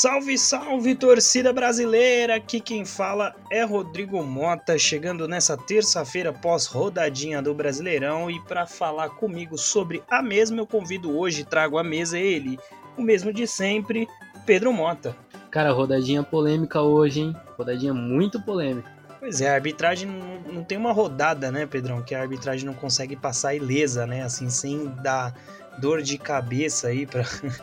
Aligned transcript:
Salve, 0.00 0.38
salve, 0.38 0.94
torcida 0.94 1.52
brasileira! 1.52 2.36
Aqui 2.36 2.58
quem 2.58 2.86
fala 2.86 3.36
é 3.50 3.62
Rodrigo 3.64 4.22
Mota, 4.22 4.78
chegando 4.78 5.28
nessa 5.28 5.58
terça-feira 5.58 6.32
pós-rodadinha 6.32 7.42
do 7.42 7.52
Brasileirão. 7.52 8.30
E 8.30 8.40
para 8.44 8.66
falar 8.66 9.10
comigo 9.10 9.58
sobre 9.58 10.02
a 10.08 10.22
mesma, 10.22 10.56
eu 10.56 10.66
convido 10.66 11.14
hoje, 11.14 11.44
trago 11.44 11.76
à 11.76 11.84
mesa 11.84 12.18
ele, 12.18 12.58
o 12.96 13.02
mesmo 13.02 13.30
de 13.30 13.46
sempre, 13.46 14.08
Pedro 14.46 14.72
Mota. 14.72 15.14
Cara, 15.50 15.70
rodadinha 15.70 16.22
polêmica 16.22 16.80
hoje, 16.80 17.20
hein? 17.20 17.36
Rodadinha 17.58 17.92
muito 17.92 18.40
polêmica. 18.40 18.90
Pois 19.18 19.42
é, 19.42 19.50
a 19.50 19.54
arbitragem 19.54 20.08
não, 20.08 20.54
não 20.54 20.64
tem 20.64 20.78
uma 20.78 20.92
rodada, 20.92 21.52
né, 21.52 21.66
Pedrão? 21.66 22.02
Que 22.02 22.14
a 22.14 22.22
arbitragem 22.22 22.64
não 22.64 22.72
consegue 22.72 23.16
passar 23.16 23.54
ilesa, 23.54 24.06
né? 24.06 24.22
Assim, 24.22 24.48
sem 24.48 24.86
dar 25.02 25.34
dor 25.76 26.00
de 26.00 26.16
cabeça 26.16 26.88
aí 26.88 27.04
para 27.06 27.22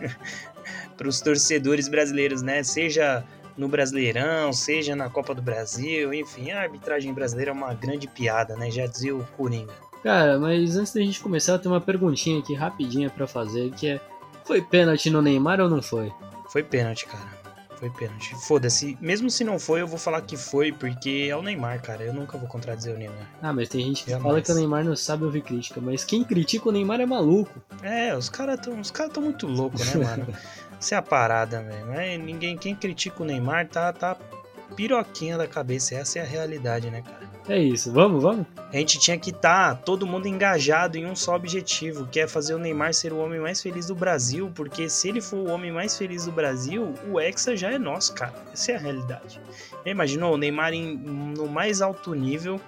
os 1.05 1.19
torcedores 1.19 1.87
brasileiros, 1.89 2.41
né? 2.41 2.63
Seja 2.63 3.25
no 3.57 3.67
Brasileirão, 3.67 4.53
seja 4.53 4.95
na 4.95 5.09
Copa 5.09 5.33
do 5.33 5.41
Brasil, 5.41 6.13
enfim, 6.13 6.51
a 6.51 6.61
arbitragem 6.61 7.11
brasileira 7.13 7.51
é 7.51 7.53
uma 7.53 7.73
grande 7.73 8.07
piada, 8.07 8.55
né? 8.55 8.69
Já 8.69 8.85
dizia 8.85 9.15
o 9.15 9.25
Coringa. 9.35 9.73
Cara, 10.03 10.39
mas 10.39 10.77
antes 10.77 10.93
da 10.93 11.01
gente 11.01 11.19
começar, 11.19 11.57
tem 11.57 11.69
uma 11.69 11.81
perguntinha 11.81 12.39
aqui 12.39 12.53
rapidinha 12.53 13.09
para 13.09 13.25
fazer, 13.25 13.71
que 13.71 13.87
é: 13.87 13.99
foi 14.45 14.61
pênalti 14.61 15.09
no 15.09 15.21
Neymar 15.21 15.59
ou 15.59 15.69
não 15.69 15.81
foi? 15.81 16.11
Foi 16.49 16.63
pênalti, 16.63 17.05
cara. 17.07 17.37
Foi 17.77 17.89
pênalti. 17.91 18.33
Foda-se. 18.47 18.97
Mesmo 18.99 19.29
se 19.29 19.43
não 19.43 19.59
foi, 19.59 19.81
eu 19.81 19.87
vou 19.87 19.99
falar 19.99 20.21
que 20.21 20.35
foi, 20.35 20.71
porque 20.71 21.27
é 21.29 21.35
o 21.35 21.43
Neymar, 21.43 21.79
cara. 21.81 22.03
Eu 22.03 22.13
nunca 22.13 22.37
vou 22.37 22.47
contradizer 22.47 22.95
o 22.95 22.97
Neymar. 22.97 23.29
Ah, 23.41 23.53
mas 23.53 23.69
tem 23.69 23.85
gente 23.85 24.03
que 24.03 24.09
Jamais. 24.09 24.27
fala 24.27 24.41
que 24.41 24.51
o 24.51 24.55
Neymar 24.55 24.83
não 24.83 24.95
sabe 24.95 25.25
ouvir 25.25 25.41
crítica. 25.41 25.79
Mas 25.79 26.03
quem 26.03 26.23
critica 26.23 26.69
o 26.69 26.71
Neymar 26.71 26.99
é 27.01 27.05
maluco. 27.05 27.61
É, 27.83 28.15
os 28.15 28.29
caras 28.29 28.59
tão, 28.59 28.79
os 28.79 28.89
cara 28.89 29.09
tão 29.09 29.21
muito 29.21 29.45
loucos, 29.45 29.93
né, 29.93 29.93
mano? 30.03 30.27
Isso 30.79 30.93
é 30.93 30.97
a 30.97 31.01
parada, 31.01 31.61
velho. 31.61 31.91
É, 31.93 32.17
ninguém, 32.17 32.57
quem 32.57 32.75
critica 32.75 33.23
o 33.23 33.25
Neymar 33.25 33.67
tá, 33.67 33.91
tá 33.91 34.17
piroquinha 34.75 35.37
da 35.37 35.47
cabeça. 35.47 35.95
Essa 35.95 36.19
é 36.19 36.21
a 36.21 36.25
realidade, 36.25 36.89
né, 36.89 37.01
cara? 37.01 37.27
É 37.49 37.57
isso, 37.57 37.93
vamos, 37.93 38.21
vamos? 38.21 38.45
A 38.73 38.75
gente 38.75 38.99
tinha 38.99 39.17
que 39.17 39.29
estar 39.29 39.73
tá 39.73 39.75
todo 39.75 40.05
mundo 40.05 40.27
engajado 40.27 40.97
em 40.97 41.05
um 41.05 41.15
só 41.15 41.33
objetivo, 41.33 42.05
que 42.05 42.19
é 42.19 42.27
fazer 42.27 42.53
o 42.53 42.59
Neymar 42.59 42.93
ser 42.93 43.13
o 43.13 43.19
homem 43.19 43.39
mais 43.39 43.61
feliz 43.61 43.85
do 43.87 43.95
Brasil, 43.95 44.51
porque 44.53 44.89
se 44.89 45.07
ele 45.07 45.21
for 45.21 45.37
o 45.37 45.49
homem 45.49 45.71
mais 45.71 45.97
feliz 45.97 46.25
do 46.25 46.31
Brasil, 46.31 46.93
o 47.09 47.17
Hexa 47.17 47.55
já 47.55 47.71
é 47.71 47.79
nosso, 47.79 48.13
cara. 48.13 48.33
Essa 48.51 48.73
é 48.73 48.75
a 48.75 48.79
realidade. 48.79 49.39
Imaginou 49.85 50.33
o 50.33 50.37
Neymar 50.37 50.73
em, 50.73 50.97
no 50.97 51.47
mais 51.47 51.81
alto 51.81 52.13
nível, 52.13 52.59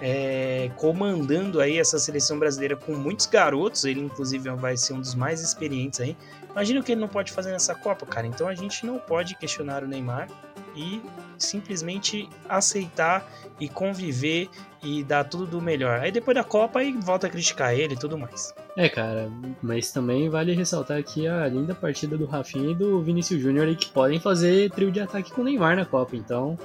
é, 0.00 0.70
comandando 0.76 1.60
aí 1.60 1.78
essa 1.78 1.98
seleção 1.98 2.38
brasileira 2.38 2.76
com 2.76 2.94
muitos 2.94 3.26
garotos, 3.26 3.84
ele 3.84 4.00
inclusive 4.00 4.50
vai 4.50 4.76
ser 4.76 4.92
um 4.92 5.00
dos 5.00 5.14
mais 5.14 5.40
experientes 5.40 6.00
aí. 6.00 6.16
Imagina 6.50 6.80
o 6.80 6.82
que 6.82 6.92
ele 6.92 7.00
não 7.00 7.08
pode 7.08 7.32
fazer 7.32 7.50
nessa 7.50 7.74
Copa, 7.74 8.06
cara. 8.06 8.26
Então 8.26 8.46
a 8.46 8.54
gente 8.54 8.86
não 8.86 8.98
pode 8.98 9.34
questionar 9.36 9.82
o 9.82 9.88
Neymar 9.88 10.28
e 10.76 11.00
simplesmente 11.36 12.28
aceitar 12.48 13.28
e 13.58 13.68
conviver 13.68 14.48
e 14.82 15.02
dar 15.02 15.24
tudo 15.24 15.46
do 15.46 15.60
melhor. 15.60 16.00
Aí 16.00 16.12
depois 16.12 16.34
da 16.34 16.44
Copa 16.44 16.80
aí 16.80 16.92
volta 16.92 17.26
a 17.26 17.30
criticar 17.30 17.74
ele 17.74 17.94
e 17.94 17.98
tudo 17.98 18.18
mais. 18.18 18.54
É, 18.76 18.88
cara, 18.88 19.30
mas 19.62 19.90
também 19.90 20.28
vale 20.28 20.52
ressaltar 20.52 20.98
aqui 20.98 21.26
a 21.26 21.46
linda 21.48 21.74
partida 21.74 22.16
do 22.16 22.26
Rafinha 22.26 22.70
e 22.70 22.74
do 22.74 23.00
Vinícius 23.02 23.40
Júnior 23.40 23.74
que 23.76 23.88
podem 23.88 24.20
fazer 24.20 24.70
trio 24.70 24.92
de 24.92 25.00
ataque 25.00 25.32
com 25.32 25.40
o 25.40 25.44
Neymar 25.44 25.76
na 25.76 25.84
Copa, 25.84 26.14
então 26.16 26.58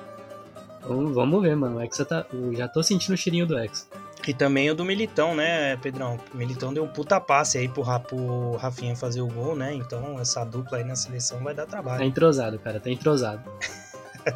vamos 0.87 1.41
ver, 1.41 1.55
mano. 1.55 1.77
O 1.77 1.81
Hexa 1.81 2.05
tá, 2.05 2.25
eu 2.33 2.55
já 2.55 2.67
tô 2.67 2.81
sentindo 2.81 3.13
o 3.13 3.17
cheirinho 3.17 3.45
do 3.45 3.57
Hexa. 3.57 3.85
E 4.27 4.33
também 4.33 4.69
o 4.69 4.75
do 4.75 4.85
Militão, 4.85 5.35
né, 5.35 5.75
Pedrão? 5.77 6.19
O 6.33 6.37
Militão 6.37 6.73
deu 6.73 6.83
um 6.83 6.87
puta 6.87 7.19
passe 7.19 7.57
aí 7.57 7.67
pro, 7.67 7.83
pro 8.01 8.57
Rafinha 8.57 8.95
fazer 8.95 9.21
o 9.21 9.27
gol, 9.27 9.55
né? 9.55 9.73
Então 9.73 10.19
essa 10.19 10.43
dupla 10.43 10.77
aí 10.77 10.83
na 10.83 10.95
seleção 10.95 11.39
vai 11.39 11.53
dar 11.53 11.65
trabalho. 11.65 11.99
Tá 11.99 12.05
entrosado, 12.05 12.59
cara, 12.59 12.79
tá 12.79 12.91
entrosado. 12.91 13.41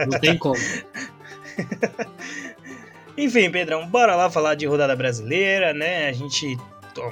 Não 0.10 0.20
tem 0.20 0.38
como. 0.38 0.56
Enfim, 3.16 3.52
Pedrão, 3.52 3.88
bora 3.88 4.16
lá 4.16 4.32
falar 4.32 4.56
de 4.56 4.66
rodada 4.66 4.96
brasileira, 4.96 5.74
né? 5.74 6.08
A 6.08 6.14
gente 6.14 6.58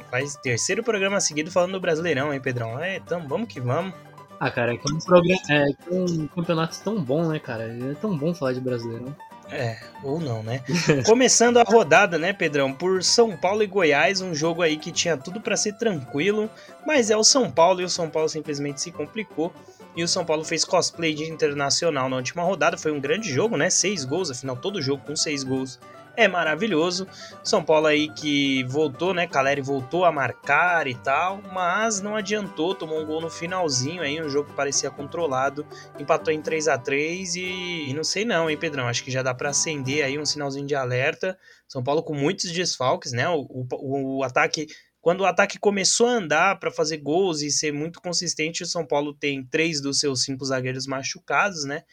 faz 0.10 0.36
terceiro 0.38 0.84
programa 0.84 1.20
seguido 1.20 1.52
falando 1.52 1.74
do 1.74 1.80
Brasileirão, 1.80 2.34
hein, 2.34 2.40
Pedrão? 2.40 2.80
É, 2.80 2.98
então 2.98 3.28
vamos 3.28 3.48
que 3.48 3.60
vamos. 3.60 3.94
Ah, 4.42 4.50
cara, 4.50 4.74
é 4.74 4.78
que 4.78 4.92
é 4.92 4.96
um, 4.96 4.98
programa, 4.98 5.40
é, 5.52 5.70
é 5.70 5.76
um 5.92 6.26
campeonato 6.26 6.80
tão 6.84 7.00
bom, 7.00 7.28
né, 7.28 7.38
cara? 7.38 7.66
É 7.66 7.94
tão 8.02 8.18
bom 8.18 8.34
falar 8.34 8.54
de 8.54 8.60
Brasileirão. 8.60 9.16
É, 9.52 9.78
ou 10.04 10.20
não, 10.20 10.42
né? 10.42 10.64
Começando 11.06 11.58
a 11.58 11.64
rodada, 11.64 12.18
né, 12.18 12.34
Pedrão, 12.34 12.74
por 12.74 13.04
São 13.04 13.38
Paulo 13.38 13.62
e 13.62 13.68
Goiás, 13.68 14.20
um 14.20 14.34
jogo 14.34 14.64
aí 14.64 14.78
que 14.78 14.92
tinha 14.92 15.16
tudo 15.16 15.40
para 15.40 15.56
ser 15.56 15.74
tranquilo, 15.74 16.50
mas 16.88 17.12
é 17.12 17.16
o 17.16 17.24
São 17.24 17.52
Paulo 17.52 17.82
e 17.82 17.84
o 17.84 17.90
São 17.90 18.10
Paulo 18.10 18.28
simplesmente 18.28 18.82
se 18.82 18.92
complicou. 18.92 19.54
E 19.96 20.04
o 20.04 20.08
São 20.08 20.26
Paulo 20.26 20.44
fez 20.44 20.66
cosplay 20.66 21.14
de 21.14 21.30
internacional 21.30 22.10
na 22.10 22.16
última 22.16 22.42
rodada. 22.42 22.80
Foi 22.80 22.92
um 22.92 23.00
grande 23.00 23.32
jogo, 23.32 23.56
né? 23.58 23.70
Seis 23.70 24.04
gols, 24.04 24.32
afinal, 24.32 24.56
todo 24.56 24.82
jogo 24.82 25.04
com 25.06 25.16
seis 25.16 25.44
gols 25.44 25.80
é 26.16 26.28
maravilhoso. 26.28 27.08
São 27.44 27.64
Paulo 27.64 27.88
aí 27.88 28.10
que 28.14 28.64
voltou, 28.66 29.14
né? 29.14 29.28
Caleri 29.28 29.62
voltou 29.62 30.06
a 30.06 30.12
marcar 30.12 30.88
e 30.88 30.96
tal, 30.96 31.42
mas 31.54 32.02
não 32.02 32.16
adiantou, 32.16 32.76
tomou 32.76 33.02
um 33.02 33.06
gol 33.06 33.22
no 33.22 33.30
finalzinho 33.30 34.02
aí, 34.02 34.22
um 34.22 34.30
jogo 34.30 34.50
que 34.50 34.56
parecia 34.56 34.90
controlado, 34.90 35.66
empatou 36.00 36.34
em 36.34 36.42
3 36.42 36.68
a 36.68 36.78
3 36.78 37.36
e, 37.36 37.90
e 37.90 37.94
não 37.94 38.04
sei 38.04 38.26
não, 38.26 38.50
hein, 38.50 38.58
Pedrão? 38.58 38.88
Acho 38.88 39.04
que 39.04 39.12
já 39.12 39.24
dá 39.24 39.34
para 39.34 39.50
acender 39.50 40.04
aí 40.04 40.20
um 40.20 40.26
sinalzinho 40.26 40.66
de 40.66 40.76
alerta. 40.76 41.38
São 41.68 41.84
Paulo 41.84 42.04
com 42.04 42.14
muitos 42.14 42.52
desfalques, 42.52 43.12
né? 43.12 43.28
O, 43.30 43.48
o, 43.50 44.18
o 44.18 44.24
ataque 44.24 44.68
quando 45.02 45.22
o 45.22 45.26
ataque 45.26 45.58
começou 45.58 46.06
a 46.06 46.12
andar 46.12 46.60
para 46.60 46.70
fazer 46.70 46.98
gols 46.98 47.42
e 47.42 47.50
ser 47.50 47.74
muito 47.74 48.00
consistente, 48.00 48.62
o 48.62 48.68
São 48.68 48.86
Paulo 48.86 49.16
tem 49.16 49.44
três 49.44 49.82
dos 49.82 50.00
seus 50.00 50.24
cinco 50.24 50.46
zagueiros 50.46 50.86
machucados, 50.86 51.66
né? 51.66 51.84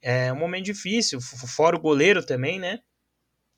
É 0.00 0.32
um 0.32 0.36
momento 0.36 0.66
difícil, 0.66 1.20
fora 1.20 1.76
o 1.76 1.80
goleiro 1.80 2.24
também, 2.24 2.60
né? 2.60 2.78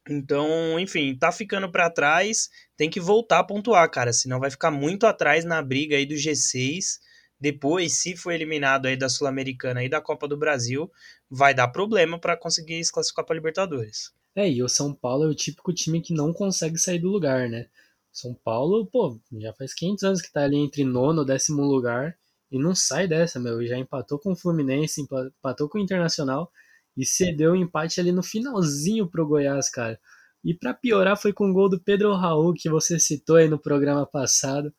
Então, 0.09 0.79
enfim, 0.79 1.17
tá 1.17 1.33
ficando 1.33 1.71
para 1.71 1.91
trás, 1.91 2.51
tem 2.77 2.91
que 2.91 3.01
voltar 3.01 3.39
a 3.39 3.45
pontuar, 3.45 3.91
cara, 3.91 4.13
senão 4.13 4.39
vai 4.39 4.51
ficar 4.51 4.71
muito 4.71 5.07
atrás 5.07 5.45
na 5.45 5.63
briga 5.63 5.97
aí 5.97 6.05
do 6.05 6.15
G6. 6.15 6.99
Depois, 7.41 7.95
se 7.95 8.17
for 8.17 8.33
eliminado 8.33 8.87
aí 8.87 8.97
da 8.97 9.09
Sul-Americana 9.09 9.83
e 9.83 9.89
da 9.89 10.01
Copa 10.01 10.29
do 10.29 10.37
Brasil, 10.37 10.91
vai 11.31 11.55
dar 11.55 11.69
problema 11.69 12.19
para 12.19 12.37
conseguir 12.37 12.85
se 12.85 12.93
classificar 12.93 13.25
para 13.25 13.35
Libertadores. 13.35 14.13
É, 14.37 14.51
e 14.51 14.63
o 14.63 14.69
São 14.69 14.93
Paulo 14.93 15.25
é 15.25 15.29
o 15.29 15.35
típico 15.35 15.73
time 15.73 16.01
que 16.01 16.13
não 16.13 16.33
consegue 16.33 16.79
sair 16.79 16.99
do 16.99 17.11
lugar, 17.11 17.49
né? 17.49 17.67
São 18.13 18.35
Paulo, 18.35 18.87
pô, 18.87 19.19
já 19.33 19.53
faz 19.55 19.75
500 19.75 20.05
anos 20.05 20.23
que 20.23 20.33
tá 20.33 20.45
ali 20.45 20.57
entre 20.57 20.85
nono 20.85 21.23
e 21.23 21.27
décimo 21.27 21.63
lugar 21.63 22.17
e 22.51 22.59
não 22.59 22.75
sai 22.75 23.09
dessa, 23.09 23.41
meu. 23.41 23.65
Já 23.67 23.77
empatou 23.77 24.19
com 24.19 24.33
o 24.33 24.37
Fluminense, 24.37 25.01
empatou 25.01 25.69
com 25.69 25.79
o 25.79 25.81
Internacional 25.81 26.51
e 26.97 27.05
cedeu 27.05 27.53
o 27.53 27.55
um 27.55 27.57
empate 27.57 28.01
ali 28.01 28.13
no 28.13 28.23
finalzinho 28.23 29.09
pro 29.09 29.27
Goiás, 29.27 29.69
cara. 29.69 29.99
E 30.45 30.53
para 30.55 30.75
piorar 30.75 31.17
foi 31.17 31.33
com 31.33 31.51
o 31.51 31.53
gol 31.53 31.69
do 31.69 31.81
Pedro 31.81 32.15
Raul, 32.15 32.53
que 32.55 32.69
você 32.69 32.99
citou 32.99 33.37
aí 33.37 33.49
no 33.49 33.59
programa 33.59 34.07
passado. 34.07 34.73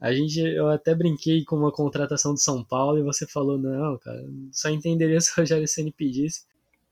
A 0.00 0.12
gente, 0.12 0.40
eu 0.40 0.68
até 0.68 0.94
brinquei 0.94 1.44
com 1.44 1.56
uma 1.56 1.72
contratação 1.72 2.32
do 2.32 2.40
São 2.40 2.64
Paulo 2.64 2.98
e 2.98 3.02
você 3.02 3.26
falou, 3.26 3.58
não, 3.58 3.98
cara, 3.98 4.24
só 4.52 4.68
entenderia 4.68 5.20
se 5.20 5.30
o 5.32 5.40
Rogério 5.40 5.66
Ceni 5.68 5.92
pedisse. 5.92 6.46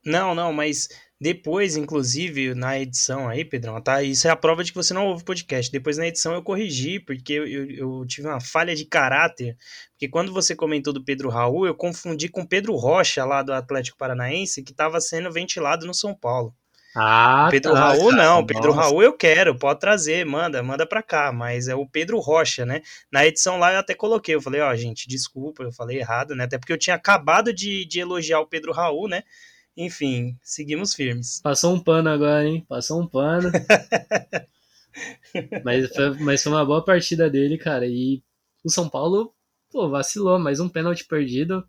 Não, 0.07 0.35
não, 0.35 0.53
mas 0.53 0.89
depois, 1.21 1.77
inclusive, 1.77 2.55
na 2.55 2.79
edição 2.79 3.29
aí, 3.29 3.45
Pedrão, 3.45 3.81
tá? 3.81 4.03
Isso 4.03 4.29
é 4.29 4.31
a 4.31 4.37
prova 4.37 4.63
de 4.63 4.71
que 4.71 4.77
você 4.77 4.95
não 4.95 5.07
ouve 5.07 5.23
o 5.23 5.25
podcast. 5.25 5.73
Depois 5.73 5.97
na 5.97 6.07
edição 6.07 6.35
eu 6.35 6.43
corrigi, 6.43 7.01
porque 7.01 7.33
eu, 7.33 7.47
eu, 7.47 7.71
eu, 7.71 8.07
tive 8.07 8.29
uma 8.29 8.41
falha 8.41 8.77
de 8.77 8.85
caráter. 8.85 9.57
Porque 9.93 10.09
quando 10.09 10.33
você 10.33 10.55
comentou 10.55 10.93
do 10.93 11.03
Pedro 11.03 11.31
Raul, 11.31 11.67
eu 11.67 11.75
confundi 11.75 12.29
com 12.29 12.47
Pedro 12.47 12.77
Rocha, 12.77 13.25
lá 13.25 13.43
do 13.43 13.53
Atlético 13.53 13.97
Paranaense, 13.99 14.63
que 14.63 14.73
estava 14.73 15.01
sendo 15.01 15.33
ventilado 15.33 15.87
no 15.87 15.95
São 15.95 16.15
Paulo. 16.15 16.55
Ah, 16.99 17.49
Pedro 17.51 17.73
tá, 17.73 17.79
Raul 17.79 18.11
cara, 18.11 18.23
não, 18.23 18.47
Pedro 18.47 18.75
nossa. 18.75 18.89
Raul 18.89 19.03
eu 19.03 19.13
quero, 19.13 19.55
pode 19.55 19.81
trazer, 19.81 20.25
manda, 20.25 20.63
manda 20.63 20.87
pra 20.87 21.03
cá, 21.03 21.31
mas 21.31 21.69
é 21.69 21.75
o 21.75 21.87
Pedro 21.87 22.19
Rocha, 22.19 22.65
né? 22.65 22.81
Na 23.13 23.27
edição 23.27 23.59
lá 23.59 23.73
eu 23.73 23.81
até 23.81 23.95
coloquei, 23.95 24.35
eu 24.35 24.41
falei, 24.41 24.63
ó, 24.63 24.75
gente, 24.75 25.07
desculpa, 25.07 25.63
eu 25.63 25.71
falei 25.71 25.99
errado, 25.99 26.35
né? 26.35 26.45
Até 26.45 26.57
porque 26.57 26.73
eu 26.73 26.79
tinha 26.79 26.97
acabado 26.97 27.53
de, 27.53 27.85
de 27.85 28.01
elogiar 28.01 28.41
o 28.41 28.47
Pedro 28.47 28.73
Raul, 28.73 29.09
né? 29.09 29.25
Enfim, 29.77 30.39
seguimos 30.43 30.95
firmes. 30.95 31.41
Passou 31.43 31.75
um 31.75 31.81
pano 31.81 32.09
agora, 32.09 32.47
hein? 32.47 32.65
Passou 32.67 33.01
um 33.01 33.07
pano. 33.07 33.51
mas, 35.63 35.95
foi, 35.95 36.11
mas 36.21 36.43
foi 36.43 36.53
uma 36.53 36.65
boa 36.65 36.83
partida 36.83 37.29
dele, 37.29 37.59
cara. 37.59 37.87
E 37.87 38.23
o 38.65 38.71
São 38.71 38.89
Paulo, 38.89 39.35
pô, 39.71 39.91
vacilou. 39.91 40.39
Mais 40.39 40.61
um 40.61 40.69
pênalti 40.69 41.05
perdido. 41.05 41.63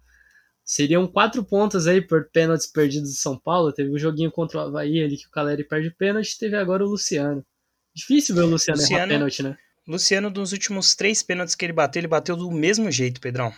Seriam 0.63 1.05
quatro 1.05 1.43
pontos 1.43 1.85
aí 1.85 2.01
por 2.01 2.29
pênaltis 2.31 2.67
perdidos 2.67 3.09
do 3.09 3.17
São 3.17 3.37
Paulo. 3.37 3.73
Teve 3.73 3.89
o 3.89 3.95
um 3.95 3.99
joguinho 3.99 4.31
contra 4.31 4.59
o 4.59 4.61
Havaí 4.61 5.03
ali 5.03 5.17
que 5.17 5.27
o 5.27 5.31
Caleri 5.31 5.65
perde 5.65 5.91
pênalti. 5.91 6.37
Teve 6.37 6.55
agora 6.55 6.85
o 6.85 6.89
Luciano. 6.89 7.45
Difícil 7.93 8.35
ver 8.35 8.43
o 8.43 8.47
Luciano, 8.47 8.79
Luciano 8.79 9.03
errar 9.03 9.07
pênalti, 9.07 9.43
né? 9.43 9.57
Luciano, 9.85 10.31
dos 10.31 10.53
últimos 10.53 10.95
três 10.95 11.23
pênaltis 11.23 11.55
que 11.55 11.65
ele 11.65 11.73
bateu, 11.73 11.99
ele 11.99 12.07
bateu 12.07 12.35
do 12.35 12.51
mesmo 12.51 12.91
jeito, 12.91 13.19
Pedrão 13.19 13.53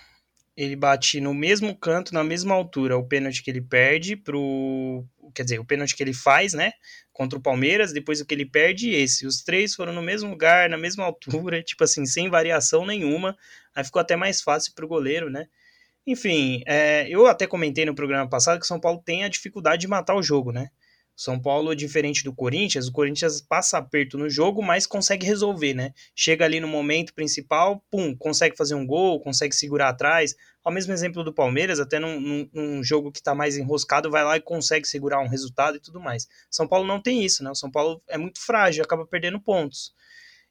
ele 0.59 0.75
bate 0.75 1.21
no 1.21 1.33
mesmo 1.33 1.73
canto, 1.73 2.13
na 2.13 2.21
mesma 2.21 2.53
altura, 2.53 2.97
o 2.97 3.07
pênalti 3.07 3.41
que 3.41 3.49
ele 3.49 3.61
perde 3.61 4.17
pro. 4.17 5.05
Quer 5.33 5.43
dizer, 5.43 5.59
o 5.59 5.63
pênalti 5.63 5.95
que 5.95 6.03
ele 6.03 6.13
faz, 6.13 6.53
né? 6.53 6.73
Contra 7.13 7.39
o 7.39 7.41
Palmeiras, 7.41 7.93
depois 7.93 8.19
o 8.19 8.25
que 8.25 8.33
ele 8.33 8.45
perde, 8.45 8.89
esse. 8.89 9.25
Os 9.25 9.41
três 9.41 9.73
foram 9.73 9.93
no 9.93 10.01
mesmo 10.01 10.29
lugar, 10.29 10.69
na 10.69 10.77
mesma 10.77 11.05
altura, 11.05 11.63
tipo 11.63 11.81
assim, 11.85 12.05
sem 12.05 12.29
variação 12.29 12.85
nenhuma. 12.85 13.37
Aí 13.73 13.85
ficou 13.85 14.01
até 14.01 14.17
mais 14.17 14.41
fácil 14.41 14.73
pro 14.75 14.87
goleiro, 14.87 15.29
né? 15.29 15.47
Enfim, 16.05 16.61
é, 16.65 17.07
eu 17.07 17.25
até 17.25 17.47
comentei 17.47 17.85
no 17.85 17.95
programa 17.95 18.29
passado 18.29 18.59
que 18.59 18.65
o 18.65 18.67
São 18.67 18.81
Paulo 18.81 19.01
tem 19.05 19.23
a 19.23 19.29
dificuldade 19.29 19.81
de 19.81 19.87
matar 19.87 20.15
o 20.15 20.23
jogo, 20.23 20.51
né? 20.51 20.69
São 21.19 21.37
Paulo, 21.37 21.75
diferente 21.75 22.23
do 22.23 22.33
Corinthians, 22.33 22.87
o 22.87 22.93
Corinthians 22.93 23.41
passa 23.41 23.77
aperto 23.77 24.17
no 24.17 24.29
jogo, 24.29 24.63
mas 24.63 24.87
consegue 24.87 25.25
resolver, 25.25 25.73
né? 25.73 25.93
Chega 26.15 26.45
ali 26.45 26.61
no 26.61 26.67
momento 26.67 27.13
principal, 27.13 27.83
pum, 27.91 28.15
consegue 28.15 28.55
fazer 28.55 28.73
um 28.73 28.87
gol, 28.87 29.19
consegue 29.19 29.53
segurar 29.53 29.89
atrás. 29.89 30.33
Ao 30.63 30.71
mesmo 30.71 30.93
exemplo 30.93 31.21
do 31.21 31.33
Palmeiras, 31.33 31.77
até 31.77 31.99
num, 31.99 32.47
num, 32.53 32.81
jogo 32.81 33.11
que 33.11 33.21
tá 33.21 33.35
mais 33.35 33.57
enroscado, 33.57 34.09
vai 34.09 34.23
lá 34.23 34.37
e 34.37 34.41
consegue 34.41 34.87
segurar 34.87 35.19
um 35.19 35.27
resultado 35.27 35.75
e 35.75 35.81
tudo 35.81 35.99
mais. 35.99 36.25
São 36.49 36.65
Paulo 36.65 36.87
não 36.87 37.01
tem 37.01 37.21
isso, 37.21 37.43
né? 37.43 37.51
O 37.51 37.55
São 37.55 37.69
Paulo 37.69 38.01
é 38.07 38.17
muito 38.17 38.39
frágil, 38.39 38.81
acaba 38.81 39.05
perdendo 39.05 39.41
pontos. 39.41 39.93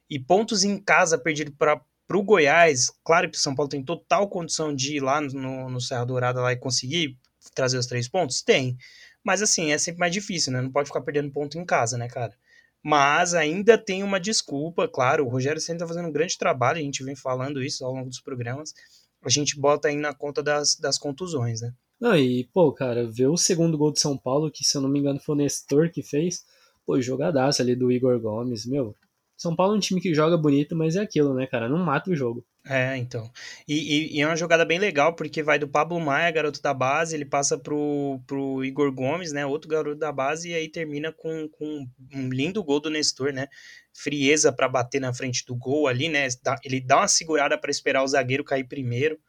E 0.07 0.19
pontos 0.19 0.63
em 0.63 0.77
casa 0.77 1.17
perdido 1.17 1.51
para 1.51 1.81
o 2.13 2.21
Goiás, 2.21 2.91
claro 3.03 3.27
que 3.27 3.39
o 3.39 3.41
São 3.41 3.55
Paulo 3.55 3.69
tem 3.69 3.83
total 3.83 4.29
condição 4.29 4.75
de 4.75 4.97
ir 4.97 4.99
lá 4.99 5.19
no, 5.19 5.67
no 5.67 5.81
Serra 5.81 6.05
Dourada 6.05 6.41
lá 6.41 6.53
e 6.53 6.57
conseguir 6.57 7.17
trazer 7.55 7.79
os 7.79 7.87
três 7.87 8.07
pontos? 8.07 8.43
Tem. 8.43 8.77
Mas 9.23 9.41
assim, 9.41 9.71
é 9.71 9.77
sempre 9.77 9.99
mais 9.99 10.13
difícil, 10.13 10.53
né? 10.53 10.61
Não 10.61 10.71
pode 10.71 10.87
ficar 10.87 11.01
perdendo 11.01 11.31
ponto 11.31 11.57
em 11.57 11.65
casa, 11.65 11.97
né, 11.97 12.07
cara? 12.07 12.33
Mas 12.81 13.33
ainda 13.33 13.77
tem 13.77 14.03
uma 14.03 14.19
desculpa, 14.19 14.87
claro. 14.87 15.25
O 15.25 15.29
Rogério 15.29 15.59
sempre 15.59 15.79
tá 15.79 15.87
fazendo 15.87 16.07
um 16.07 16.11
grande 16.11 16.37
trabalho, 16.37 16.79
a 16.79 16.81
gente 16.81 17.03
vem 17.03 17.15
falando 17.15 17.61
isso 17.61 17.83
ao 17.83 17.93
longo 17.93 18.09
dos 18.09 18.21
programas. 18.21 18.73
A 19.21 19.29
gente 19.29 19.59
bota 19.59 19.89
aí 19.89 19.97
na 19.97 20.13
conta 20.13 20.41
das, 20.41 20.75
das 20.75 20.97
contusões, 20.97 21.61
né? 21.61 21.73
Não, 21.99 22.15
e, 22.15 22.45
pô, 22.53 22.71
cara, 22.71 23.05
ver 23.11 23.27
o 23.27 23.35
segundo 23.35 23.77
gol 23.77 23.91
de 23.91 23.99
São 23.99 24.17
Paulo, 24.17 24.49
que 24.49 24.63
se 24.63 24.77
eu 24.77 24.81
não 24.81 24.87
me 24.87 24.99
engano 24.99 25.19
foi 25.19 25.35
o 25.35 25.37
Nestor 25.37 25.91
que 25.91 26.01
fez, 26.01 26.45
pô, 26.85 27.01
jogadaço 27.01 27.61
ali 27.61 27.75
do 27.75 27.91
Igor 27.91 28.17
Gomes, 28.19 28.65
meu. 28.65 28.95
São 29.35 29.53
Paulo 29.55 29.73
é 29.73 29.77
um 29.77 29.81
time 29.81 29.99
que 29.99 30.13
joga 30.13 30.37
bonito, 30.37 30.75
mas 30.75 30.95
é 30.95 31.01
aquilo, 31.01 31.33
né, 31.33 31.45
cara? 31.45 31.67
Não 31.67 31.77
mata 31.77 32.09
o 32.09 32.15
jogo. 32.15 32.45
É, 32.71 32.95
então. 32.97 33.31
E, 33.67 33.73
e, 34.13 34.17
e, 34.17 34.21
é 34.21 34.27
uma 34.27 34.35
jogada 34.35 34.63
bem 34.63 34.77
legal, 34.77 35.15
porque 35.15 35.41
vai 35.41 35.57
do 35.57 35.67
Pablo 35.67 35.99
Maia, 35.99 36.29
garoto 36.29 36.61
da 36.61 36.71
base, 36.71 37.15
ele 37.15 37.25
passa 37.25 37.57
pro, 37.57 38.21
pro 38.27 38.63
Igor 38.63 38.91
Gomes, 38.91 39.31
né? 39.33 39.43
Outro 39.43 39.67
garoto 39.67 39.97
da 39.97 40.11
base, 40.11 40.49
e 40.49 40.53
aí 40.53 40.69
termina 40.69 41.11
com, 41.11 41.49
com 41.49 41.87
um 42.13 42.29
lindo 42.29 42.63
gol 42.63 42.79
do 42.79 42.91
Nestor, 42.91 43.33
né? 43.33 43.47
Frieza 43.91 44.53
para 44.53 44.69
bater 44.69 45.01
na 45.01 45.11
frente 45.11 45.43
do 45.47 45.55
gol 45.55 45.87
ali, 45.87 46.09
né? 46.09 46.27
Ele 46.63 46.79
dá 46.79 46.97
uma 46.97 47.07
segurada 47.07 47.57
para 47.57 47.71
esperar 47.71 48.03
o 48.03 48.07
zagueiro 48.07 48.43
cair 48.43 48.65
primeiro, 48.65 49.19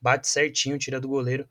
bate 0.00 0.26
certinho, 0.28 0.76
tira 0.76 1.00
do 1.00 1.06
goleiro. 1.08 1.48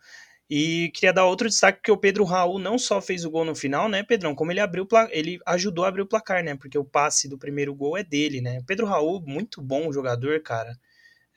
E 0.50 0.92
queria 0.94 1.14
dar 1.14 1.26
outro 1.26 1.48
destaque 1.48 1.80
porque 1.80 1.94
o 1.94 1.98
Pedro 1.98 2.26
Raul 2.26 2.60
não 2.60 2.78
só 2.78 3.02
fez 3.02 3.24
o 3.24 3.32
gol 3.32 3.46
no 3.46 3.56
final, 3.56 3.88
né, 3.88 4.04
Pedrão? 4.04 4.36
Como 4.36 4.52
ele 4.52 4.60
abriu 4.60 4.86
ele 5.12 5.40
ajudou 5.46 5.86
a 5.86 5.88
abrir 5.88 6.02
o 6.02 6.08
placar, 6.08 6.44
né? 6.44 6.56
Porque 6.58 6.78
o 6.78 6.84
passe 6.84 7.30
do 7.30 7.38
primeiro 7.38 7.74
gol 7.74 7.98
é 7.98 8.04
dele, 8.04 8.42
né? 8.42 8.62
Pedro 8.68 8.86
Raul, 8.86 9.22
muito 9.26 9.62
bom 9.62 9.94
jogador, 9.94 10.42
cara. 10.42 10.78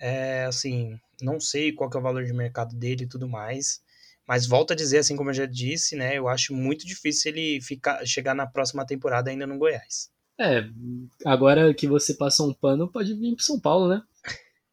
É, 0.01 0.45
assim, 0.45 0.99
não 1.21 1.41
sei 1.41 1.73
qual 1.73 1.91
é 1.93 1.97
o 1.97 2.03
valor 2.03 2.25
de 2.25 2.33
mercado 2.33 2.75
dele 2.77 3.05
e 3.05 3.09
tudo 3.09 3.29
mais. 3.29 3.83
Mas 4.27 4.47
volto 4.47 4.73
a 4.73 4.77
dizer, 4.77 4.99
assim 4.99 5.17
como 5.17 5.31
eu 5.31 5.35
já 5.35 5.47
disse, 5.47 5.97
né? 5.97 6.17
Eu 6.17 6.29
acho 6.29 6.55
muito 6.55 6.87
difícil 6.87 7.33
ele 7.33 7.61
ficar, 7.61 8.05
chegar 8.07 8.35
na 8.35 8.47
próxima 8.47 8.87
temporada 8.87 9.31
ainda 9.31 9.47
no 9.47 9.59
Goiás. 9.59 10.11
É, 10.39 10.65
agora 11.25 11.73
que 11.75 11.87
você 11.87 12.15
passou 12.15 12.49
um 12.49 12.55
pano, 12.55 12.91
pode 12.91 13.15
vir 13.15 13.37
pro 13.37 13.45
São 13.45 13.61
Paulo, 13.61 13.89
né? 13.89 14.03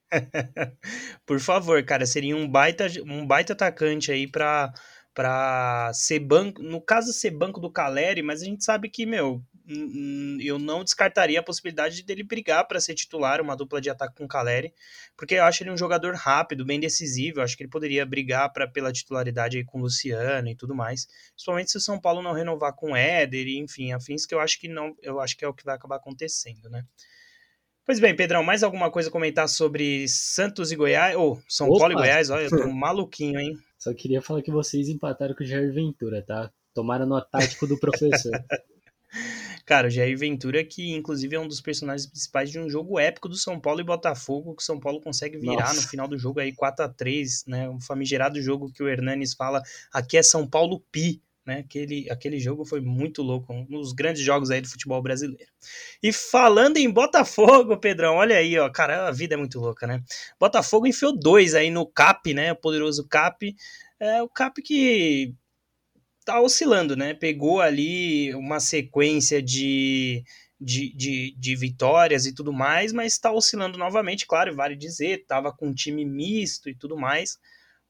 Por 1.25 1.39
favor, 1.39 1.83
cara, 1.83 2.05
seria 2.05 2.35
um 2.35 2.47
baita, 2.47 2.87
um 3.05 3.25
baita 3.25 3.53
atacante 3.53 4.11
aí 4.11 4.27
pra, 4.27 4.73
pra 5.13 5.91
ser 5.93 6.19
banco. 6.19 6.61
No 6.61 6.81
caso, 6.81 7.13
ser 7.13 7.31
banco 7.31 7.59
do 7.59 7.71
Caleri, 7.71 8.21
mas 8.21 8.41
a 8.41 8.45
gente 8.45 8.63
sabe 8.63 8.89
que, 8.89 9.05
meu, 9.05 9.41
eu 10.39 10.57
não 10.57 10.83
descartaria 10.83 11.39
a 11.39 11.43
possibilidade 11.43 12.03
dele 12.03 12.23
brigar 12.23 12.67
para 12.67 12.79
ser 12.79 12.93
titular, 12.93 13.41
uma 13.41 13.55
dupla 13.55 13.79
de 13.79 13.89
ataque 13.89 14.15
com 14.15 14.25
o 14.25 14.27
Caleri, 14.27 14.73
porque 15.17 15.35
eu 15.35 15.43
acho 15.43 15.63
ele 15.63 15.71
um 15.71 15.77
jogador 15.77 16.15
rápido, 16.15 16.65
bem 16.65 16.79
decisivo, 16.79 17.39
eu 17.39 17.43
acho 17.43 17.55
que 17.55 17.63
ele 17.63 17.69
poderia 17.69 18.05
brigar 18.05 18.51
pra, 18.51 18.67
pela 18.67 18.91
titularidade 18.91 19.57
aí 19.57 19.63
com 19.63 19.79
o 19.79 19.81
Luciano 19.81 20.49
e 20.49 20.55
tudo 20.55 20.75
mais, 20.75 21.07
principalmente 21.33 21.71
se 21.71 21.77
o 21.77 21.81
São 21.81 21.99
Paulo 21.99 22.21
não 22.21 22.33
renovar 22.33 22.73
com 22.73 22.91
o 22.91 22.95
Éder 22.95 23.47
e 23.47 23.57
enfim, 23.57 23.91
afins 23.93 24.25
que 24.25 24.33
eu 24.33 24.39
acho 24.39 24.59
que 24.59 24.67
não, 24.67 24.95
eu 25.01 25.19
acho 25.19 25.37
que 25.37 25.45
é 25.45 25.47
o 25.47 25.53
que 25.53 25.63
vai 25.63 25.75
acabar 25.75 25.97
acontecendo, 25.97 26.69
né? 26.69 26.83
Pois 27.83 27.99
bem, 27.99 28.15
Pedrão, 28.15 28.43
mais 28.43 28.61
alguma 28.61 28.91
coisa 28.91 29.09
a 29.09 29.11
comentar 29.11 29.49
sobre 29.49 30.07
Santos 30.07 30.71
e 30.71 30.75
Goiás? 30.75 31.15
Ou 31.15 31.41
São 31.49 31.67
Opa. 31.67 31.79
Paulo 31.79 31.93
e 31.93 31.95
Goiás? 31.95 32.29
Olha, 32.29 32.43
eu 32.43 32.49
tô 32.49 32.67
maluquinho, 32.71 33.39
hein? 33.39 33.57
Só 33.77 33.91
queria 33.93 34.21
falar 34.21 34.43
que 34.43 34.51
vocês 34.51 34.87
empataram 34.87 35.33
com 35.33 35.43
o 35.43 35.45
Jair 35.45 35.73
Ventura, 35.73 36.21
tá? 36.21 36.51
Tomaram 36.73 37.07
no 37.07 37.19
tático 37.19 37.65
do 37.65 37.79
professor. 37.79 38.31
Cara, 39.71 39.87
o 39.87 39.89
Jair 39.89 40.17
Ventura, 40.17 40.65
que 40.65 40.91
inclusive 40.91 41.33
é 41.33 41.39
um 41.39 41.47
dos 41.47 41.61
personagens 41.61 42.05
principais 42.05 42.51
de 42.51 42.59
um 42.59 42.69
jogo 42.69 42.99
épico 42.99 43.29
do 43.29 43.37
São 43.37 43.57
Paulo 43.57 43.79
e 43.79 43.85
Botafogo, 43.85 44.53
que 44.53 44.61
o 44.61 44.65
São 44.65 44.77
Paulo 44.77 44.99
consegue 44.99 45.37
virar 45.37 45.69
Nossa. 45.69 45.75
no 45.75 45.87
final 45.87 46.09
do 46.09 46.17
jogo 46.17 46.41
aí 46.41 46.51
4 46.51 46.83
a 46.83 46.89
3 46.89 47.45
né? 47.47 47.69
Um 47.69 47.79
famigerado 47.79 48.41
jogo 48.41 48.69
que 48.69 48.83
o 48.83 48.89
Hernanes 48.89 49.33
fala, 49.33 49.63
aqui 49.93 50.17
é 50.17 50.23
São 50.23 50.45
Paulo 50.45 50.83
Pi, 50.91 51.21
né? 51.45 51.59
Aquele, 51.59 52.05
aquele 52.11 52.37
jogo 52.37 52.65
foi 52.65 52.81
muito 52.81 53.21
louco, 53.21 53.53
um 53.53 53.63
dos 53.63 53.93
grandes 53.93 54.21
jogos 54.21 54.51
aí 54.51 54.59
do 54.59 54.67
futebol 54.67 55.01
brasileiro. 55.01 55.49
E 56.03 56.11
falando 56.11 56.75
em 56.75 56.89
Botafogo, 56.91 57.77
Pedrão, 57.79 58.15
olha 58.15 58.35
aí, 58.35 58.59
ó, 58.59 58.69
cara, 58.69 59.07
a 59.07 59.11
vida 59.11 59.35
é 59.35 59.37
muito 59.37 59.57
louca, 59.57 59.87
né? 59.87 60.03
Botafogo 60.37 60.85
enfiou 60.85 61.17
dois 61.17 61.55
aí 61.55 61.71
no 61.71 61.85
CAP, 61.85 62.33
né? 62.33 62.51
O 62.51 62.57
poderoso 62.57 63.07
CAP. 63.07 63.55
É 63.97 64.21
o 64.21 64.27
CAP 64.27 64.61
que 64.63 65.33
tá 66.25 66.41
oscilando, 66.41 66.95
né? 66.95 67.13
Pegou 67.13 67.61
ali 67.61 68.33
uma 68.35 68.59
sequência 68.59 69.41
de, 69.41 70.23
de, 70.59 70.93
de, 70.95 71.35
de 71.37 71.55
vitórias 71.55 72.25
e 72.25 72.33
tudo 72.33 72.53
mais, 72.53 72.93
mas 72.93 73.13
está 73.13 73.31
oscilando 73.31 73.77
novamente, 73.77 74.27
claro, 74.27 74.55
vale 74.55 74.75
dizer, 74.75 75.25
tava 75.25 75.51
com 75.51 75.69
um 75.69 75.73
time 75.73 76.05
misto 76.05 76.69
e 76.69 76.75
tudo 76.75 76.97
mais. 76.97 77.37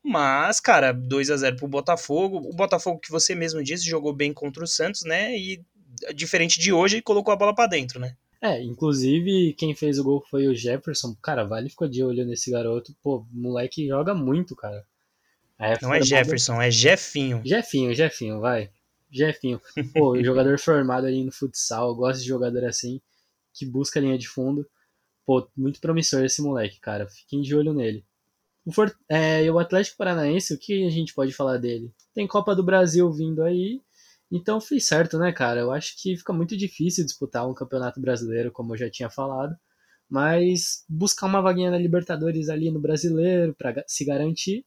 Mas, 0.04 0.60
cara, 0.60 0.92
2 0.92 1.30
a 1.30 1.38
0 1.38 1.58
pro 1.58 1.68
Botafogo. 1.68 2.38
O 2.38 2.56
Botafogo 2.56 3.00
que 3.00 3.12
você 3.12 3.36
mesmo 3.36 3.64
disse 3.64 3.88
jogou 3.88 4.14
bem 4.14 4.34
contra 4.34 4.64
o 4.64 4.68
Santos, 4.68 5.04
né? 5.04 5.38
E 5.38 5.64
diferente 6.16 6.60
de 6.60 6.74
hoje, 6.74 7.02
colocou 7.02 7.32
a 7.32 7.38
bola 7.38 7.54
para 7.54 7.70
dentro, 7.70 8.00
né? 8.00 8.16
É, 8.42 8.60
inclusive 8.64 9.54
quem 9.54 9.76
fez 9.76 10.00
o 10.00 10.04
gol 10.04 10.26
foi 10.28 10.48
o 10.48 10.56
Jefferson. 10.56 11.16
Cara, 11.22 11.44
vale 11.44 11.70
ficou 11.70 11.88
de 11.88 12.04
olho 12.04 12.26
nesse 12.26 12.50
garoto. 12.50 12.96
Pô, 13.04 13.24
moleque 13.32 13.88
joga 13.88 14.16
muito, 14.16 14.56
cara. 14.56 14.84
Não 15.82 15.94
é 15.94 16.02
Jefferson, 16.02 16.62
é 16.62 16.72
Jefinho. 16.72 17.42
Jefinho, 17.46 17.94
Jefinho, 17.94 18.40
vai. 18.40 18.70
Jefinho. 19.12 19.62
Pô, 19.94 20.16
jogador 20.24 20.58
formado 20.58 21.06
aí 21.06 21.24
no 21.24 21.32
futsal, 21.32 21.96
gosto 21.96 22.22
de 22.22 22.28
jogador 22.28 22.66
assim, 22.66 23.02
que 23.54 23.66
busca 23.66 24.00
a 24.00 24.02
linha 24.02 24.18
de 24.18 24.28
fundo. 24.28 24.66
Pô, 25.26 25.48
muito 25.56 25.80
promissor 25.80 26.24
esse 26.24 26.42
moleque, 26.42 26.80
cara. 26.80 27.08
Fiquem 27.08 27.42
de 27.42 27.56
olho 27.56 27.74
nele. 27.74 28.04
O, 28.66 28.72
For... 28.72 28.96
é, 29.10 29.52
o 29.52 29.60
Atlético 29.60 29.98
Paranaense, 29.98 30.54
o 30.54 30.58
que 30.58 30.86
a 30.86 30.90
gente 30.90 31.14
pode 31.14 31.34
falar 31.34 31.58
dele? 31.58 31.92
Tem 32.14 32.28
Copa 32.28 32.56
do 32.56 32.64
Brasil 32.64 33.12
vindo 33.12 33.44
aí, 33.44 33.82
então 34.32 34.62
fez 34.62 34.86
certo, 34.86 35.18
né, 35.18 35.32
cara? 35.32 35.62
Eu 35.62 35.72
acho 35.72 35.96
que 36.02 36.16
fica 36.16 36.32
muito 36.32 36.56
difícil 36.56 37.04
disputar 37.04 37.48
um 37.48 37.54
campeonato 37.54 38.00
brasileiro, 38.00 38.52
como 38.52 38.74
eu 38.74 38.78
já 38.78 38.90
tinha 38.90 39.10
falado, 39.10 39.56
mas 40.10 40.86
buscar 40.88 41.28
uma 41.28 41.42
vaguinha 41.42 41.72
na 41.72 41.78
Libertadores 41.78 42.50
ali 42.50 42.72
no 42.72 42.80
brasileiro 42.80 43.56
para 43.56 43.84
se 43.88 44.06
garantir, 44.06 44.66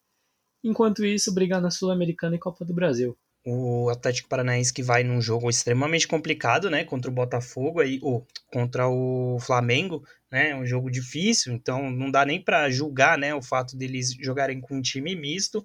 enquanto 0.64 1.04
isso 1.04 1.32
brigar 1.32 1.60
na 1.60 1.70
Sul-Americana 1.70 2.36
e 2.36 2.38
Copa 2.40 2.64
do 2.64 2.74
Brasil 2.74 3.16
o 3.46 3.90
Atlético 3.90 4.28
Paranaense 4.28 4.72
que 4.72 4.82
vai 4.82 5.04
num 5.04 5.20
jogo 5.20 5.50
extremamente 5.50 6.08
complicado, 6.08 6.70
né, 6.70 6.82
contra 6.82 7.10
o 7.10 7.14
Botafogo 7.14 7.80
aí, 7.80 7.98
ou 8.02 8.26
contra 8.50 8.88
o 8.88 9.38
Flamengo, 9.38 10.02
né, 10.32 10.54
um 10.54 10.64
jogo 10.64 10.90
difícil, 10.90 11.52
então 11.52 11.90
não 11.90 12.10
dá 12.10 12.24
nem 12.24 12.42
para 12.42 12.70
julgar, 12.70 13.18
né, 13.18 13.34
o 13.34 13.42
fato 13.42 13.76
deles 13.76 14.14
jogarem 14.18 14.60
com 14.60 14.76
um 14.76 14.82
time 14.82 15.14
misto. 15.14 15.64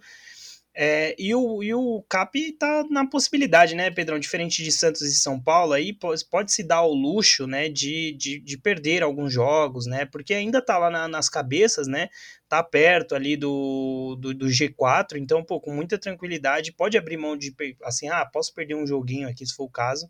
É, 0.81 1.13
e, 1.19 1.35
o, 1.35 1.61
e 1.61 1.73
o 1.73 2.01
Cap 2.07 2.53
tá 2.53 2.85
na 2.89 3.05
possibilidade, 3.05 3.75
né, 3.75 3.91
Pedrão? 3.91 4.17
Diferente 4.17 4.63
de 4.63 4.71
Santos 4.71 5.01
e 5.01 5.13
São 5.13 5.37
Paulo, 5.37 5.73
aí 5.73 5.91
pode, 5.91 6.53
se 6.53 6.63
dar 6.63 6.83
o 6.83 6.93
luxo, 6.93 7.45
né, 7.45 7.67
de, 7.67 8.13
de, 8.13 8.39
de, 8.39 8.57
perder 8.57 9.03
alguns 9.03 9.33
jogos, 9.33 9.85
né? 9.85 10.05
Porque 10.05 10.33
ainda 10.33 10.61
tá 10.61 10.77
lá 10.77 10.89
na, 10.89 11.05
nas 11.05 11.27
cabeças, 11.27 11.85
né? 11.85 12.07
Tá 12.47 12.63
perto 12.63 13.13
ali 13.13 13.35
do, 13.35 14.15
do, 14.21 14.33
do, 14.33 14.45
G4, 14.45 15.17
então, 15.17 15.43
pô, 15.43 15.59
com 15.59 15.75
muita 15.75 15.97
tranquilidade, 15.97 16.71
pode 16.71 16.97
abrir 16.97 17.17
mão 17.17 17.35
de, 17.35 17.53
assim, 17.83 18.07
ah, 18.07 18.25
posso 18.25 18.53
perder 18.53 18.75
um 18.75 18.87
joguinho 18.87 19.27
aqui, 19.27 19.45
se 19.45 19.53
for 19.53 19.65
o 19.65 19.69
caso. 19.69 20.09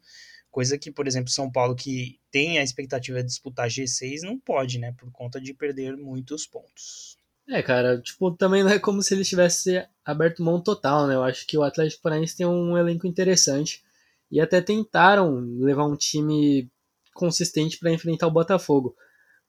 Coisa 0.51 0.77
que, 0.77 0.91
por 0.91 1.07
exemplo, 1.07 1.31
São 1.31 1.51
Paulo, 1.51 1.75
que 1.75 2.19
tem 2.29 2.59
a 2.59 2.63
expectativa 2.63 3.23
de 3.23 3.27
disputar 3.29 3.69
G6, 3.69 4.21
não 4.21 4.39
pode, 4.39 4.77
né? 4.77 4.93
Por 4.95 5.11
conta 5.11 5.41
de 5.41 5.51
perder 5.51 5.97
muitos 5.97 6.45
pontos. 6.45 7.18
É, 7.51 7.63
cara, 7.63 7.99
tipo, 7.99 8.31
também 8.31 8.63
não 8.63 8.69
é 8.69 8.77
como 8.77 9.01
se 9.01 9.13
eles 9.13 9.27
tivessem 9.27 9.83
aberto 10.05 10.43
mão 10.43 10.61
total, 10.61 11.07
né? 11.07 11.15
Eu 11.15 11.23
acho 11.23 11.47
que 11.47 11.57
o 11.57 11.63
Atlético 11.63 12.03
Paranaense 12.03 12.37
tem 12.37 12.45
um 12.45 12.77
elenco 12.77 13.07
interessante 13.07 13.83
e 14.31 14.39
até 14.39 14.61
tentaram 14.61 15.35
levar 15.59 15.85
um 15.85 15.95
time 15.95 16.69
consistente 17.13 17.79
para 17.79 17.91
enfrentar 17.91 18.27
o 18.27 18.31
Botafogo. 18.31 18.95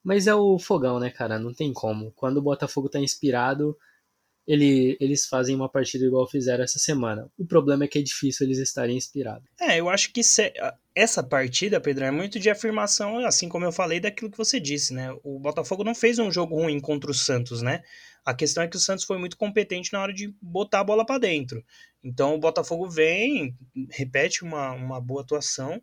Mas 0.03 0.27
é 0.27 0.35
o 0.35 0.59
fogão, 0.59 0.99
né, 0.99 1.11
cara? 1.11 1.39
Não 1.39 1.53
tem 1.53 1.75
como. 1.75 2.11
Quando 2.13 2.39
o 2.39 2.43
Botafogo 2.43 2.89
tá 2.89 2.99
inspirado, 2.99 3.77
ele, 4.51 4.97
eles 4.99 5.27
fazem 5.27 5.55
uma 5.55 5.69
partida 5.69 6.05
igual 6.05 6.29
fizeram 6.29 6.65
essa 6.65 6.81
semana. 6.81 7.31
O 7.39 7.47
problema 7.47 7.85
é 7.85 7.87
que 7.87 8.01
é 8.01 8.03
difícil 8.03 8.45
eles 8.45 8.59
estarem 8.59 8.97
inspirados. 8.97 9.49
É, 9.61 9.79
eu 9.79 9.89
acho 9.89 10.13
que 10.13 10.25
se, 10.25 10.53
essa 10.93 11.23
partida, 11.23 11.81
Pedro, 11.81 12.05
é 12.05 12.11
muito 12.11 12.37
de 12.41 12.51
afirmação, 12.51 13.25
assim 13.25 13.49
como 13.49 13.65
eu 13.65 13.71
falei, 13.71 14.01
daquilo 14.01 14.29
que 14.29 14.37
você 14.37 14.59
disse, 14.59 14.93
né? 14.93 15.17
O 15.23 15.39
Botafogo 15.39 15.85
não 15.85 15.95
fez 15.95 16.19
um 16.19 16.33
jogo 16.33 16.57
ruim 16.57 16.81
contra 16.81 17.13
o 17.13 17.15
Santos, 17.15 17.63
né? 17.63 17.81
A 18.25 18.35
questão 18.35 18.65
é 18.65 18.69
que 18.69 18.77
o 18.77 18.81
Santos 18.81 19.05
foi 19.05 19.19
muito 19.19 19.37
competente 19.37 19.93
na 19.93 20.03
hora 20.03 20.13
de 20.13 20.35
botar 20.43 20.81
a 20.81 20.85
bola 20.85 21.07
para 21.07 21.21
dentro. 21.21 21.65
Então 22.03 22.35
o 22.35 22.41
Botafogo 22.41 22.91
vem, 22.91 23.57
repete 23.89 24.43
uma, 24.43 24.73
uma 24.73 25.01
boa 25.01 25.23
atuação 25.23 25.81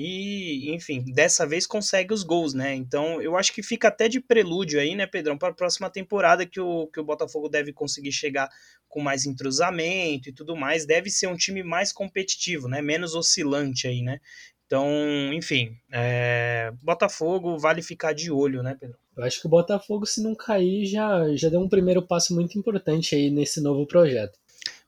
e, 0.00 0.72
enfim, 0.72 1.04
dessa 1.12 1.44
vez 1.44 1.66
consegue 1.66 2.14
os 2.14 2.22
gols, 2.22 2.54
né? 2.54 2.72
Então 2.72 3.20
eu 3.20 3.36
acho 3.36 3.52
que 3.52 3.64
fica 3.64 3.88
até 3.88 4.08
de 4.08 4.20
prelúdio 4.20 4.78
aí, 4.78 4.94
né, 4.94 5.08
Pedrão, 5.08 5.36
para 5.36 5.48
a 5.48 5.52
próxima 5.52 5.90
temporada 5.90 6.46
que 6.46 6.60
o, 6.60 6.86
que 6.86 7.00
o 7.00 7.04
Botafogo 7.04 7.48
deve 7.48 7.72
conseguir 7.72 8.12
chegar 8.12 8.48
com 8.88 9.00
mais 9.00 9.26
entrosamento 9.26 10.28
e 10.28 10.32
tudo 10.32 10.54
mais. 10.54 10.86
Deve 10.86 11.10
ser 11.10 11.26
um 11.26 11.36
time 11.36 11.64
mais 11.64 11.92
competitivo, 11.92 12.68
né? 12.68 12.80
Menos 12.80 13.16
oscilante 13.16 13.88
aí, 13.88 14.00
né? 14.00 14.20
Então, 14.66 14.88
enfim, 15.32 15.76
é... 15.90 16.70
Botafogo 16.80 17.58
vale 17.58 17.82
ficar 17.82 18.12
de 18.12 18.30
olho, 18.30 18.62
né, 18.62 18.76
Pedro? 18.78 18.96
Eu 19.16 19.24
acho 19.24 19.40
que 19.40 19.48
o 19.48 19.50
Botafogo, 19.50 20.06
se 20.06 20.22
não 20.22 20.32
cair, 20.32 20.86
já, 20.86 21.34
já 21.34 21.48
deu 21.48 21.58
um 21.58 21.68
primeiro 21.68 22.02
passo 22.02 22.32
muito 22.32 22.56
importante 22.56 23.16
aí 23.16 23.30
nesse 23.30 23.60
novo 23.60 23.84
projeto. 23.84 24.38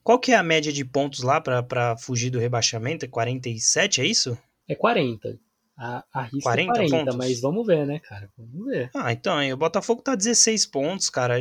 Qual 0.05 0.21
que 0.21 0.31
é 0.31 0.37
a 0.37 0.43
média 0.43 0.73
de 0.73 0.85
pontos 0.85 1.25
lá 1.25 1.41
para 1.41 1.97
fugir 1.97 2.31
do 2.31 2.39
rebaixamento? 2.39 3.05
É 3.05 3.09
47, 3.09 4.03
é 4.03 4.05
isso? 4.05 4.39
É 4.69 4.75
40. 4.75 5.39
A, 5.83 6.05
a 6.13 6.23
risca 6.23 6.43
40 6.43 6.61
é 6.61 6.75
40, 6.75 6.97
pontos? 6.97 7.17
mas 7.17 7.41
vamos 7.41 7.67
ver, 7.67 7.87
né, 7.87 7.99
cara? 8.01 8.31
Vamos 8.37 8.67
ver. 8.67 8.91
Ah, 8.95 9.13
então, 9.13 9.39
aí, 9.39 9.51
o 9.51 9.57
Botafogo 9.57 10.03
tá 10.03 10.15
16 10.15 10.67
pontos, 10.67 11.09
cara. 11.09 11.37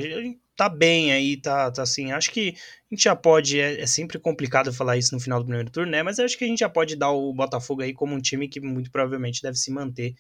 Tá 0.56 0.70
bem 0.70 1.12
aí, 1.12 1.36
tá, 1.36 1.70
tá 1.70 1.84
assim. 1.84 2.14
Acho 2.14 2.32
que 2.32 2.56
a 2.90 2.96
gente 2.96 3.04
já 3.04 3.16
pode. 3.16 3.60
É, 3.60 3.82
é, 3.82 3.86
sempre 3.86 4.18
complicado 4.18 4.74
falar 4.74 4.96
isso 4.96 5.14
no 5.14 5.20
final 5.20 5.40
do 5.40 5.46
primeiro 5.46 5.70
turno, 5.70 5.92
né? 5.92 6.04
Mas 6.04 6.20
acho 6.20 6.38
que 6.38 6.46
a 6.46 6.48
gente 6.48 6.60
já 6.60 6.70
pode 6.70 6.96
dar 6.96 7.12
o 7.12 7.34
Botafogo 7.34 7.82
aí 7.82 7.94
como 7.94 8.16
um 8.16 8.22
time 8.22 8.48
que 8.48 8.62
muito 8.62 8.90
provavelmente 8.90 9.42
deve 9.42 9.58
se 9.58 9.72
manter 9.72 10.16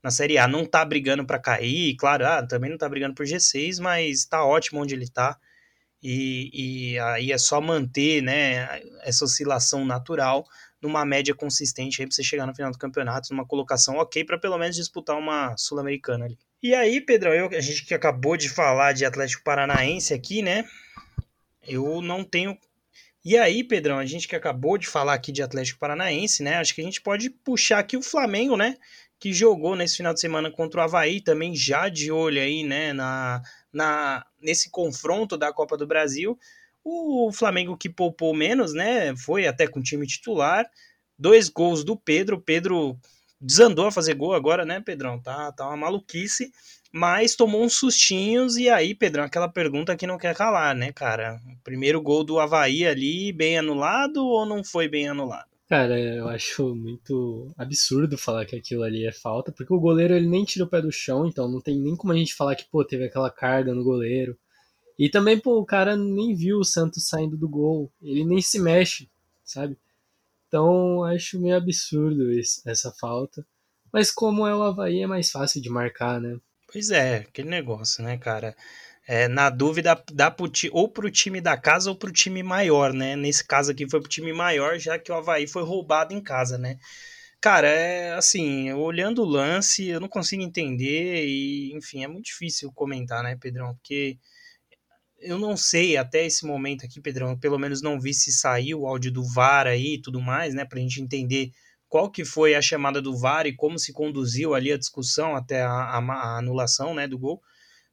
na 0.00 0.10
Série 0.10 0.38
A. 0.38 0.46
Não 0.46 0.64
tá 0.64 0.84
brigando 0.84 1.26
para 1.26 1.40
cair, 1.40 1.96
claro, 1.96 2.26
ah, 2.26 2.46
também 2.46 2.70
não 2.70 2.78
tá 2.78 2.88
brigando 2.88 3.14
por 3.14 3.26
G6, 3.26 3.80
mas 3.80 4.24
tá 4.24 4.44
ótimo 4.44 4.80
onde 4.80 4.94
ele 4.94 5.08
tá. 5.08 5.36
E, 6.00 6.92
e 6.92 6.98
aí 6.98 7.32
é 7.32 7.38
só 7.38 7.60
manter, 7.60 8.22
né, 8.22 8.82
essa 9.02 9.24
oscilação 9.24 9.84
natural 9.86 10.44
numa 10.84 11.04
média 11.04 11.34
consistente 11.34 12.02
aí 12.02 12.06
pra 12.06 12.14
você 12.14 12.22
chegar 12.22 12.46
no 12.46 12.54
final 12.54 12.70
do 12.70 12.78
campeonato, 12.78 13.32
numa 13.32 13.46
colocação 13.46 13.96
ok 13.96 14.22
para 14.22 14.38
pelo 14.38 14.58
menos 14.58 14.76
disputar 14.76 15.16
uma 15.16 15.56
Sul-Americana 15.56 16.26
ali. 16.26 16.38
E 16.62 16.74
aí, 16.74 17.00
Pedrão, 17.00 17.32
eu, 17.32 17.48
a 17.48 17.60
gente 17.60 17.86
que 17.86 17.94
acabou 17.94 18.36
de 18.36 18.50
falar 18.50 18.92
de 18.92 19.04
Atlético 19.04 19.42
Paranaense 19.42 20.12
aqui, 20.12 20.42
né? 20.42 20.68
Eu 21.66 22.02
não 22.02 22.22
tenho. 22.22 22.56
E 23.24 23.38
aí, 23.38 23.64
Pedrão, 23.64 23.98
a 23.98 24.04
gente 24.04 24.28
que 24.28 24.36
acabou 24.36 24.76
de 24.76 24.86
falar 24.86 25.14
aqui 25.14 25.32
de 25.32 25.42
Atlético 25.42 25.80
Paranaense, 25.80 26.42
né? 26.42 26.56
Acho 26.56 26.74
que 26.74 26.82
a 26.82 26.84
gente 26.84 27.00
pode 27.00 27.30
puxar 27.30 27.78
aqui 27.78 27.96
o 27.96 28.02
Flamengo, 28.02 28.54
né? 28.54 28.76
Que 29.18 29.32
jogou 29.32 29.74
nesse 29.74 29.96
final 29.96 30.12
de 30.12 30.20
semana 30.20 30.50
contra 30.50 30.80
o 30.80 30.84
Havaí, 30.84 31.22
também 31.22 31.56
já 31.56 31.88
de 31.88 32.12
olho 32.12 32.40
aí, 32.40 32.62
né? 32.62 32.92
Na, 32.92 33.42
na, 33.72 34.26
nesse 34.38 34.68
confronto 34.68 35.38
da 35.38 35.50
Copa 35.50 35.78
do 35.78 35.86
Brasil. 35.86 36.38
O 36.84 37.32
Flamengo 37.32 37.76
que 37.76 37.88
poupou 37.88 38.34
menos, 38.34 38.74
né? 38.74 39.16
Foi 39.16 39.46
até 39.46 39.66
com 39.66 39.80
o 39.80 39.82
time 39.82 40.06
titular. 40.06 40.66
Dois 41.18 41.48
gols 41.48 41.82
do 41.82 41.96
Pedro. 41.96 42.40
Pedro 42.40 42.98
desandou 43.40 43.86
a 43.86 43.92
fazer 43.92 44.14
gol 44.14 44.34
agora, 44.34 44.64
né, 44.64 44.80
Pedrão? 44.80 45.20
Tá, 45.20 45.50
tá 45.52 45.66
uma 45.66 45.76
maluquice. 45.76 46.52
Mas 46.92 47.34
tomou 47.34 47.64
uns 47.64 47.74
sustinhos. 47.74 48.56
E 48.56 48.68
aí, 48.68 48.94
Pedrão, 48.94 49.24
aquela 49.24 49.48
pergunta 49.48 49.96
que 49.96 50.06
não 50.06 50.18
quer 50.18 50.36
calar, 50.36 50.76
né, 50.76 50.92
cara? 50.92 51.40
Primeiro 51.64 52.02
gol 52.02 52.22
do 52.22 52.38
Havaí 52.38 52.86
ali, 52.86 53.32
bem 53.32 53.58
anulado 53.58 54.24
ou 54.24 54.44
não 54.44 54.62
foi 54.62 54.86
bem 54.86 55.08
anulado? 55.08 55.48
Cara, 55.66 55.98
eu 55.98 56.28
acho 56.28 56.74
muito 56.74 57.50
absurdo 57.56 58.18
falar 58.18 58.44
que 58.44 58.54
aquilo 58.54 58.82
ali 58.82 59.06
é 59.06 59.12
falta, 59.12 59.50
porque 59.50 59.72
o 59.72 59.80
goleiro 59.80 60.14
ele 60.14 60.28
nem 60.28 60.44
tira 60.44 60.66
o 60.66 60.68
pé 60.68 60.80
do 60.82 60.92
chão, 60.92 61.26
então 61.26 61.50
não 61.50 61.60
tem 61.60 61.80
nem 61.80 61.96
como 61.96 62.12
a 62.12 62.16
gente 62.16 62.34
falar 62.34 62.54
que, 62.54 62.66
pô, 62.70 62.84
teve 62.84 63.04
aquela 63.04 63.30
carga 63.30 63.74
no 63.74 63.82
goleiro. 63.82 64.36
E 64.98 65.08
também, 65.08 65.38
pô, 65.38 65.58
o 65.58 65.66
cara 65.66 65.96
nem 65.96 66.34
viu 66.34 66.58
o 66.58 66.64
Santos 66.64 67.08
saindo 67.08 67.36
do 67.36 67.48
gol. 67.48 67.92
Ele 68.00 68.24
nem 68.24 68.40
se 68.40 68.60
mexe, 68.60 69.08
sabe? 69.44 69.76
Então, 70.46 71.02
acho 71.02 71.40
meio 71.40 71.56
absurdo 71.56 72.32
isso, 72.32 72.62
essa 72.64 72.92
falta. 72.92 73.44
Mas 73.92 74.10
como 74.10 74.46
é 74.46 74.54
o 74.54 74.62
Havaí, 74.62 75.02
é 75.02 75.06
mais 75.06 75.30
fácil 75.30 75.60
de 75.60 75.68
marcar, 75.68 76.20
né? 76.20 76.38
Pois 76.72 76.90
é, 76.90 77.18
aquele 77.18 77.48
negócio, 77.48 78.02
né, 78.02 78.16
cara? 78.18 78.56
É, 79.06 79.28
na 79.28 79.50
dúvida, 79.50 80.02
dá 80.12 80.30
pro, 80.30 80.50
ou 80.72 80.88
pro 80.88 81.10
time 81.10 81.40
da 81.40 81.56
casa 81.56 81.90
ou 81.90 81.96
pro 81.96 82.12
time 82.12 82.42
maior, 82.42 82.92
né? 82.92 83.16
Nesse 83.16 83.44
caso 83.46 83.72
aqui 83.72 83.88
foi 83.88 84.00
pro 84.00 84.08
time 84.08 84.32
maior, 84.32 84.78
já 84.78 84.98
que 84.98 85.12
o 85.12 85.14
Havaí 85.14 85.46
foi 85.46 85.62
roubado 85.62 86.14
em 86.14 86.20
casa, 86.22 86.56
né? 86.56 86.78
Cara, 87.40 87.68
é 87.68 88.14
assim, 88.14 88.72
olhando 88.72 89.22
o 89.22 89.26
lance, 89.26 89.86
eu 89.86 90.00
não 90.00 90.08
consigo 90.08 90.42
entender 90.42 91.26
e, 91.26 91.72
enfim, 91.74 92.02
é 92.02 92.08
muito 92.08 92.26
difícil 92.26 92.72
comentar, 92.72 93.22
né, 93.22 93.36
Pedrão? 93.38 93.74
Porque 93.74 94.18
eu 95.24 95.38
não 95.38 95.56
sei 95.56 95.96
até 95.96 96.24
esse 96.26 96.46
momento 96.46 96.84
aqui, 96.84 97.00
Pedrão, 97.00 97.38
pelo 97.38 97.58
menos 97.58 97.82
não 97.82 97.98
vi 97.98 98.14
se 98.14 98.30
saiu 98.32 98.82
o 98.82 98.86
áudio 98.86 99.10
do 99.10 99.24
VAR 99.24 99.66
aí 99.66 99.94
e 99.94 100.00
tudo 100.00 100.20
mais, 100.20 100.54
né, 100.54 100.64
pra 100.64 100.78
gente 100.78 101.00
entender 101.00 101.50
qual 101.88 102.10
que 102.10 102.24
foi 102.24 102.54
a 102.54 102.62
chamada 102.62 103.00
do 103.00 103.16
VAR 103.16 103.46
e 103.46 103.54
como 103.54 103.78
se 103.78 103.92
conduziu 103.92 104.54
ali 104.54 104.72
a 104.72 104.78
discussão 104.78 105.34
até 105.34 105.62
a, 105.62 105.70
a, 105.70 105.98
a 105.98 106.38
anulação, 106.38 106.94
né, 106.94 107.06
do 107.08 107.18
gol. 107.18 107.40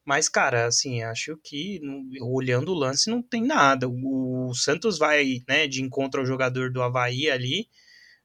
Mas, 0.03 0.27
cara, 0.27 0.65
assim, 0.65 1.03
acho 1.03 1.37
que 1.43 1.79
olhando 2.21 2.71
o 2.71 2.75
lance 2.75 3.09
não 3.09 3.21
tem 3.21 3.43
nada. 3.43 3.87
O, 3.87 4.49
o 4.49 4.55
Santos 4.55 4.97
vai, 4.97 5.43
né, 5.47 5.67
de 5.67 5.81
encontro 5.81 6.19
ao 6.19 6.25
jogador 6.25 6.71
do 6.71 6.81
Havaí 6.81 7.29
ali, 7.29 7.67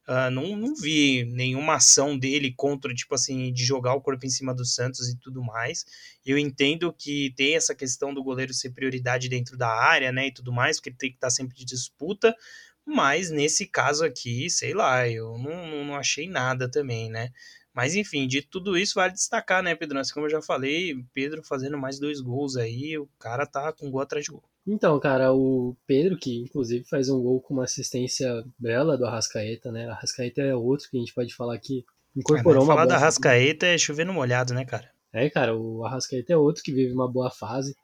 Uh, 0.09 0.31
não, 0.31 0.57
não 0.57 0.73
vi 0.77 1.25
nenhuma 1.25 1.75
ação 1.75 2.17
dele 2.17 2.53
contra, 2.57 2.95
tipo 2.95 3.13
assim, 3.15 3.53
de 3.53 3.65
jogar 3.65 3.95
o 3.95 4.01
corpo 4.01 4.25
em 4.25 4.31
cima 4.31 4.55
do 4.55 4.65
Santos 4.65 5.09
e 5.09 5.19
tudo 5.19 5.43
mais. 5.43 5.85
Eu 6.25 6.39
entendo 6.39 6.93
que 6.93 7.35
tem 7.37 7.57
essa 7.57 7.75
questão 7.75 8.15
do 8.15 8.23
goleiro 8.23 8.55
ser 8.55 8.71
prioridade 8.71 9.29
dentro 9.29 9.57
da 9.57 9.69
área, 9.69 10.13
né, 10.13 10.29
e 10.29 10.33
tudo 10.33 10.53
mais, 10.53 10.77
porque 10.77 10.91
ele 10.91 10.97
tem 10.97 11.11
que 11.11 11.17
estar 11.17 11.31
sempre 11.31 11.57
de 11.57 11.65
disputa, 11.65 12.37
mas 12.85 13.31
nesse 13.31 13.67
caso 13.67 14.05
aqui, 14.05 14.49
sei 14.49 14.73
lá, 14.75 15.09
eu 15.09 15.37
não, 15.39 15.85
não 15.85 15.97
achei 15.97 16.29
nada 16.29 16.71
também, 16.71 17.11
né. 17.11 17.31
Mas 17.75 17.95
enfim, 17.97 18.29
de 18.29 18.43
tudo 18.43 18.79
isso 18.79 18.95
vale 18.95 19.13
destacar, 19.13 19.63
né, 19.63 19.75
Pedro? 19.75 19.99
Assim 19.99 20.15
como 20.15 20.27
eu 20.27 20.31
já 20.31 20.41
falei, 20.41 21.05
Pedro 21.13 21.43
fazendo 21.43 21.77
mais 21.77 21.99
dois 21.99 22.21
gols 22.21 22.57
aí, 22.57 22.97
o 22.97 23.09
cara 23.19 23.45
tá 23.45 23.73
com 23.73 23.91
gol 23.91 24.01
atrás 24.01 24.25
de 24.25 24.31
gol. 24.31 24.45
Então, 24.67 24.99
cara, 24.99 25.33
o 25.33 25.77
Pedro, 25.87 26.19
que 26.19 26.43
inclusive 26.43 26.85
faz 26.89 27.09
um 27.09 27.23
gol 27.23 27.41
com 27.41 27.55
uma 27.55 27.65
assistência 27.65 28.45
bela 28.59 28.97
do 28.99 29.05
Arrascaeta, 29.05 29.71
né? 29.71 29.89
Arrascaeta 29.89 30.43
é 30.43 30.55
outro 30.55 30.91
que 30.91 30.97
a 30.97 31.01
gente 31.01 31.15
pode 31.15 31.33
falar 31.35 31.57
que 31.59 31.85
incorporou 32.17 32.63
é, 32.63 32.65
uma 32.65 32.75
falar 32.75 32.87
da 32.87 32.97
Arrascaeta 32.97 33.67
é 33.67 33.79
chover 33.79 34.05
no 34.05 34.13
molhado, 34.13 34.53
né, 34.53 34.65
cara? 34.65 34.91
É, 35.13 35.31
cara, 35.31 35.57
o 35.57 35.85
Arrascaeta 35.85 36.33
é 36.33 36.37
outro 36.37 36.65
que 36.65 36.73
vive 36.73 36.93
uma 36.93 37.11
boa 37.11 37.31
fase. 37.31 37.77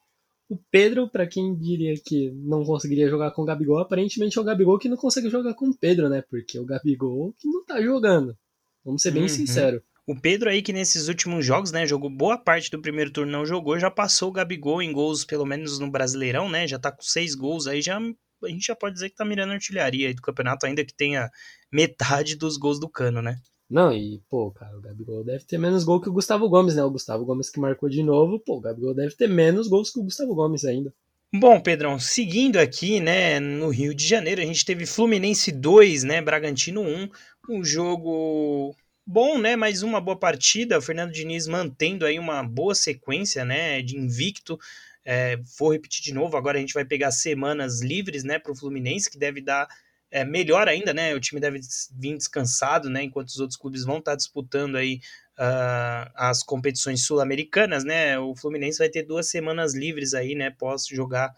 O 0.48 0.58
Pedro, 0.70 1.08
para 1.08 1.26
quem 1.26 1.54
diria 1.54 1.94
que 2.04 2.30
não 2.32 2.64
conseguiria 2.64 3.08
jogar 3.08 3.30
com 3.30 3.42
o 3.42 3.44
Gabigol, 3.44 3.78
aparentemente 3.78 4.36
é 4.36 4.40
o 4.40 4.44
Gabigol 4.44 4.78
que 4.78 4.88
não 4.88 4.96
consegue 4.96 5.30
jogar 5.30 5.54
com 5.54 5.68
o 5.68 5.76
Pedro, 5.76 6.08
né? 6.08 6.22
Porque 6.28 6.58
o 6.58 6.66
Gabigol 6.66 7.32
que 7.38 7.48
não 7.48 7.64
tá 7.64 7.80
jogando. 7.80 8.36
Vamos 8.84 9.00
ser 9.00 9.12
bem 9.12 9.22
uhum. 9.22 9.28
sinceros. 9.28 9.80
O 10.06 10.20
Pedro 10.20 10.50
aí 10.50 10.62
que 10.62 10.72
nesses 10.72 11.06
últimos 11.06 11.46
jogos, 11.46 11.70
né, 11.70 11.86
jogou 11.86 12.10
boa 12.10 12.36
parte 12.36 12.70
do 12.70 12.82
primeiro 12.82 13.12
turno, 13.12 13.30
não 13.30 13.46
jogou, 13.46 13.78
já 13.78 13.90
passou 13.90 14.30
o 14.30 14.32
Gabigol 14.32 14.82
em 14.82 14.92
gols, 14.92 15.24
pelo 15.24 15.46
menos 15.46 15.78
no 15.78 15.90
Brasileirão, 15.90 16.48
né, 16.48 16.66
já 16.66 16.78
tá 16.78 16.90
com 16.90 17.02
seis 17.02 17.34
gols 17.36 17.68
aí, 17.68 17.80
já 17.80 17.98
a 17.98 18.48
gente 18.48 18.66
já 18.66 18.74
pode 18.74 18.94
dizer 18.94 19.10
que 19.10 19.14
tá 19.14 19.24
mirando 19.24 19.52
artilharia 19.52 20.08
aí 20.08 20.14
do 20.14 20.20
campeonato, 20.20 20.66
ainda 20.66 20.84
que 20.84 20.92
tenha 20.92 21.30
metade 21.70 22.34
dos 22.34 22.56
gols 22.56 22.80
do 22.80 22.88
Cano, 22.88 23.22
né. 23.22 23.36
Não, 23.70 23.92
e, 23.92 24.20
pô, 24.28 24.50
cara, 24.50 24.76
o 24.76 24.80
Gabigol 24.80 25.24
deve 25.24 25.44
ter 25.44 25.56
menos 25.56 25.84
gol 25.84 26.00
que 26.00 26.08
o 26.08 26.12
Gustavo 26.12 26.48
Gomes, 26.48 26.74
né, 26.74 26.82
o 26.82 26.90
Gustavo 26.90 27.24
Gomes 27.24 27.48
que 27.48 27.60
marcou 27.60 27.88
de 27.88 28.02
novo, 28.02 28.40
pô, 28.40 28.56
o 28.56 28.60
Gabigol 28.60 28.94
deve 28.94 29.14
ter 29.14 29.28
menos 29.28 29.68
gols 29.68 29.90
que 29.90 30.00
o 30.00 30.02
Gustavo 30.02 30.34
Gomes 30.34 30.64
ainda. 30.64 30.92
Bom, 31.32 31.60
Pedrão, 31.60 31.98
seguindo 31.98 32.58
aqui, 32.58 33.00
né, 33.00 33.38
no 33.38 33.70
Rio 33.70 33.94
de 33.94 34.06
Janeiro, 34.06 34.42
a 34.42 34.44
gente 34.44 34.64
teve 34.64 34.84
Fluminense 34.84 35.52
2, 35.52 36.02
né, 36.02 36.20
Bragantino 36.20 36.82
1, 36.82 37.08
um 37.48 37.64
jogo 37.64 38.76
bom, 39.06 39.38
né? 39.38 39.56
Mais 39.56 39.82
uma 39.82 40.00
boa 40.00 40.18
partida. 40.18 40.78
O 40.78 40.82
Fernando 40.82 41.12
Diniz 41.12 41.46
mantendo 41.46 42.06
aí 42.06 42.18
uma 42.18 42.42
boa 42.42 42.74
sequência, 42.74 43.44
né? 43.44 43.82
De 43.82 43.96
invicto. 43.96 44.58
É, 45.04 45.36
vou 45.58 45.72
repetir 45.72 46.02
de 46.02 46.14
novo. 46.14 46.36
Agora 46.36 46.58
a 46.58 46.60
gente 46.60 46.74
vai 46.74 46.84
pegar 46.84 47.10
semanas 47.10 47.80
livres, 47.80 48.24
né? 48.24 48.38
Para 48.38 48.52
o 48.52 48.56
Fluminense, 48.56 49.10
que 49.10 49.18
deve 49.18 49.40
dar 49.40 49.68
é, 50.10 50.24
melhor 50.24 50.68
ainda, 50.68 50.92
né? 50.94 51.14
O 51.14 51.20
time 51.20 51.40
deve 51.40 51.60
vir 51.98 52.16
descansado, 52.16 52.88
né? 52.88 53.02
Enquanto 53.02 53.28
os 53.28 53.40
outros 53.40 53.58
clubes 53.58 53.84
vão 53.84 53.98
estar 53.98 54.12
tá 54.12 54.16
disputando 54.16 54.76
aí 54.76 55.00
uh, 55.38 56.10
as 56.14 56.42
competições 56.42 57.04
sul-americanas, 57.04 57.84
né? 57.84 58.18
O 58.18 58.36
Fluminense 58.36 58.78
vai 58.78 58.88
ter 58.88 59.02
duas 59.02 59.28
semanas 59.28 59.74
livres 59.74 60.14
aí, 60.14 60.34
né? 60.34 60.50
Pós 60.50 60.86
jogar 60.86 61.34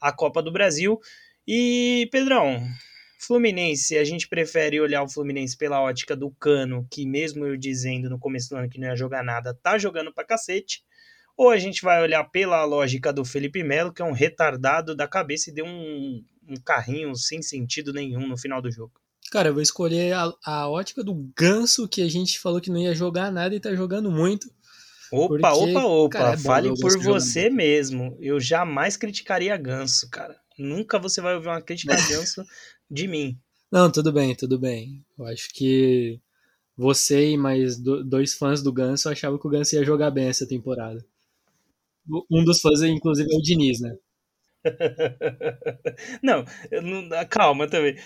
a 0.00 0.12
Copa 0.12 0.42
do 0.42 0.52
Brasil. 0.52 1.00
E, 1.46 2.08
Pedrão, 2.12 2.62
Fluminense, 3.18 3.98
a 3.98 4.04
gente 4.04 4.28
prefere 4.28 4.80
olhar 4.80 5.02
o 5.02 5.08
Fluminense 5.08 5.56
pela 5.56 5.82
ótica 5.82 6.14
do 6.14 6.30
Cano, 6.30 6.86
que 6.90 7.04
mesmo 7.04 7.44
eu 7.44 7.56
dizendo 7.56 8.08
no 8.08 8.18
começo 8.18 8.48
do 8.48 8.56
ano 8.56 8.68
que 8.68 8.78
não 8.78 8.88
ia 8.88 8.96
jogar 8.96 9.24
nada, 9.24 9.52
tá 9.52 9.76
jogando 9.76 10.12
pra 10.12 10.24
cacete. 10.24 10.84
ou 11.36 11.50
a 11.50 11.58
gente 11.58 11.82
vai 11.82 12.00
olhar 12.02 12.24
pela 12.24 12.64
lógica 12.64 13.12
do 13.12 13.24
Felipe 13.24 13.62
Melo, 13.62 13.92
que 13.92 14.02
é 14.02 14.04
um 14.04 14.12
retardado 14.12 14.94
da 14.94 15.06
cabeça 15.06 15.50
e 15.50 15.52
deu 15.52 15.66
um, 15.66 16.24
um 16.48 16.56
carrinho 16.56 17.14
sem 17.14 17.42
sentido 17.42 17.92
nenhum 17.92 18.26
no 18.26 18.36
final 18.36 18.62
do 18.62 18.70
jogo. 18.70 18.92
Cara, 19.30 19.48
eu 19.48 19.54
vou 19.54 19.62
escolher 19.62 20.14
a, 20.14 20.32
a 20.44 20.68
ótica 20.68 21.04
do 21.04 21.14
Ganso, 21.36 21.86
que 21.86 22.02
a 22.02 22.08
gente 22.08 22.40
falou 22.40 22.60
que 22.60 22.70
não 22.70 22.78
ia 22.78 22.94
jogar 22.94 23.30
nada 23.30 23.54
e 23.54 23.60
tá 23.60 23.74
jogando 23.74 24.10
muito. 24.10 24.50
Opa, 25.12 25.28
porque, 25.28 25.46
opa, 25.46 25.84
opa, 25.84 26.18
cara, 26.18 26.34
é 26.34 26.36
fale 26.36 26.74
por 26.80 26.98
você 26.98 27.50
mesmo. 27.50 28.16
Eu 28.20 28.40
jamais 28.40 28.96
criticaria 28.96 29.56
Ganso, 29.56 30.08
cara. 30.10 30.36
Nunca 30.58 30.98
você 30.98 31.20
vai 31.20 31.34
ouvir 31.34 31.48
uma 31.48 31.62
crítica 31.62 31.94
a 31.94 32.08
Ganso 32.08 32.44
de 32.90 33.06
mim. 33.06 33.38
Não, 33.70 33.90
tudo 33.90 34.12
bem, 34.12 34.34
tudo 34.34 34.58
bem. 34.58 35.04
Eu 35.18 35.26
acho 35.26 35.48
que 35.52 36.20
você 36.76 37.30
e 37.32 37.36
mais 37.36 37.78
dois 37.78 38.34
fãs 38.34 38.62
do 38.62 38.72
Ganso 38.72 39.08
achavam 39.08 39.38
que 39.38 39.46
o 39.46 39.50
Ganso 39.50 39.74
ia 39.74 39.84
jogar 39.84 40.10
bem 40.10 40.28
essa 40.28 40.46
temporada. 40.46 41.04
Um 42.30 42.44
dos 42.44 42.60
fãs, 42.60 42.80
inclusive, 42.82 43.28
é 43.30 43.36
o 43.36 43.42
Diniz, 43.42 43.80
né? 43.80 43.96
não, 46.22 46.44
não, 46.82 47.26
calma 47.28 47.68
também. 47.68 47.96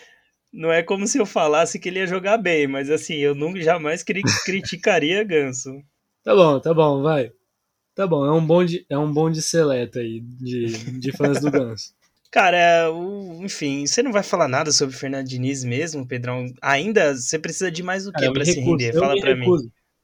Não 0.52 0.72
é 0.72 0.82
como 0.82 1.06
se 1.06 1.18
eu 1.18 1.24
falasse 1.24 1.78
que 1.78 1.88
ele 1.88 2.00
ia 2.00 2.06
jogar 2.06 2.36
bem, 2.38 2.66
mas 2.66 2.90
assim, 2.90 3.14
eu 3.16 3.34
nunca 3.34 3.60
jamais 3.60 4.02
cri 4.02 4.22
criticaria 4.44 5.22
Ganso. 5.22 5.70
Tá 6.22 6.34
bom, 6.34 6.60
tá 6.60 6.74
bom, 6.74 7.02
vai. 7.02 7.32
Tá 7.94 8.06
bom, 8.06 8.24
é 8.24 8.32
um 8.32 8.44
bonde, 8.44 8.86
é 8.88 8.98
um 8.98 9.12
bonde 9.12 9.42
seleto 9.42 9.98
aí 9.98 10.20
de, 10.20 10.98
de 10.98 11.12
fãs 11.12 11.40
do 11.40 11.50
Ganso. 11.50 11.94
Cara, 12.32 12.90
o, 12.90 13.44
enfim, 13.44 13.86
você 13.86 14.02
não 14.02 14.10
vai 14.10 14.22
falar 14.22 14.48
nada 14.48 14.72
sobre 14.72 14.96
o 14.96 14.98
Fernando 14.98 15.28
Diniz 15.28 15.62
mesmo, 15.62 16.08
Pedrão? 16.08 16.46
Ainda 16.62 17.14
você 17.14 17.38
precisa 17.38 17.70
de 17.70 17.82
mais 17.82 18.06
o 18.06 18.12
que 18.12 18.32
para 18.32 18.44
se 18.46 18.58
render? 18.58 18.94
Fala 18.94 19.14
para 19.20 19.36
mim. 19.36 19.46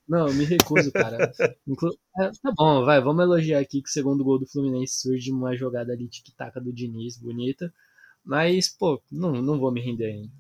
Não, 0.07 0.29
eu 0.29 0.35
me 0.35 0.45
recuso, 0.45 0.93
cara. 0.93 1.33
Inclu... 1.67 1.91
É, 2.21 2.31
tá 2.43 2.53
bom, 2.55 2.85
vai, 2.85 3.01
vamos 3.01 3.23
elogiar 3.23 3.61
aqui 3.61 3.81
que 3.81 3.89
o 3.89 3.93
segundo 3.93 4.23
gol 4.23 4.39
do 4.39 4.47
Fluminense 4.47 5.01
surge 5.01 5.33
uma 5.33 5.57
jogada 5.57 5.91
ali 5.91 6.07
tic-tac 6.07 6.61
do 6.61 6.71
Diniz, 6.71 7.17
bonita. 7.19 7.73
Mas, 8.23 8.69
pô, 8.69 9.03
não, 9.11 9.33
não 9.33 9.59
vou 9.59 9.73
me 9.73 9.81
render 9.81 10.13
ainda. 10.13 10.33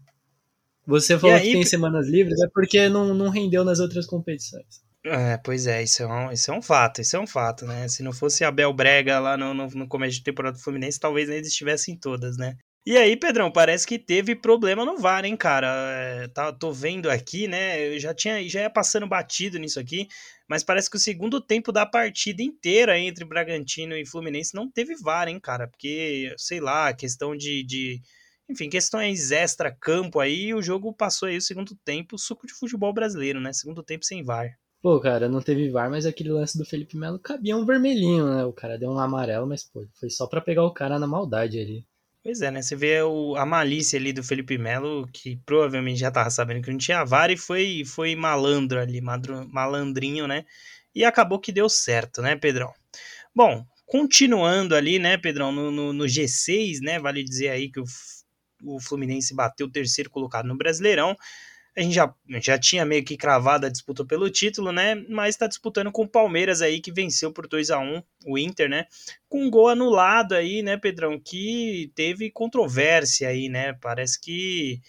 Você 0.86 1.18
falou 1.18 1.36
aí, 1.36 1.46
que 1.46 1.52
tem 1.52 1.64
semanas 1.64 2.06
livres, 2.06 2.38
é 2.40 2.48
porque 2.52 2.88
não, 2.90 3.14
não 3.14 3.30
rendeu 3.30 3.64
nas 3.64 3.80
outras 3.80 4.06
competições. 4.06 4.82
É, 5.10 5.38
pois 5.38 5.66
é, 5.66 5.82
isso 5.82 6.02
é, 6.02 6.06
um, 6.06 6.30
isso 6.32 6.50
é 6.50 6.54
um 6.54 6.60
fato, 6.60 7.00
isso 7.00 7.16
é 7.16 7.20
um 7.20 7.26
fato, 7.26 7.64
né? 7.66 7.88
Se 7.88 8.02
não 8.02 8.12
fosse 8.12 8.44
Abel 8.44 8.72
Brega 8.72 9.18
lá 9.18 9.36
no, 9.36 9.54
no, 9.54 9.66
no 9.68 9.88
começo 9.88 10.16
de 10.16 10.22
temporada 10.22 10.56
do 10.56 10.62
Fluminense, 10.62 11.00
talvez 11.00 11.28
eles 11.28 11.48
estivessem 11.48 11.96
todas, 11.96 12.36
né? 12.36 12.56
E 12.84 12.96
aí, 12.96 13.16
Pedrão, 13.16 13.50
parece 13.50 13.86
que 13.86 13.98
teve 13.98 14.34
problema 14.34 14.84
no 14.84 14.98
VAR, 14.98 15.24
hein, 15.24 15.36
cara? 15.36 15.68
É, 15.92 16.28
tá, 16.28 16.52
tô 16.52 16.72
vendo 16.72 17.10
aqui, 17.10 17.46
né? 17.46 17.94
Eu 17.94 17.98
já 18.00 18.14
tinha, 18.14 18.46
já 18.48 18.62
ia 18.62 18.70
passando 18.70 19.06
batido 19.06 19.58
nisso 19.58 19.78
aqui, 19.78 20.08
mas 20.48 20.64
parece 20.64 20.90
que 20.90 20.96
o 20.96 21.00
segundo 21.00 21.40
tempo 21.40 21.70
da 21.70 21.84
partida 21.86 22.42
inteira 22.42 22.98
entre 22.98 23.24
Bragantino 23.24 23.94
e 23.96 24.06
Fluminense 24.06 24.54
não 24.54 24.70
teve 24.70 24.94
VAR, 24.96 25.28
hein, 25.28 25.38
cara? 25.40 25.68
Porque, 25.68 26.34
sei 26.38 26.60
lá, 26.60 26.92
questão 26.92 27.36
de, 27.36 27.62
de 27.62 28.00
enfim, 28.48 28.70
questões 28.70 29.30
extra-campo 29.30 30.20
aí, 30.20 30.54
o 30.54 30.62
jogo 30.62 30.92
passou 30.94 31.28
aí 31.28 31.36
o 31.36 31.42
segundo 31.42 31.76
tempo, 31.84 32.18
suco 32.18 32.46
de 32.46 32.54
futebol 32.54 32.92
brasileiro, 32.92 33.40
né? 33.40 33.52
Segundo 33.52 33.82
tempo 33.82 34.04
sem 34.04 34.24
VAR. 34.24 34.50
Pô, 34.80 35.00
cara, 35.00 35.28
não 35.28 35.42
teve 35.42 35.70
VAR, 35.70 35.90
mas 35.90 36.06
aquele 36.06 36.30
lance 36.30 36.56
do 36.56 36.64
Felipe 36.64 36.96
Melo 36.96 37.18
cabia 37.18 37.56
um 37.56 37.66
vermelhinho, 37.66 38.32
né? 38.32 38.44
O 38.44 38.52
cara 38.52 38.78
deu 38.78 38.90
um 38.90 38.98
amarelo, 38.98 39.46
mas 39.46 39.64
pô, 39.64 39.84
foi 39.98 40.08
só 40.08 40.26
para 40.26 40.40
pegar 40.40 40.64
o 40.64 40.72
cara 40.72 40.98
na 41.00 41.06
maldade 41.06 41.58
ali. 41.58 41.84
Pois 42.22 42.40
é, 42.42 42.50
né? 42.50 42.62
Você 42.62 42.76
vê 42.76 43.02
o, 43.02 43.34
a 43.36 43.44
malícia 43.44 43.98
ali 43.98 44.12
do 44.12 44.22
Felipe 44.22 44.56
Melo, 44.56 45.08
que 45.12 45.36
provavelmente 45.44 45.98
já 45.98 46.10
tava 46.12 46.30
sabendo 46.30 46.62
que 46.62 46.70
não 46.70 46.78
tinha 46.78 47.04
VAR 47.04 47.30
e 47.30 47.36
foi, 47.36 47.82
foi 47.84 48.14
malandro 48.14 48.78
ali, 48.78 49.00
madro, 49.00 49.48
malandrinho, 49.48 50.28
né? 50.28 50.44
E 50.94 51.04
acabou 51.04 51.40
que 51.40 51.50
deu 51.50 51.68
certo, 51.68 52.22
né, 52.22 52.36
Pedrão? 52.36 52.72
Bom, 53.34 53.64
continuando 53.84 54.76
ali, 54.76 54.98
né, 54.98 55.16
Pedrão, 55.16 55.50
no, 55.50 55.70
no, 55.72 55.92
no 55.92 56.04
G6, 56.04 56.80
né? 56.80 57.00
Vale 57.00 57.24
dizer 57.24 57.48
aí 57.48 57.68
que 57.68 57.80
o, 57.80 57.84
o 58.64 58.80
Fluminense 58.80 59.34
bateu 59.34 59.66
o 59.66 59.72
terceiro 59.72 60.08
colocado 60.08 60.46
no 60.46 60.56
Brasileirão 60.56 61.16
a 61.78 61.82
gente 61.82 61.94
já, 61.94 62.12
já 62.40 62.58
tinha 62.58 62.84
meio 62.84 63.04
que 63.04 63.16
cravado 63.16 63.64
a 63.64 63.68
disputa 63.68 64.04
pelo 64.04 64.28
título, 64.28 64.72
né? 64.72 64.96
Mas 65.08 65.36
está 65.36 65.46
disputando 65.46 65.92
com 65.92 66.02
o 66.02 66.08
Palmeiras 66.08 66.60
aí, 66.60 66.80
que 66.80 66.90
venceu 66.90 67.32
por 67.32 67.46
2 67.46 67.70
a 67.70 67.78
1 67.78 68.02
o 68.26 68.36
Inter, 68.36 68.68
né? 68.68 68.86
Com 69.28 69.44
um 69.44 69.50
gol 69.50 69.68
anulado 69.68 70.34
aí, 70.34 70.60
né, 70.60 70.76
Pedrão? 70.76 71.20
Que 71.20 71.92
teve 71.94 72.32
controvérsia 72.32 73.28
aí, 73.28 73.48
né? 73.48 73.74
Parece 73.74 74.20
que 74.20 74.80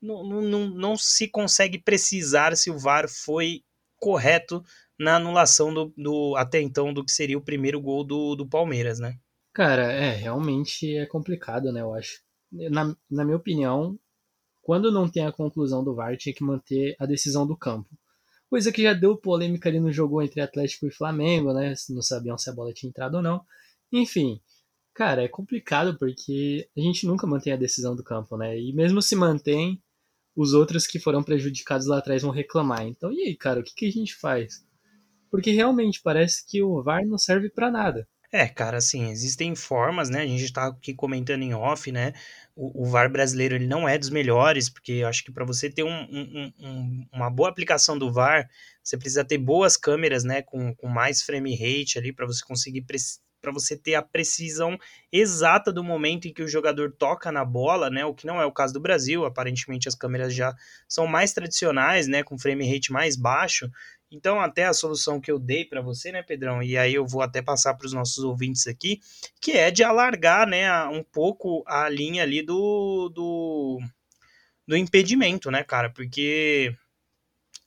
não, 0.00 0.24
não, 0.24 0.70
não 0.70 0.96
se 0.96 1.28
consegue 1.28 1.78
precisar 1.78 2.56
se 2.56 2.70
o 2.70 2.78
VAR 2.78 3.10
foi 3.10 3.62
correto 3.96 4.64
na 4.98 5.16
anulação 5.16 5.74
do, 5.74 5.92
do 5.98 6.34
até 6.34 6.62
então 6.62 6.94
do 6.94 7.04
que 7.04 7.12
seria 7.12 7.36
o 7.36 7.44
primeiro 7.44 7.78
gol 7.78 8.02
do, 8.02 8.34
do 8.34 8.48
Palmeiras, 8.48 8.98
né? 8.98 9.18
Cara, 9.52 9.92
é, 9.92 10.14
realmente 10.14 10.96
é 10.96 11.04
complicado, 11.04 11.70
né? 11.70 11.82
Eu 11.82 11.92
acho. 11.92 12.22
Na, 12.50 12.96
na 13.10 13.24
minha 13.24 13.36
opinião, 13.36 13.98
quando 14.68 14.92
não 14.92 15.08
tem 15.08 15.24
a 15.24 15.32
conclusão 15.32 15.82
do 15.82 15.94
VAR, 15.94 16.14
tinha 16.18 16.34
que 16.34 16.44
manter 16.44 16.94
a 16.98 17.06
decisão 17.06 17.46
do 17.46 17.56
campo. 17.56 17.88
Coisa 18.50 18.70
que 18.70 18.82
já 18.82 18.92
deu 18.92 19.16
polêmica 19.16 19.66
ali 19.66 19.80
no 19.80 19.90
jogo 19.90 20.20
entre 20.20 20.42
Atlético 20.42 20.86
e 20.86 20.90
Flamengo, 20.90 21.54
né? 21.54 21.72
Não 21.88 22.02
sabiam 22.02 22.36
se 22.36 22.50
a 22.50 22.52
bola 22.52 22.70
tinha 22.70 22.90
entrado 22.90 23.14
ou 23.14 23.22
não. 23.22 23.42
Enfim, 23.90 24.38
cara, 24.92 25.22
é 25.22 25.28
complicado 25.28 25.96
porque 25.98 26.68
a 26.76 26.80
gente 26.82 27.06
nunca 27.06 27.26
mantém 27.26 27.54
a 27.54 27.56
decisão 27.56 27.96
do 27.96 28.04
campo, 28.04 28.36
né? 28.36 28.60
E 28.60 28.74
mesmo 28.74 29.00
se 29.00 29.16
mantém, 29.16 29.82
os 30.36 30.52
outros 30.52 30.86
que 30.86 30.98
foram 30.98 31.22
prejudicados 31.22 31.86
lá 31.86 31.96
atrás 31.96 32.20
vão 32.20 32.30
reclamar. 32.30 32.86
Então, 32.86 33.10
e 33.10 33.22
aí, 33.22 33.34
cara, 33.34 33.60
o 33.60 33.64
que, 33.64 33.72
que 33.74 33.86
a 33.86 33.90
gente 33.90 34.14
faz? 34.16 34.62
Porque 35.30 35.50
realmente 35.50 36.02
parece 36.02 36.44
que 36.46 36.62
o 36.62 36.82
VAR 36.82 37.06
não 37.06 37.16
serve 37.16 37.48
para 37.48 37.70
nada. 37.70 38.06
É, 38.30 38.46
cara, 38.46 38.76
assim, 38.76 39.10
existem 39.10 39.54
formas, 39.56 40.10
né? 40.10 40.20
A 40.20 40.26
gente 40.26 40.52
tá 40.52 40.66
aqui 40.66 40.92
comentando 40.92 41.42
em 41.42 41.54
off, 41.54 41.90
né? 41.90 42.12
O, 42.60 42.82
o 42.82 42.86
VAR 42.86 43.08
brasileiro 43.08 43.54
ele 43.54 43.68
não 43.68 43.88
é 43.88 43.96
dos 43.96 44.10
melhores, 44.10 44.68
porque 44.68 44.92
eu 44.92 45.06
acho 45.08 45.22
que 45.24 45.30
para 45.30 45.44
você 45.44 45.70
ter 45.70 45.84
um, 45.84 46.02
um, 46.10 46.52
um, 46.58 47.06
uma 47.12 47.30
boa 47.30 47.48
aplicação 47.48 47.96
do 47.96 48.12
VAR, 48.12 48.50
você 48.82 48.98
precisa 48.98 49.24
ter 49.24 49.38
boas 49.38 49.76
câmeras, 49.76 50.24
né? 50.24 50.42
Com, 50.42 50.74
com 50.74 50.88
mais 50.88 51.22
frame 51.22 51.54
rate 51.54 51.98
ali, 51.98 52.12
para 52.12 52.26
você 52.26 52.44
conseguir 52.44 52.82
para 53.40 53.52
você 53.52 53.76
ter 53.76 53.94
a 53.94 54.02
precisão 54.02 54.78
exata 55.12 55.72
do 55.72 55.82
momento 55.82 56.26
em 56.26 56.32
que 56.32 56.42
o 56.42 56.48
jogador 56.48 56.92
toca 56.92 57.30
na 57.30 57.44
bola, 57.44 57.88
né? 57.90 58.04
O 58.04 58.14
que 58.14 58.26
não 58.26 58.40
é 58.40 58.46
o 58.46 58.52
caso 58.52 58.74
do 58.74 58.80
Brasil, 58.80 59.24
aparentemente 59.24 59.88
as 59.88 59.94
câmeras 59.94 60.34
já 60.34 60.54
são 60.88 61.06
mais 61.06 61.32
tradicionais, 61.32 62.08
né? 62.08 62.22
Com 62.22 62.38
frame 62.38 62.70
rate 62.70 62.92
mais 62.92 63.16
baixo. 63.16 63.70
Então, 64.10 64.40
até 64.40 64.64
a 64.64 64.72
solução 64.72 65.20
que 65.20 65.30
eu 65.30 65.38
dei 65.38 65.64
para 65.64 65.82
você, 65.82 66.10
né, 66.10 66.22
Pedrão? 66.22 66.62
E 66.62 66.78
aí 66.78 66.94
eu 66.94 67.06
vou 67.06 67.20
até 67.20 67.42
passar 67.42 67.74
para 67.74 67.86
os 67.86 67.92
nossos 67.92 68.24
ouvintes 68.24 68.66
aqui, 68.66 69.00
que 69.40 69.52
é 69.52 69.70
de 69.70 69.84
alargar, 69.84 70.46
né, 70.48 70.72
um 70.84 71.02
pouco 71.02 71.62
a 71.66 71.88
linha 71.88 72.22
ali 72.22 72.42
do, 72.42 73.10
do, 73.10 73.78
do 74.66 74.76
impedimento, 74.76 75.50
né, 75.50 75.62
cara? 75.62 75.90
Porque 75.90 76.74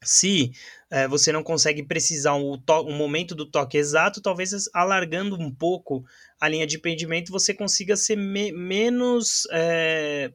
se 0.04 0.52
é, 0.90 1.08
você 1.08 1.32
não 1.32 1.44
consegue 1.44 1.84
precisar 1.84 2.34
o, 2.34 2.56
o, 2.56 2.92
momento 2.92 3.36
do 3.36 3.46
toque 3.46 3.78
exato, 3.78 4.22
talvez 4.22 4.70
alargando 4.74 5.36
um 5.40 5.54
pouco 5.54 6.04
a 6.40 6.48
linha 6.48 6.66
de 6.66 6.78
impedimento 6.78 7.32
você 7.32 7.54
consiga 7.54 7.96
ser 7.96 8.16
me 8.16 8.52
menos 8.52 9.48
é, 9.52 10.32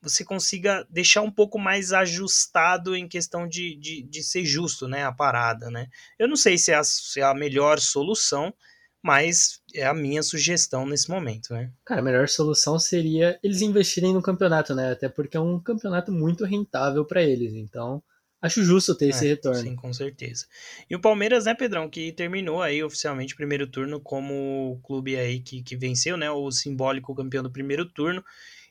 você 0.00 0.24
consiga 0.24 0.84
deixar 0.90 1.22
um 1.22 1.30
pouco 1.30 1.58
mais 1.58 1.92
ajustado 1.92 2.96
em 2.96 3.06
questão 3.06 3.46
de, 3.46 3.76
de, 3.76 4.02
de 4.02 4.22
ser 4.22 4.44
justo, 4.44 4.88
né, 4.88 5.04
a 5.04 5.12
parada, 5.12 5.70
né. 5.70 5.86
Eu 6.18 6.26
não 6.26 6.36
sei 6.36 6.58
se 6.58 6.72
é, 6.72 6.74
a, 6.74 6.82
se 6.82 7.20
é 7.20 7.22
a 7.22 7.32
melhor 7.32 7.78
solução, 7.78 8.52
mas 9.00 9.60
é 9.72 9.86
a 9.86 9.94
minha 9.94 10.22
sugestão 10.22 10.84
nesse 10.84 11.08
momento, 11.08 11.54
né. 11.54 11.70
Cara, 11.84 12.00
a 12.00 12.04
melhor 12.04 12.28
solução 12.28 12.80
seria 12.80 13.38
eles 13.44 13.60
investirem 13.60 14.12
no 14.12 14.20
campeonato, 14.20 14.74
né, 14.74 14.90
até 14.90 15.08
porque 15.08 15.36
é 15.36 15.40
um 15.40 15.60
campeonato 15.60 16.10
muito 16.10 16.44
rentável 16.44 17.04
para 17.04 17.22
eles, 17.22 17.54
então 17.54 18.02
acho 18.42 18.62
justo 18.62 18.94
ter 18.94 19.06
é, 19.06 19.08
esse 19.10 19.26
retorno. 19.26 19.60
Sim, 19.60 19.76
com 19.76 19.92
certeza. 19.92 20.46
E 20.90 20.94
o 20.94 21.00
Palmeiras, 21.00 21.46
né, 21.46 21.54
Pedrão, 21.54 21.88
que 21.88 22.12
terminou 22.12 22.60
aí 22.60 22.82
oficialmente 22.82 23.32
o 23.32 23.36
primeiro 23.36 23.66
turno 23.66 24.00
como 24.00 24.72
o 24.72 24.80
clube 24.82 25.16
aí 25.16 25.40
que, 25.40 25.62
que 25.62 25.76
venceu, 25.76 26.16
né, 26.16 26.30
o 26.30 26.50
simbólico 26.50 27.14
campeão 27.14 27.42
do 27.42 27.50
primeiro 27.50 27.86
turno, 27.86 28.22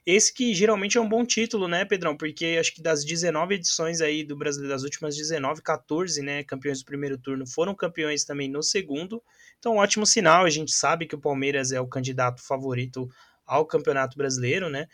esse 0.06 0.34
que 0.34 0.54
geralmente 0.54 0.98
é 0.98 1.02
um 1.02 1.08
bom 1.08 1.24
título, 1.24 1.68
né, 1.68 1.86
Pedrão? 1.86 2.18
Porque 2.18 2.58
acho 2.60 2.74
que 2.74 2.82
das 2.82 3.06
19 3.06 3.56
edições 3.56 4.02
aí 4.02 4.24
do 4.24 4.36
Brasileiro, 4.36 4.74
das 4.74 4.84
últimas 4.84 5.16
19, 5.16 5.62
14, 5.62 6.22
né, 6.24 6.44
campeões 6.44 6.80
do 6.80 6.86
primeiro 6.86 7.18
turno 7.20 7.46
foram 7.46 7.76
campeões 7.76 8.26
também 8.26 8.50
no 8.50 8.64
segundo. 8.64 9.22
Então, 9.60 9.78
ótimo 9.78 10.06
sinal. 10.06 10.44
A 10.44 10.50
gente 10.50 10.72
sabe 10.72 11.06
que 11.06 11.14
o 11.14 11.22
Palmeiras 11.22 11.72
é 11.72 11.80
o 11.80 11.88
candidato 11.88 12.42
favorito 12.42 13.08
ao 13.46 13.64
Campeonato 13.66 14.18
Brasileiro, 14.18 14.70
né? 14.70 14.88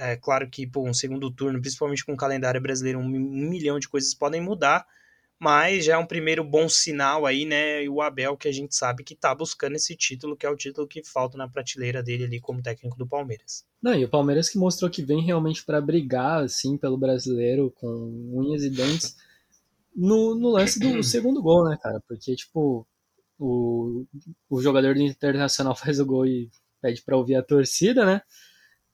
É 0.00 0.16
claro 0.16 0.48
que, 0.48 0.66
pô, 0.66 0.88
um 0.88 0.94
segundo 0.94 1.30
turno, 1.30 1.60
principalmente 1.60 2.04
com 2.04 2.14
o 2.14 2.16
calendário 2.16 2.60
brasileiro, 2.60 2.98
um, 2.98 3.08
milhão 3.08 3.78
de 3.78 3.88
coisas 3.88 4.14
podem 4.14 4.40
mudar 4.40 4.86
mas 5.40 5.86
já 5.86 5.94
é 5.94 5.98
um 5.98 6.06
primeiro 6.06 6.44
bom 6.44 6.68
sinal 6.68 7.24
aí, 7.24 7.46
né? 7.46 7.82
E 7.82 7.88
o 7.88 8.02
Abel, 8.02 8.36
que 8.36 8.46
a 8.46 8.52
gente 8.52 8.76
sabe 8.76 9.02
que 9.02 9.16
tá 9.16 9.34
buscando 9.34 9.74
esse 9.74 9.96
título, 9.96 10.36
que 10.36 10.44
é 10.44 10.50
o 10.50 10.56
título 10.56 10.86
que 10.86 11.02
falta 11.02 11.38
na 11.38 11.48
prateleira 11.48 12.02
dele 12.02 12.24
ali 12.24 12.38
como 12.38 12.62
técnico 12.62 12.98
do 12.98 13.08
Palmeiras. 13.08 13.64
Não, 13.82 13.94
e 13.94 14.04
o 14.04 14.08
Palmeiras 14.08 14.50
que 14.50 14.58
mostrou 14.58 14.90
que 14.90 15.02
vem 15.02 15.22
realmente 15.22 15.64
para 15.64 15.80
brigar, 15.80 16.44
assim, 16.44 16.76
pelo 16.76 16.98
brasileiro, 16.98 17.72
com 17.74 17.88
unhas 18.34 18.62
e 18.62 18.68
dentes, 18.68 19.16
no, 19.96 20.34
no 20.34 20.50
lance 20.50 20.78
do 20.78 21.02
segundo 21.02 21.40
gol, 21.40 21.66
né, 21.66 21.78
cara? 21.82 22.02
Porque, 22.06 22.36
tipo, 22.36 22.86
o, 23.38 24.04
o 24.50 24.60
jogador 24.60 24.94
do 24.94 25.00
Internacional 25.00 25.74
faz 25.74 25.98
o 25.98 26.04
gol 26.04 26.26
e 26.26 26.50
pede 26.82 27.00
pra 27.00 27.16
ouvir 27.16 27.36
a 27.36 27.42
torcida, 27.42 28.04
né? 28.04 28.20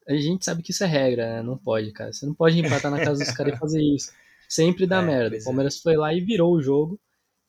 A 0.09 0.15
gente 0.15 0.45
sabe 0.45 0.63
que 0.63 0.71
isso 0.71 0.85
é 0.85 0.87
regra, 0.87 1.37
né? 1.37 1.43
Não 1.43 1.59
pode, 1.59 1.91
cara. 1.93 2.13
Você 2.13 2.25
não 2.25 2.35
pode 2.35 2.59
empatar 2.59 2.91
na 2.91 2.99
casa 2.99 3.25
dos 3.25 3.33
caras 3.35 3.55
e 3.55 3.59
fazer 3.59 3.83
isso. 3.83 4.13
Sempre 4.49 4.87
dá 4.87 5.01
é, 5.03 5.05
merda. 5.05 5.37
O 5.37 5.39
é. 5.39 5.45
Palmeiras 5.45 5.77
é. 5.77 5.81
foi 5.81 5.97
lá 5.97 6.15
e 6.15 6.21
virou 6.21 6.53
o 6.55 6.63
jogo. 6.63 6.99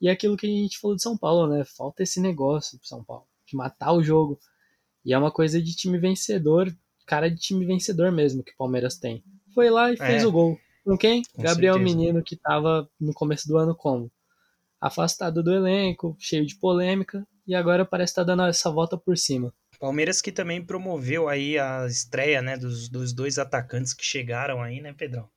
E 0.01 0.07
é 0.07 0.11
aquilo 0.11 0.37
que 0.37 0.45
a 0.45 0.49
gente 0.49 0.79
falou 0.79 0.95
de 0.95 1.01
São 1.01 1.17
Paulo, 1.17 1.47
né? 1.47 1.63
Falta 1.65 2.03
esse 2.03 2.19
negócio 2.19 2.77
pro 2.77 2.87
São 2.87 3.03
Paulo. 3.03 3.25
De 3.45 3.55
matar 3.55 3.93
o 3.93 4.03
jogo. 4.03 4.39
E 5.05 5.13
é 5.13 5.17
uma 5.17 5.31
coisa 5.31 5.61
de 5.61 5.75
time 5.75 5.97
vencedor, 5.97 6.75
cara 7.05 7.29
de 7.29 7.37
time 7.37 7.65
vencedor 7.65 8.11
mesmo 8.11 8.43
que 8.43 8.51
o 8.51 8.57
Palmeiras 8.57 8.97
tem. 8.97 9.23
Foi 9.53 9.69
lá 9.69 9.91
e 9.91 9.97
fez 9.97 10.23
é. 10.23 10.27
o 10.27 10.31
gol. 10.31 10.59
Com 10.83 10.97
quem? 10.97 11.23
Com 11.33 11.41
Gabriel 11.41 11.75
certeza. 11.75 11.95
Menino, 11.95 12.23
que 12.23 12.35
tava 12.35 12.89
no 12.99 13.13
começo 13.13 13.47
do 13.47 13.57
ano 13.57 13.75
como? 13.75 14.11
Afastado 14.79 15.41
do 15.41 15.53
elenco, 15.53 16.15
cheio 16.19 16.45
de 16.45 16.55
polêmica, 16.55 17.27
e 17.47 17.55
agora 17.55 17.85
parece 17.85 18.11
estar 18.11 18.23
tá 18.23 18.35
dando 18.35 18.43
essa 18.43 18.69
volta 18.69 18.97
por 18.97 19.17
cima. 19.17 19.53
Palmeiras 19.79 20.21
que 20.21 20.31
também 20.31 20.63
promoveu 20.63 21.29
aí 21.29 21.57
a 21.57 21.85
estreia, 21.85 22.41
né, 22.41 22.57
dos, 22.57 22.89
dos 22.89 23.13
dois 23.13 23.37
atacantes 23.37 23.93
que 23.93 24.03
chegaram 24.03 24.61
aí, 24.61 24.81
né, 24.81 24.93
Pedrão? 24.93 25.29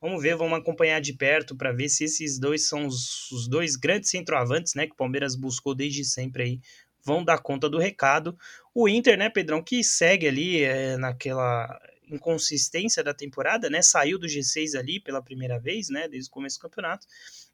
Vamos 0.00 0.22
ver, 0.22 0.36
vamos 0.36 0.58
acompanhar 0.58 1.00
de 1.00 1.14
perto 1.14 1.56
para 1.56 1.72
ver 1.72 1.88
se 1.88 2.04
esses 2.04 2.38
dois 2.38 2.68
são 2.68 2.86
os, 2.86 3.30
os, 3.30 3.48
dois 3.48 3.76
grandes 3.76 4.10
centroavantes, 4.10 4.74
né, 4.74 4.86
que 4.86 4.92
o 4.92 4.96
Palmeiras 4.96 5.34
buscou 5.34 5.74
desde 5.74 6.04
sempre 6.04 6.42
aí, 6.42 6.60
vão 7.02 7.24
dar 7.24 7.38
conta 7.38 7.70
do 7.70 7.78
recado. 7.78 8.36
O 8.74 8.88
Inter, 8.88 9.16
né, 9.16 9.30
Pedrão, 9.30 9.62
que 9.62 9.82
segue 9.82 10.28
ali 10.28 10.62
é, 10.62 10.96
naquela 10.96 11.80
inconsistência 12.10 13.02
da 13.02 13.14
temporada, 13.14 13.70
né, 13.70 13.80
saiu 13.80 14.18
do 14.18 14.26
G6 14.26 14.78
ali 14.78 15.00
pela 15.00 15.22
primeira 15.22 15.58
vez, 15.58 15.88
né, 15.88 16.06
desde 16.08 16.28
o 16.28 16.32
começo 16.32 16.58
do 16.58 16.62
campeonato, 16.62 17.06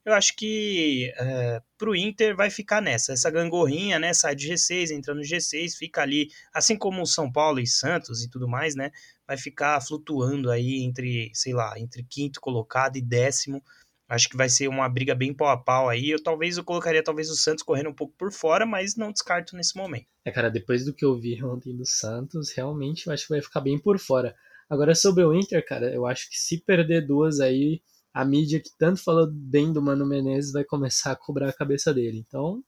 eu 0.05 0.15
acho 0.15 0.35
que 0.35 1.13
é, 1.19 1.61
pro 1.77 1.95
Inter 1.95 2.35
vai 2.35 2.51
ficar 2.51 2.81
nessa, 2.81 3.13
essa 3.13 3.31
gangorrinha, 3.31 3.99
né? 3.99 4.15
Sai 4.15 4.35
do 4.35 4.41
G6, 4.41 4.91
entra 4.91 5.15
no 5.15 5.21
G6, 5.21 5.77
fica 5.77 6.03
ali, 6.03 6.29
assim 6.53 6.77
como 6.77 7.03
o 7.03 7.07
São 7.07 7.31
Paulo 7.31 7.61
e 7.61 7.67
Santos 7.67 8.25
e 8.25 8.31
tudo 8.31 8.49
mais, 8.49 8.75
né? 8.75 8.91
Vai 9.27 9.37
ficar 9.37 9.81
flutuando 9.81 10.51
aí 10.51 10.83
entre, 10.83 11.31
sei 11.35 11.53
lá, 11.53 11.79
entre 11.79 12.03
quinto 12.03 12.41
colocado 12.41 12.97
e 12.97 13.03
décimo. 13.03 13.63
Acho 14.09 14.29
que 14.29 14.37
vai 14.37 14.49
ser 14.49 14.67
uma 14.67 14.89
briga 14.89 15.15
bem 15.15 15.33
pau 15.33 15.49
a 15.49 15.57
pau 15.57 15.89
aí. 15.89 16.11
Eu 16.11 16.21
talvez 16.21 16.57
eu 16.57 16.65
colocaria 16.65 17.03
talvez 17.03 17.31
o 17.31 17.37
Santos 17.37 17.63
correndo 17.63 17.91
um 17.91 17.95
pouco 17.95 18.13
por 18.19 18.33
fora, 18.33 18.67
mas 18.67 18.97
não 18.97 19.13
descarto 19.13 19.55
nesse 19.55 19.77
momento. 19.77 20.07
É, 20.25 20.33
cara, 20.33 20.51
depois 20.51 20.85
do 20.85 20.93
que 20.93 21.05
eu 21.05 21.17
vi 21.17 21.41
ontem 21.45 21.77
do 21.77 21.87
Santos, 21.87 22.51
realmente 22.51 23.07
eu 23.07 23.13
acho 23.13 23.25
que 23.25 23.35
vai 23.35 23.41
ficar 23.41 23.61
bem 23.61 23.79
por 23.79 23.99
fora. 24.01 24.35
Agora 24.69 24.95
sobre 24.95 25.23
o 25.25 25.33
Inter, 25.33 25.65
cara, 25.65 25.93
eu 25.95 26.07
acho 26.07 26.29
que 26.29 26.37
se 26.37 26.59
perder 26.59 27.07
duas 27.07 27.39
aí, 27.39 27.81
a 28.13 28.25
mídia 28.25 28.61
que 28.61 28.71
tanto 28.79 29.03
falou 29.03 29.29
bem 29.31 29.73
do 29.73 29.83
Mano 29.83 30.07
Menezes 30.07 30.53
vai 30.53 30.65
começar 30.65 31.13
a 31.13 31.17
cobrar 31.17 31.49
a 31.49 31.53
cabeça 31.53 31.95
dele. 31.95 32.19
Então, 32.19 32.63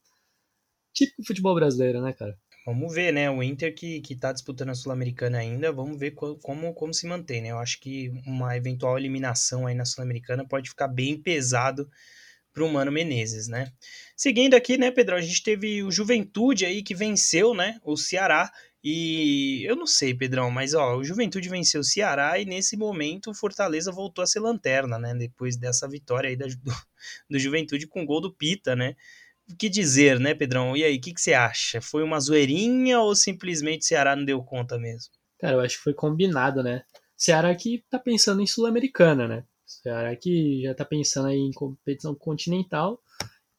típico 0.92 1.24
futebol 1.24 1.54
brasileiro, 1.54 2.00
né, 2.00 2.12
cara? 2.12 2.36
Vamos 2.64 2.94
ver, 2.94 3.12
né? 3.12 3.28
O 3.28 3.42
Inter 3.42 3.74
que, 3.74 4.00
que 4.00 4.14
tá 4.14 4.32
disputando 4.32 4.68
a 4.70 4.74
Sul-Americana 4.74 5.38
ainda, 5.38 5.72
vamos 5.72 5.98
ver 5.98 6.12
como, 6.12 6.72
como 6.72 6.94
se 6.94 7.08
mantém, 7.08 7.42
né? 7.42 7.48
Eu 7.48 7.58
acho 7.58 7.80
que 7.80 8.10
uma 8.24 8.56
eventual 8.56 8.96
eliminação 8.96 9.66
aí 9.66 9.74
na 9.74 9.84
Sul-Americana 9.84 10.46
pode 10.46 10.70
ficar 10.70 10.86
bem 10.86 11.20
pesado 11.20 11.90
pro 12.52 12.68
Mano 12.68 12.92
Menezes, 12.92 13.48
né? 13.48 13.72
Seguindo 14.16 14.54
aqui, 14.54 14.78
né, 14.78 14.90
Pedro, 14.92 15.16
a 15.16 15.20
gente 15.20 15.42
teve 15.42 15.82
o 15.82 15.90
Juventude 15.90 16.64
aí 16.64 16.82
que 16.82 16.94
venceu, 16.94 17.54
né, 17.54 17.78
o 17.82 17.96
Ceará 17.96 18.52
e 18.84 19.64
eu 19.64 19.76
não 19.76 19.86
sei, 19.86 20.12
Pedrão, 20.12 20.50
mas 20.50 20.74
ó, 20.74 20.96
o 20.96 21.04
Juventude 21.04 21.48
venceu 21.48 21.82
o 21.82 21.84
Ceará 21.84 22.38
e 22.38 22.44
nesse 22.44 22.76
momento 22.76 23.30
o 23.30 23.34
Fortaleza 23.34 23.92
voltou 23.92 24.22
a 24.22 24.26
ser 24.26 24.40
lanterna, 24.40 24.98
né? 24.98 25.14
Depois 25.14 25.56
dessa 25.56 25.88
vitória 25.88 26.28
aí 26.28 26.36
da, 26.36 26.46
do, 26.62 26.72
do 27.30 27.38
Juventude 27.38 27.86
com 27.86 28.04
gol 28.04 28.20
do 28.20 28.32
Pita, 28.32 28.74
né? 28.74 28.96
O 29.48 29.56
que 29.56 29.68
dizer, 29.68 30.18
né, 30.18 30.34
Pedrão? 30.34 30.76
E 30.76 30.82
aí, 30.82 30.96
o 30.96 31.00
que, 31.00 31.12
que 31.14 31.20
você 31.20 31.34
acha? 31.34 31.80
Foi 31.80 32.02
uma 32.02 32.18
zoeirinha 32.18 33.00
ou 33.00 33.14
simplesmente 33.14 33.82
o 33.82 33.84
Ceará 33.84 34.16
não 34.16 34.24
deu 34.24 34.42
conta 34.42 34.78
mesmo? 34.78 35.12
Cara, 35.38 35.54
eu 35.54 35.60
acho 35.60 35.76
que 35.76 35.82
foi 35.82 35.94
combinado, 35.94 36.62
né? 36.62 36.84
Ceará 37.16 37.54
que 37.54 37.84
tá 37.88 37.98
pensando 37.98 38.40
em 38.40 38.46
Sul-Americana, 38.46 39.28
né? 39.28 39.44
Ceará 39.64 40.14
que 40.16 40.62
já 40.62 40.74
tá 40.74 40.84
pensando 40.84 41.28
aí 41.28 41.38
em 41.38 41.52
competição 41.52 42.14
continental. 42.14 43.00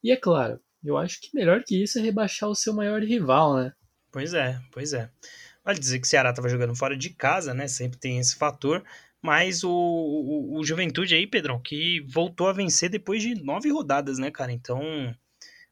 E 0.02 0.10
é 0.10 0.16
claro, 0.16 0.60
eu 0.82 0.98
acho 0.98 1.20
que 1.20 1.30
melhor 1.34 1.62
que 1.64 1.82
isso 1.82 1.98
é 1.98 2.02
rebaixar 2.02 2.48
o 2.48 2.54
seu 2.54 2.74
maior 2.74 3.02
rival, 3.02 3.56
né? 3.56 3.72
Pois 4.14 4.32
é, 4.32 4.60
pois 4.70 4.92
é. 4.92 5.10
Vale 5.64 5.80
dizer 5.80 5.98
que 5.98 6.06
o 6.06 6.08
Ceará 6.08 6.30
estava 6.30 6.48
jogando 6.48 6.76
fora 6.76 6.96
de 6.96 7.10
casa, 7.10 7.52
né? 7.52 7.66
Sempre 7.66 7.98
tem 7.98 8.20
esse 8.20 8.36
fator. 8.36 8.84
Mas 9.20 9.64
o, 9.64 9.72
o, 9.72 10.56
o, 10.56 10.64
Juventude 10.64 11.16
aí, 11.16 11.26
Pedrão, 11.26 11.60
que 11.60 12.00
voltou 12.02 12.46
a 12.46 12.52
vencer 12.52 12.88
depois 12.88 13.20
de 13.20 13.34
nove 13.34 13.72
rodadas, 13.72 14.16
né, 14.16 14.30
cara? 14.30 14.52
Então, 14.52 14.80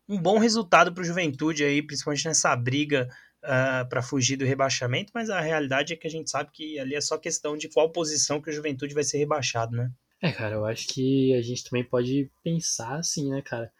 um 0.09 0.21
bom 0.21 0.39
resultado 0.39 0.93
para 0.93 1.03
o 1.03 1.05
Juventude 1.05 1.63
aí, 1.63 1.81
principalmente 1.81 2.25
nessa 2.27 2.57
briga 2.57 3.09
uh, 3.45 3.47
ah, 3.47 3.87
para 3.89 4.03
fugir 4.03 4.37
do 4.37 4.45
rebaixamento. 4.45 5.13
Mas 5.15 5.31
a 5.31 5.41
realidade 5.41 5.93
é 5.93 5.97
que 5.97 6.09
a 6.09 6.11
gente 6.11 6.29
sabe 6.29 6.51
que 6.53 6.81
ali 6.81 6.97
é 6.97 7.01
só 7.01 7.17
questão 7.17 7.57
de 7.57 7.69
qual 7.69 7.93
posição 7.93 8.43
que 8.43 8.51
o 8.51 8.53
Juventude 8.53 8.93
vai 8.93 9.05
ser 9.05 9.19
rebaixado, 9.19 9.77
né? 9.77 9.89
É, 10.21 10.33
cara, 10.33 10.57
eu 10.57 10.67
acho 10.67 10.89
que 10.89 11.33
a 11.35 11.43
gente 11.43 11.63
também 11.63 11.85
pode 11.85 12.29
pensar 12.43 12.97
assim, 12.97 13.31
né, 13.31 13.41
cara? 13.41 13.73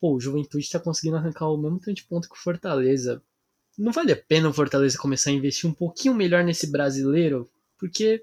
Pô, 0.00 0.14
o 0.14 0.20
Juventude 0.20 0.64
está 0.64 0.80
conseguindo 0.80 1.18
arrancar 1.18 1.48
o 1.48 1.58
mesmo 1.58 1.78
tanto 1.78 1.96
de 1.96 2.04
ponto 2.04 2.30
que 2.30 2.34
o 2.34 2.38
Fortaleza 2.38 3.22
não 3.80 3.92
vale 3.92 4.12
a 4.12 4.16
pena 4.16 4.48
o 4.48 4.52
Fortaleza 4.52 4.98
começar 4.98 5.30
a 5.30 5.32
investir 5.32 5.68
um 5.68 5.72
pouquinho 5.72 6.14
melhor 6.14 6.44
nesse 6.44 6.70
brasileiro? 6.70 7.50
Porque 7.78 8.22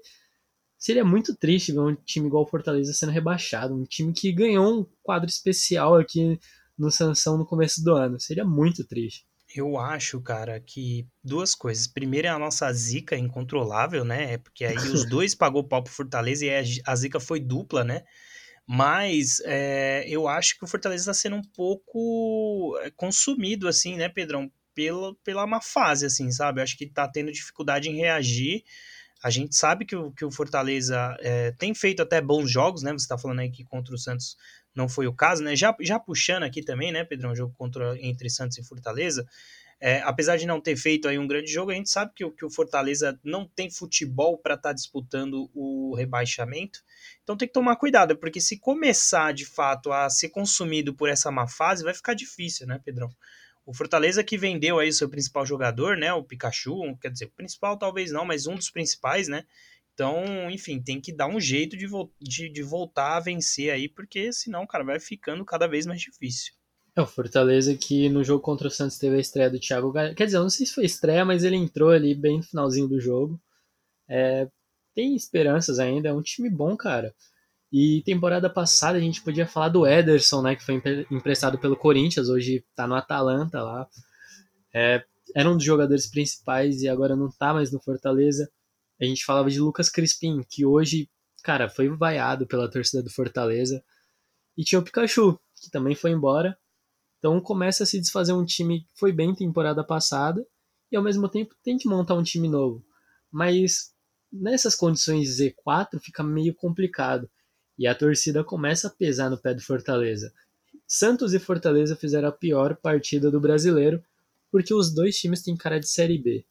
seria 0.78 1.04
muito 1.04 1.34
triste 1.34 1.72
ver 1.72 1.80
um 1.80 1.94
time 1.94 2.28
igual 2.28 2.44
o 2.44 2.46
Fortaleza 2.46 2.92
sendo 2.92 3.10
rebaixado, 3.10 3.74
um 3.74 3.84
time 3.84 4.12
que 4.12 4.32
ganhou 4.32 4.80
um 4.80 4.86
quadro 5.02 5.28
especial 5.28 5.96
aqui 5.96 6.38
no 6.78 6.92
Sansão 6.92 7.36
no 7.36 7.44
começo 7.44 7.82
do 7.82 7.92
ano. 7.94 8.20
Seria 8.20 8.44
muito 8.44 8.84
triste. 8.84 9.26
Eu 9.54 9.78
acho, 9.78 10.20
cara, 10.20 10.60
que 10.60 11.06
duas 11.24 11.54
coisas. 11.54 11.86
Primeiro 11.86 12.28
é 12.28 12.30
a 12.30 12.38
nossa 12.38 12.72
zica 12.72 13.16
incontrolável, 13.16 14.04
né? 14.04 14.34
É 14.34 14.38
porque 14.38 14.64
aí 14.64 14.76
os 14.76 15.04
dois 15.08 15.34
pagou 15.34 15.64
pau 15.64 15.82
pro 15.82 15.92
Fortaleza 15.92 16.44
e 16.44 16.80
a 16.86 16.96
zica 16.96 17.18
foi 17.18 17.40
dupla, 17.40 17.82
né? 17.82 18.04
Mas 18.64 19.40
é, 19.46 20.04
eu 20.06 20.28
acho 20.28 20.58
que 20.58 20.64
o 20.64 20.68
Fortaleza 20.68 21.10
está 21.10 21.14
sendo 21.14 21.36
um 21.36 21.42
pouco 21.42 22.78
é, 22.82 22.90
consumido, 22.90 23.66
assim, 23.66 23.96
né, 23.96 24.10
Pedrão? 24.10 24.52
Pela, 24.78 25.12
pela 25.24 25.44
má 25.44 25.60
fase, 25.60 26.06
assim, 26.06 26.30
sabe? 26.30 26.60
Eu 26.60 26.62
acho 26.62 26.78
que 26.78 26.86
tá 26.86 27.08
tendo 27.08 27.32
dificuldade 27.32 27.90
em 27.90 27.96
reagir. 27.96 28.62
A 29.20 29.28
gente 29.28 29.56
sabe 29.56 29.84
que 29.84 29.96
o, 29.96 30.12
que 30.12 30.24
o 30.24 30.30
Fortaleza 30.30 31.16
é, 31.18 31.50
tem 31.50 31.74
feito 31.74 32.00
até 32.00 32.20
bons 32.20 32.48
jogos, 32.48 32.84
né? 32.84 32.92
Você 32.92 32.98
está 32.98 33.18
falando 33.18 33.40
aí 33.40 33.50
que 33.50 33.64
contra 33.64 33.92
o 33.92 33.98
Santos 33.98 34.36
não 34.72 34.88
foi 34.88 35.08
o 35.08 35.12
caso, 35.12 35.42
né? 35.42 35.56
Já, 35.56 35.74
já 35.80 35.98
puxando 35.98 36.44
aqui 36.44 36.62
também, 36.62 36.92
né, 36.92 37.02
Pedrão? 37.02 37.32
Um 37.32 37.34
jogo 37.34 37.52
contra, 37.58 38.00
entre 38.00 38.30
Santos 38.30 38.56
e 38.56 38.62
Fortaleza. 38.62 39.26
É, 39.80 40.00
apesar 40.02 40.36
de 40.36 40.46
não 40.46 40.60
ter 40.60 40.76
feito 40.76 41.08
aí 41.08 41.18
um 41.18 41.26
grande 41.26 41.50
jogo, 41.50 41.72
a 41.72 41.74
gente 41.74 41.90
sabe 41.90 42.12
que, 42.14 42.28
que 42.30 42.44
o 42.44 42.50
Fortaleza 42.50 43.18
não 43.24 43.48
tem 43.48 43.68
futebol 43.68 44.38
para 44.38 44.54
estar 44.54 44.68
tá 44.68 44.72
disputando 44.72 45.50
o 45.52 45.96
rebaixamento. 45.96 46.84
Então 47.24 47.36
tem 47.36 47.48
que 47.48 47.54
tomar 47.54 47.74
cuidado, 47.74 48.16
porque 48.16 48.40
se 48.40 48.56
começar 48.60 49.34
de 49.34 49.44
fato 49.44 49.90
a 49.90 50.08
ser 50.08 50.28
consumido 50.28 50.94
por 50.94 51.08
essa 51.08 51.32
má 51.32 51.48
fase, 51.48 51.82
vai 51.82 51.94
ficar 51.94 52.14
difícil, 52.14 52.64
né, 52.64 52.80
Pedrão? 52.84 53.10
O 53.68 53.74
Fortaleza 53.74 54.24
que 54.24 54.38
vendeu 54.38 54.78
aí 54.78 54.88
o 54.88 54.92
seu 54.94 55.10
principal 55.10 55.44
jogador, 55.44 55.94
né? 55.94 56.10
O 56.10 56.24
Pikachu, 56.24 56.96
quer 57.02 57.10
dizer, 57.10 57.26
o 57.26 57.30
principal 57.32 57.76
talvez 57.76 58.10
não, 58.10 58.24
mas 58.24 58.46
um 58.46 58.54
dos 58.54 58.70
principais, 58.70 59.28
né? 59.28 59.44
Então, 59.92 60.50
enfim, 60.50 60.80
tem 60.80 60.98
que 60.98 61.12
dar 61.12 61.26
um 61.26 61.38
jeito 61.38 61.76
de, 61.76 61.86
de, 62.18 62.48
de 62.48 62.62
voltar 62.62 63.18
a 63.18 63.20
vencer 63.20 63.70
aí, 63.70 63.86
porque 63.86 64.32
senão, 64.32 64.66
cara, 64.66 64.84
vai 64.84 64.98
ficando 64.98 65.44
cada 65.44 65.66
vez 65.66 65.84
mais 65.84 66.00
difícil. 66.00 66.54
É, 66.96 67.02
o 67.02 67.06
Fortaleza 67.06 67.76
que 67.76 68.08
no 68.08 68.24
jogo 68.24 68.40
contra 68.40 68.68
o 68.68 68.70
Santos 68.70 68.96
teve 68.96 69.16
a 69.16 69.20
estreia 69.20 69.50
do 69.50 69.60
Thiago 69.60 69.92
Galhardo. 69.92 70.16
Quer 70.16 70.24
dizer, 70.24 70.38
eu 70.38 70.44
não 70.44 70.50
sei 70.50 70.64
se 70.64 70.72
foi 70.72 70.86
estreia, 70.86 71.26
mas 71.26 71.44
ele 71.44 71.56
entrou 71.56 71.90
ali 71.90 72.14
bem 72.14 72.38
no 72.38 72.42
finalzinho 72.42 72.88
do 72.88 72.98
jogo. 72.98 73.38
É, 74.08 74.48
tem 74.94 75.14
esperanças 75.14 75.78
ainda, 75.78 76.08
é 76.08 76.12
um 76.14 76.22
time 76.22 76.48
bom, 76.48 76.74
cara. 76.74 77.14
E 77.70 78.02
temporada 78.02 78.48
passada 78.48 78.96
a 78.96 79.00
gente 79.00 79.22
podia 79.22 79.46
falar 79.46 79.68
do 79.68 79.86
Ederson, 79.86 80.40
né, 80.40 80.56
que 80.56 80.64
foi 80.64 80.82
emprestado 81.10 81.58
pelo 81.58 81.76
Corinthians, 81.76 82.28
hoje 82.28 82.64
tá 82.74 82.86
no 82.86 82.94
Atalanta 82.94 83.62
lá. 83.62 83.86
É, 84.74 85.04
era 85.34 85.50
um 85.50 85.56
dos 85.56 85.64
jogadores 85.64 86.06
principais 86.06 86.80
e 86.80 86.88
agora 86.88 87.14
não 87.14 87.30
tá 87.30 87.52
mais 87.52 87.70
no 87.70 87.80
Fortaleza. 87.80 88.50
A 89.00 89.04
gente 89.04 89.24
falava 89.24 89.50
de 89.50 89.60
Lucas 89.60 89.90
Crispim, 89.90 90.42
que 90.48 90.64
hoje, 90.64 91.10
cara, 91.42 91.68
foi 91.68 91.88
vaiado 91.88 92.46
pela 92.46 92.70
torcida 92.70 93.02
do 93.02 93.10
Fortaleza. 93.10 93.82
E 94.56 94.64
tinha 94.64 94.78
o 94.78 94.82
Pikachu, 94.82 95.38
que 95.60 95.70
também 95.70 95.94
foi 95.94 96.10
embora. 96.10 96.56
Então 97.18 97.38
começa 97.40 97.82
a 97.82 97.86
se 97.86 98.00
desfazer 98.00 98.32
um 98.32 98.44
time 98.44 98.80
que 98.80 98.98
foi 98.98 99.12
bem 99.12 99.34
temporada 99.34 99.84
passada 99.84 100.44
e 100.90 100.96
ao 100.96 101.02
mesmo 101.02 101.28
tempo 101.28 101.54
tem 101.62 101.76
que 101.76 101.88
montar 101.88 102.14
um 102.14 102.22
time 102.22 102.48
novo. 102.48 102.82
Mas 103.30 103.92
nessas 104.32 104.74
condições 104.74 105.36
de 105.36 105.52
Z4 105.52 106.00
fica 106.00 106.22
meio 106.22 106.54
complicado 106.54 107.28
e 107.78 107.86
a 107.86 107.94
torcida 107.94 108.42
começa 108.42 108.88
a 108.88 108.90
pesar 108.90 109.30
no 109.30 109.38
pé 109.38 109.54
do 109.54 109.62
Fortaleza. 109.62 110.32
Santos 110.86 111.32
e 111.34 111.38
Fortaleza 111.38 111.94
fizeram 111.94 112.28
a 112.28 112.32
pior 112.32 112.74
partida 112.76 113.30
do 113.30 113.40
brasileiro, 113.40 114.02
porque 114.50 114.74
os 114.74 114.92
dois 114.92 115.18
times 115.18 115.42
têm 115.42 115.56
cara 115.56 115.78
de 115.78 115.88
Série 115.88 116.18
B. 116.18 116.44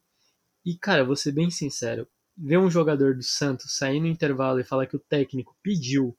E, 0.64 0.76
cara, 0.76 1.04
vou 1.04 1.16
ser 1.16 1.32
bem 1.32 1.50
sincero, 1.50 2.08
ver 2.36 2.58
um 2.58 2.70
jogador 2.70 3.14
do 3.14 3.22
Santos 3.22 3.76
sair 3.76 4.00
no 4.00 4.06
intervalo 4.06 4.60
e 4.60 4.64
falar 4.64 4.86
que 4.86 4.96
o 4.96 5.00
técnico 5.00 5.56
pediu 5.62 6.16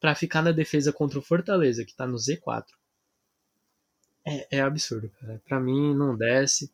para 0.00 0.14
ficar 0.14 0.42
na 0.42 0.52
defesa 0.52 0.92
contra 0.92 1.18
o 1.18 1.22
Fortaleza, 1.22 1.84
que 1.84 1.94
tá 1.94 2.06
no 2.06 2.16
Z4. 2.16 2.66
É, 4.26 4.58
é 4.58 4.60
absurdo, 4.60 5.10
cara. 5.20 5.40
Pra 5.44 5.60
mim 5.60 5.94
não 5.94 6.16
desce. 6.16 6.72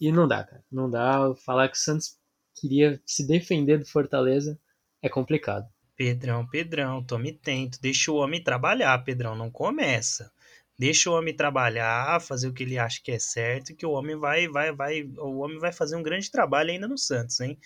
E 0.00 0.12
não 0.12 0.28
dá, 0.28 0.44
cara. 0.44 0.62
Não 0.70 0.90
dá. 0.90 1.34
Falar 1.36 1.68
que 1.68 1.76
o 1.76 1.80
Santos 1.80 2.18
queria 2.54 3.00
se 3.06 3.26
defender 3.26 3.78
do 3.78 3.86
Fortaleza 3.86 4.58
é 5.02 5.08
complicado. 5.08 5.68
Pedrão, 6.00 6.46
Pedrão, 6.46 7.04
tome 7.04 7.30
tento. 7.30 7.78
Deixa 7.78 8.10
o 8.10 8.14
homem 8.14 8.42
trabalhar, 8.42 8.96
Pedrão. 9.04 9.36
Não 9.36 9.50
começa. 9.50 10.32
Deixa 10.78 11.10
o 11.10 11.12
homem 11.12 11.36
trabalhar, 11.36 12.18
fazer 12.22 12.48
o 12.48 12.54
que 12.54 12.62
ele 12.62 12.78
acha 12.78 13.02
que 13.04 13.12
é 13.12 13.18
certo, 13.18 13.76
que 13.76 13.84
o 13.84 13.90
homem 13.90 14.16
vai, 14.16 14.48
vai, 14.48 14.72
vai, 14.72 15.02
o 15.18 15.40
homem 15.40 15.58
vai 15.58 15.70
fazer 15.70 15.96
um 15.96 16.02
grande 16.02 16.30
trabalho 16.30 16.70
ainda 16.70 16.88
no 16.88 16.96
Santos, 16.96 17.38
hein? 17.40 17.58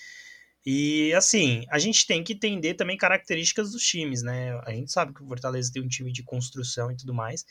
E 0.67 1.15
assim, 1.15 1.65
a 1.71 1.79
gente 1.79 2.09
tem 2.09 2.25
que 2.25 2.33
entender 2.33 2.75
também 2.75 2.97
características 2.97 3.71
dos 3.71 3.85
times, 3.85 4.21
né? 4.21 4.61
A 4.67 4.73
gente 4.73 4.91
sabe 4.91 5.15
que 5.15 5.23
o 5.23 5.29
Fortaleza 5.29 5.71
tem 5.73 5.81
um 5.81 5.87
time 5.87 6.11
de 6.11 6.25
construção 6.25 6.91
e 6.91 6.97
tudo 6.97 7.15
mais. 7.15 7.45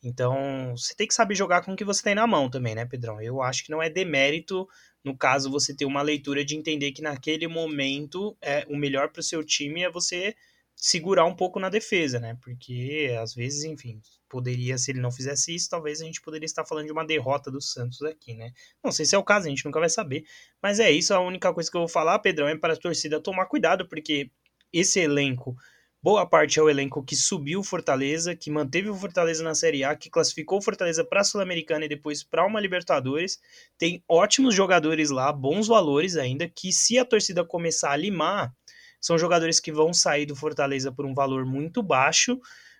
Então, 0.00 0.72
você 0.76 0.94
tem 0.94 1.08
que 1.08 1.14
saber 1.14 1.34
jogar 1.34 1.62
com 1.64 1.72
o 1.72 1.76
que 1.76 1.84
você 1.84 2.00
tem 2.00 2.14
na 2.14 2.28
mão 2.28 2.48
também, 2.48 2.76
né, 2.76 2.84
Pedrão? 2.84 3.20
Eu 3.20 3.42
acho 3.42 3.64
que 3.64 3.72
não 3.72 3.82
é 3.82 3.90
demérito, 3.90 4.68
no 5.08 5.16
caso, 5.16 5.50
você 5.50 5.74
ter 5.74 5.86
uma 5.86 6.02
leitura 6.02 6.44
de 6.44 6.54
entender 6.54 6.92
que 6.92 7.00
naquele 7.00 7.48
momento 7.48 8.36
é 8.42 8.66
o 8.68 8.76
melhor 8.76 9.08
para 9.10 9.20
o 9.20 9.22
seu 9.22 9.42
time 9.42 9.82
é 9.82 9.90
você 9.90 10.36
segurar 10.76 11.24
um 11.24 11.34
pouco 11.34 11.58
na 11.58 11.68
defesa, 11.68 12.20
né? 12.20 12.36
Porque 12.42 13.16
às 13.20 13.34
vezes, 13.34 13.64
enfim, 13.64 14.00
poderia, 14.28 14.76
se 14.76 14.92
ele 14.92 15.00
não 15.00 15.10
fizesse 15.10 15.54
isso, 15.54 15.70
talvez 15.70 16.00
a 16.00 16.04
gente 16.04 16.20
poderia 16.20 16.44
estar 16.44 16.64
falando 16.64 16.86
de 16.86 16.92
uma 16.92 17.06
derrota 17.06 17.50
do 17.50 17.60
Santos 17.60 18.02
aqui, 18.02 18.34
né? 18.34 18.52
Não 18.84 18.92
sei 18.92 19.06
se 19.06 19.14
é 19.14 19.18
o 19.18 19.24
caso, 19.24 19.46
a 19.46 19.50
gente 19.50 19.64
nunca 19.64 19.80
vai 19.80 19.88
saber. 19.88 20.24
Mas 20.62 20.78
é 20.78 20.90
isso, 20.90 21.14
a 21.14 21.20
única 21.20 21.52
coisa 21.52 21.70
que 21.70 21.76
eu 21.76 21.80
vou 21.80 21.88
falar, 21.88 22.18
Pedrão, 22.18 22.46
é 22.46 22.56
para 22.56 22.74
a 22.74 22.76
torcida 22.76 23.20
tomar 23.20 23.46
cuidado, 23.46 23.88
porque 23.88 24.30
esse 24.72 25.00
elenco 25.00 25.56
Boa 26.00 26.24
parte 26.24 26.60
é 26.60 26.62
o 26.62 26.70
elenco 26.70 27.02
que 27.02 27.16
subiu 27.16 27.58
o 27.58 27.64
Fortaleza, 27.64 28.36
que 28.36 28.52
manteve 28.52 28.88
o 28.88 28.94
Fortaleza 28.94 29.42
na 29.42 29.52
Série 29.52 29.82
A, 29.82 29.96
que 29.96 30.08
classificou 30.08 30.58
o 30.58 30.62
Fortaleza 30.62 31.04
para 31.04 31.22
a 31.22 31.24
Sul-Americana 31.24 31.86
e 31.86 31.88
depois 31.88 32.22
para 32.22 32.46
uma 32.46 32.60
Libertadores. 32.60 33.40
Tem 33.76 34.00
ótimos 34.08 34.54
jogadores 34.54 35.10
lá, 35.10 35.32
bons 35.32 35.66
valores 35.66 36.16
ainda, 36.16 36.48
que 36.48 36.72
se 36.72 36.96
a 36.98 37.04
torcida 37.04 37.44
começar 37.44 37.90
a 37.90 37.96
limar, 37.96 38.54
são 39.00 39.18
jogadores 39.18 39.58
que 39.58 39.72
vão 39.72 39.92
sair 39.92 40.24
do 40.24 40.36
Fortaleza 40.36 40.92
por 40.92 41.04
um 41.04 41.14
valor 41.14 41.44
muito 41.44 41.82
baixo, 41.82 42.38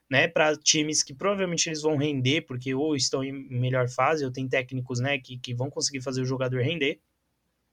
né, 0.09 0.29
para 0.29 0.57
times 0.57 1.03
que 1.03 1.13
provavelmente 1.13 1.69
eles 1.69 1.83
vão 1.83 1.97
render, 1.97 2.43
porque 2.43 2.73
ou 2.73 2.95
estão 2.95 3.25
em 3.25 3.33
melhor 3.51 3.89
fase, 3.89 4.25
ou 4.25 4.31
tem 4.31 4.49
técnicos, 4.49 5.01
né, 5.01 5.19
que, 5.19 5.37
que 5.39 5.53
vão 5.53 5.69
conseguir 5.69 6.03
fazer 6.03 6.23
o 6.23 6.25
jogador 6.25 6.63
render. 6.63 7.01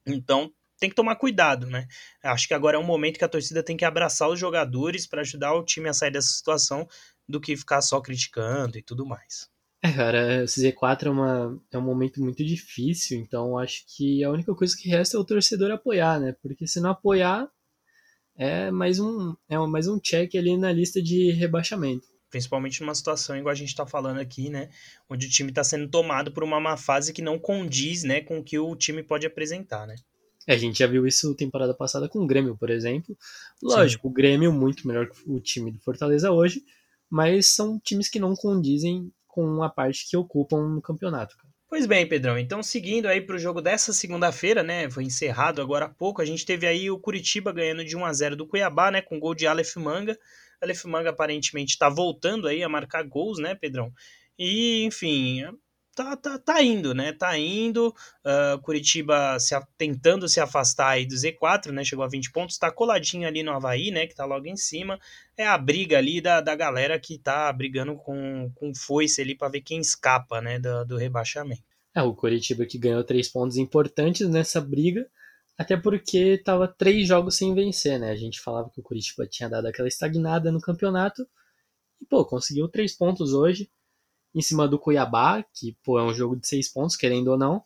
Então, 0.04 0.52
tem 0.78 0.88
que 0.90 0.96
tomar 0.96 1.16
cuidado, 1.16 1.66
né? 1.66 1.86
Acho 2.22 2.46
que 2.46 2.54
agora 2.54 2.76
é 2.76 2.80
um 2.80 2.84
momento 2.84 3.18
que 3.18 3.24
a 3.24 3.28
torcida 3.28 3.62
tem 3.62 3.76
que 3.76 3.84
abraçar 3.84 4.28
os 4.28 4.38
jogadores 4.38 5.06
para 5.06 5.22
ajudar 5.22 5.54
o 5.54 5.64
time 5.64 5.88
a 5.88 5.92
sair 5.92 6.10
dessa 6.10 6.28
situação 6.28 6.86
do 7.28 7.40
que 7.40 7.56
ficar 7.56 7.80
só 7.80 8.00
criticando 8.00 8.78
e 8.78 8.82
tudo 8.82 9.06
mais. 9.06 9.48
É, 9.82 9.92
cara, 9.92 10.44
esse 10.44 10.60
Z4 10.60 11.06
é, 11.06 11.10
uma, 11.10 11.62
é 11.72 11.78
um 11.78 11.82
momento 11.82 12.20
muito 12.20 12.44
difícil, 12.44 13.18
então 13.18 13.58
acho 13.58 13.84
que 13.86 14.24
a 14.24 14.30
única 14.30 14.54
coisa 14.54 14.76
que 14.76 14.88
resta 14.88 15.16
é 15.16 15.20
o 15.20 15.24
torcedor 15.24 15.70
apoiar, 15.70 16.18
né? 16.18 16.34
Porque 16.42 16.66
se 16.66 16.80
não 16.80 16.90
apoiar, 16.90 17.48
é 18.36 18.70
mais 18.70 18.98
um, 18.98 19.34
é 19.48 19.58
mais 19.58 19.88
um 19.88 19.98
check 19.98 20.34
ali 20.34 20.56
na 20.56 20.72
lista 20.72 21.00
de 21.02 21.30
rebaixamento. 21.30 22.06
Principalmente 22.28 22.80
numa 22.80 22.94
situação 22.94 23.36
igual 23.36 23.52
a 23.52 23.56
gente 23.56 23.68
está 23.68 23.86
falando 23.86 24.18
aqui, 24.18 24.50
né? 24.50 24.68
Onde 25.08 25.26
o 25.26 25.30
time 25.30 25.50
está 25.50 25.62
sendo 25.62 25.88
tomado 25.88 26.32
por 26.32 26.42
uma 26.42 26.60
má 26.60 26.76
fase 26.76 27.12
que 27.12 27.22
não 27.22 27.38
condiz 27.38 28.02
né, 28.02 28.20
com 28.20 28.38
o 28.38 28.44
que 28.44 28.58
o 28.58 28.74
time 28.76 29.02
pode 29.02 29.26
apresentar, 29.26 29.86
né? 29.86 29.94
A 30.46 30.56
gente 30.56 30.78
já 30.78 30.86
viu 30.86 31.06
isso 31.06 31.34
temporada 31.34 31.74
passada 31.74 32.08
com 32.08 32.20
o 32.20 32.26
Grêmio, 32.26 32.56
por 32.56 32.70
exemplo. 32.70 33.16
Lógico, 33.62 34.06
Sim. 34.06 34.08
o 34.08 34.12
Grêmio 34.12 34.50
é 34.50 34.54
muito 34.54 34.86
melhor 34.86 35.08
que 35.08 35.18
o 35.26 35.40
time 35.40 35.72
do 35.72 35.80
Fortaleza 35.80 36.30
hoje, 36.30 36.62
mas 37.10 37.48
são 37.48 37.80
times 37.80 38.08
que 38.08 38.20
não 38.20 38.34
condizem 38.34 39.10
com 39.26 39.62
a 39.62 39.68
parte 39.68 40.08
que 40.08 40.16
ocupam 40.16 40.68
no 40.68 40.80
campeonato. 40.80 41.36
Cara. 41.36 41.56
Pois 41.68 41.84
bem, 41.84 42.08
Pedrão. 42.08 42.38
Então, 42.38 42.62
seguindo 42.62 43.06
aí 43.06 43.20
para 43.20 43.34
o 43.34 43.38
jogo 43.38 43.60
dessa 43.60 43.92
segunda-feira, 43.92 44.62
né? 44.62 44.88
Foi 44.88 45.02
encerrado 45.02 45.60
agora 45.60 45.86
há 45.86 45.88
pouco. 45.88 46.22
A 46.22 46.24
gente 46.24 46.46
teve 46.46 46.64
aí 46.64 46.88
o 46.90 46.98
Curitiba 46.98 47.52
ganhando 47.52 47.84
de 47.84 47.96
1 47.96 48.04
a 48.04 48.12
0 48.12 48.36
do 48.36 48.46
Cuiabá, 48.46 48.90
né? 48.90 49.02
Com 49.02 49.18
gol 49.18 49.34
de 49.34 49.48
Aleph 49.48 49.74
Manga. 49.76 50.16
Aleph 50.62 50.84
Manga 50.84 51.10
aparentemente 51.10 51.72
está 51.72 51.88
voltando 51.88 52.46
aí 52.46 52.62
a 52.62 52.68
marcar 52.68 53.02
gols, 53.02 53.38
né, 53.38 53.54
Pedrão? 53.56 53.92
E, 54.38 54.84
enfim, 54.84 55.42
tá, 55.96 56.14
tá, 56.14 56.38
tá 56.38 56.62
indo, 56.62 56.94
né? 56.94 57.12
Tá 57.12 57.36
indo. 57.38 57.88
Uh, 58.22 58.60
Curitiba 58.60 59.38
se, 59.40 59.58
tentando 59.78 60.28
se 60.28 60.38
afastar 60.38 60.90
aí 60.90 61.06
do 61.06 61.14
Z4, 61.14 61.72
né? 61.72 61.82
Chegou 61.82 62.04
a 62.04 62.08
20 62.08 62.30
pontos, 62.30 62.58
tá 62.58 62.70
coladinho 62.70 63.26
ali 63.26 63.42
no 63.42 63.50
Havaí, 63.50 63.90
né? 63.90 64.06
Que 64.06 64.14
tá 64.14 64.26
logo 64.26 64.46
em 64.46 64.56
cima. 64.56 65.00
É 65.36 65.46
a 65.46 65.56
briga 65.56 65.96
ali 65.96 66.20
da, 66.20 66.42
da 66.42 66.54
galera 66.54 67.00
que 67.00 67.18
tá 67.18 67.50
brigando 67.50 67.96
com, 67.96 68.50
com 68.54 68.74
foice 68.74 69.22
ali 69.22 69.34
para 69.34 69.48
ver 69.48 69.62
quem 69.62 69.80
escapa, 69.80 70.40
né? 70.42 70.58
Do, 70.58 70.84
do 70.84 70.96
rebaixamento. 70.98 71.64
É, 71.94 72.02
o 72.02 72.14
Curitiba 72.14 72.66
que 72.66 72.76
ganhou 72.76 73.02
três 73.02 73.26
pontos 73.26 73.56
importantes 73.56 74.28
nessa 74.28 74.60
briga. 74.60 75.08
Até 75.56 75.74
porque 75.74 76.36
tava 76.44 76.68
três 76.68 77.08
jogos 77.08 77.36
sem 77.36 77.54
vencer, 77.54 77.98
né? 77.98 78.10
A 78.10 78.16
gente 78.16 78.38
falava 78.38 78.68
que 78.68 78.78
o 78.78 78.82
Curitiba 78.82 79.26
tinha 79.26 79.48
dado 79.48 79.66
aquela 79.66 79.88
estagnada 79.88 80.52
no 80.52 80.60
campeonato. 80.60 81.26
E, 81.98 82.04
pô, 82.04 82.22
conseguiu 82.26 82.68
três 82.68 82.92
pontos 82.92 83.32
hoje 83.32 83.70
em 84.36 84.42
cima 84.42 84.68
do 84.68 84.78
Cuiabá, 84.78 85.42
que 85.54 85.74
pô, 85.82 85.98
é 85.98 86.02
um 86.02 86.12
jogo 86.12 86.36
de 86.36 86.46
seis 86.46 86.68
pontos, 86.68 86.94
querendo 86.94 87.28
ou 87.28 87.38
não. 87.38 87.64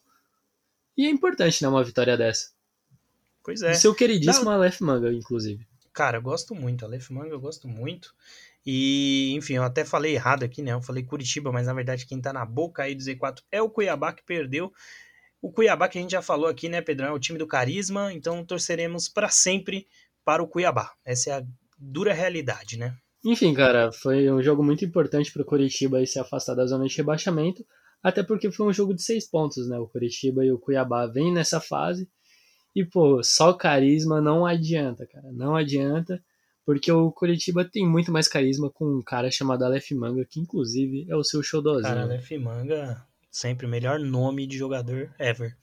E 0.96 1.04
é 1.04 1.10
importante, 1.10 1.60
né, 1.60 1.68
uma 1.68 1.82
vitória 1.82 2.16
dessa. 2.16 2.52
Pois 3.42 3.60
é. 3.60 3.72
E 3.72 3.74
seu 3.74 3.92
queridíssimo 3.92 4.44
não... 4.44 4.52
Aleph 4.52 4.80
Manga, 4.80 5.12
inclusive. 5.12 5.66
Cara, 5.92 6.18
eu 6.18 6.22
gosto 6.22 6.54
muito. 6.54 6.84
Aleph 6.84 7.10
Manga 7.10 7.30
eu 7.30 7.40
gosto 7.40 7.66
muito. 7.66 8.14
E, 8.64 9.34
enfim, 9.34 9.54
eu 9.54 9.64
até 9.64 9.84
falei 9.84 10.14
errado 10.14 10.44
aqui, 10.44 10.62
né? 10.62 10.72
Eu 10.72 10.80
falei 10.80 11.02
Curitiba, 11.02 11.50
mas 11.50 11.66
na 11.66 11.74
verdade 11.74 12.06
quem 12.06 12.20
tá 12.20 12.32
na 12.32 12.44
boca 12.44 12.84
aí 12.84 12.94
do 12.94 13.02
Z4 13.02 13.42
é 13.50 13.60
o 13.60 13.68
Cuiabá 13.68 14.12
que 14.12 14.22
perdeu. 14.22 14.72
O 15.42 15.50
Cuiabá 15.50 15.88
que 15.88 15.98
a 15.98 16.02
gente 16.02 16.12
já 16.12 16.22
falou 16.22 16.46
aqui, 16.46 16.68
né, 16.68 16.80
Pedrão? 16.80 17.08
É 17.08 17.12
o 17.12 17.18
time 17.18 17.38
do 17.38 17.46
carisma, 17.46 18.12
então 18.12 18.44
torceremos 18.44 19.08
para 19.08 19.28
sempre 19.28 19.88
para 20.24 20.42
o 20.42 20.46
Cuiabá. 20.46 20.92
Essa 21.04 21.30
é 21.30 21.32
a 21.32 21.44
dura 21.76 22.12
realidade, 22.12 22.78
né? 22.78 22.96
Enfim, 23.24 23.52
cara, 23.52 23.92
foi 23.92 24.30
um 24.30 24.42
jogo 24.42 24.62
muito 24.62 24.84
importante 24.84 25.32
para 25.32 25.42
o 25.42 25.44
Curitiba 25.44 26.04
se 26.06 26.18
afastar 26.18 26.54
da 26.54 26.66
zona 26.66 26.86
de 26.86 26.96
rebaixamento, 26.96 27.64
até 28.02 28.22
porque 28.22 28.50
foi 28.50 28.66
um 28.66 28.72
jogo 28.72 28.94
de 28.94 29.02
seis 29.02 29.28
pontos, 29.28 29.68
né? 29.68 29.78
O 29.78 29.86
Curitiba 29.86 30.44
e 30.44 30.50
o 30.50 30.58
Cuiabá 30.58 31.06
vêm 31.06 31.32
nessa 31.32 31.60
fase 31.60 32.08
e, 32.74 32.84
pô, 32.84 33.22
só 33.22 33.52
carisma 33.52 34.20
não 34.20 34.46
adianta, 34.46 35.06
cara, 35.06 35.30
não 35.32 35.54
adianta, 35.54 36.22
porque 36.64 36.90
o 36.90 37.10
Curitiba 37.12 37.64
tem 37.64 37.86
muito 37.86 38.10
mais 38.10 38.26
carisma 38.26 38.70
com 38.70 38.86
um 38.86 39.02
cara 39.02 39.30
chamado 39.30 39.64
Aleph 39.64 39.90
Manga, 39.90 40.24
que 40.24 40.40
inclusive 40.40 41.06
é 41.08 41.16
o 41.16 41.24
seu 41.24 41.42
showzinho. 41.42 41.82
Cara, 41.82 42.02
Aleph 42.02 42.30
Manga, 42.32 43.04
sempre 43.30 43.66
o 43.66 43.68
melhor 43.68 43.98
nome 43.98 44.46
de 44.46 44.56
jogador 44.56 45.12
ever. 45.18 45.56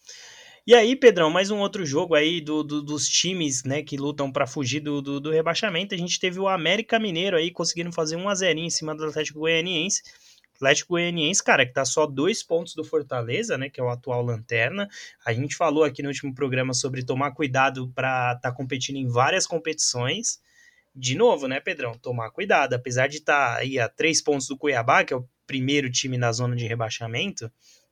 E 0.67 0.75
aí, 0.75 0.97
Pedrão, 0.97 1.29
mais 1.29 1.49
um 1.49 1.59
outro 1.59 1.85
jogo 1.85 2.13
aí 2.13 2.41
do, 2.41 2.61
do 2.61 2.81
dos 2.83 3.07
times, 3.07 3.63
né, 3.63 3.81
que 3.81 3.95
lutam 3.95 4.29
para 4.29 4.45
fugir 4.45 4.81
do, 4.81 5.01
do, 5.01 5.17
do, 5.17 5.31
rebaixamento. 5.31 5.95
A 5.95 5.97
gente 5.97 6.19
teve 6.19 6.41
o 6.41 6.47
América 6.49 6.99
Mineiro 6.99 7.37
aí 7.37 7.49
conseguindo 7.51 7.89
fazer 7.89 8.17
um 8.17 8.27
a 8.27 8.35
0 8.35 8.59
em 8.59 8.69
cima 8.69 8.93
do 8.93 9.05
Atlético 9.05 9.39
Goianiense. 9.39 10.03
Atlético 10.55 10.89
Goianiense, 10.89 11.41
cara, 11.41 11.65
que 11.65 11.71
tá 11.71 11.85
só 11.85 12.05
dois 12.05 12.43
pontos 12.43 12.75
do 12.75 12.83
Fortaleza, 12.83 13.57
né, 13.57 13.69
que 13.69 13.79
é 13.79 13.83
o 13.83 13.87
atual 13.87 14.21
lanterna. 14.21 14.89
A 15.25 15.31
gente 15.31 15.55
falou 15.55 15.85
aqui 15.85 16.03
no 16.03 16.09
último 16.09 16.35
programa 16.35 16.73
sobre 16.73 17.01
tomar 17.01 17.31
cuidado 17.31 17.89
para 17.95 18.33
estar 18.33 18.49
tá 18.49 18.51
competindo 18.51 18.97
em 18.97 19.07
várias 19.07 19.47
competições. 19.47 20.41
De 20.93 21.15
novo, 21.15 21.47
né, 21.47 21.61
Pedrão, 21.61 21.93
tomar 21.93 22.29
cuidado, 22.31 22.73
apesar 22.73 23.07
de 23.07 23.19
estar 23.19 23.53
tá 23.53 23.59
aí 23.61 23.79
a 23.79 23.87
três 23.87 24.21
pontos 24.21 24.49
do 24.49 24.57
Cuiabá, 24.57 25.05
que 25.05 25.13
é 25.13 25.15
o 25.15 25.25
primeiro 25.45 25.89
time 25.89 26.17
na 26.17 26.33
zona 26.33 26.57
de 26.57 26.67
rebaixamento, 26.67 27.49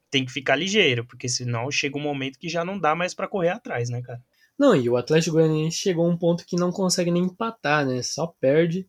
tem 0.10 0.26
que 0.26 0.32
ficar 0.32 0.56
ligeiro, 0.56 1.06
porque 1.06 1.28
senão 1.28 1.70
chega 1.72 1.98
um 1.98 2.02
momento 2.02 2.40
que 2.40 2.50
já 2.50 2.64
não 2.64 2.80
dá 2.80 2.96
mais 2.96 3.14
para 3.14 3.28
correr 3.28 3.50
atrás, 3.50 3.90
né, 3.90 4.02
cara? 4.02 4.22
Não, 4.58 4.76
e 4.76 4.90
o 4.90 4.96
Atlético 4.96 5.36
Goianiense 5.36 5.78
chegou 5.78 6.06
a 6.06 6.10
um 6.10 6.18
ponto 6.18 6.46
que 6.46 6.56
não 6.56 6.72
consegue 6.72 7.12
nem 7.12 7.24
empatar, 7.24 7.86
né? 7.86 8.02
Só 8.02 8.28
perde 8.40 8.88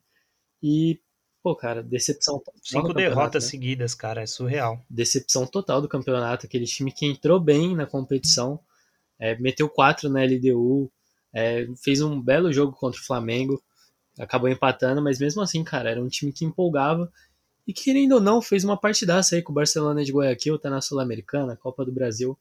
e, 0.62 1.00
pô, 1.42 1.56
cara, 1.56 1.82
decepção 1.82 2.38
total. 2.38 2.60
Cinco 2.62 2.94
derrotas 2.94 3.44
né? 3.44 3.50
seguidas, 3.50 3.94
cara, 3.94 4.22
é 4.22 4.26
surreal. 4.26 4.80
Decepção 4.88 5.46
total 5.46 5.82
do 5.82 5.88
campeonato, 5.88 6.46
aquele 6.46 6.66
time 6.66 6.92
que 6.92 7.06
entrou 7.06 7.40
bem 7.40 7.74
na 7.74 7.86
competição, 7.86 8.60
é, 9.18 9.36
meteu 9.38 9.68
quatro 9.68 10.08
na 10.08 10.22
LDU, 10.22 10.90
é, 11.34 11.66
fez 11.82 12.00
um 12.00 12.20
belo 12.20 12.52
jogo 12.52 12.72
contra 12.72 13.00
o 13.00 13.04
Flamengo, 13.04 13.60
acabou 14.18 14.48
empatando, 14.48 15.02
mas 15.02 15.18
mesmo 15.18 15.42
assim, 15.42 15.64
cara, 15.64 15.90
era 15.90 16.02
um 16.02 16.08
time 16.08 16.32
que 16.32 16.44
empolgava 16.44 17.12
e 17.66 17.72
querendo 17.72 18.12
ou 18.12 18.20
não, 18.20 18.40
fez 18.40 18.64
uma 18.64 18.78
partidaça 18.78 19.34
aí 19.34 19.42
com 19.42 19.52
o 19.52 19.54
Barcelona 19.54 20.04
de 20.04 20.12
Guayaquil, 20.12 20.58
tá 20.58 20.70
na 20.70 20.80
Sul-Americana, 20.80 21.56
Copa 21.56 21.84
do 21.84 21.90
Brasil. 21.90 22.38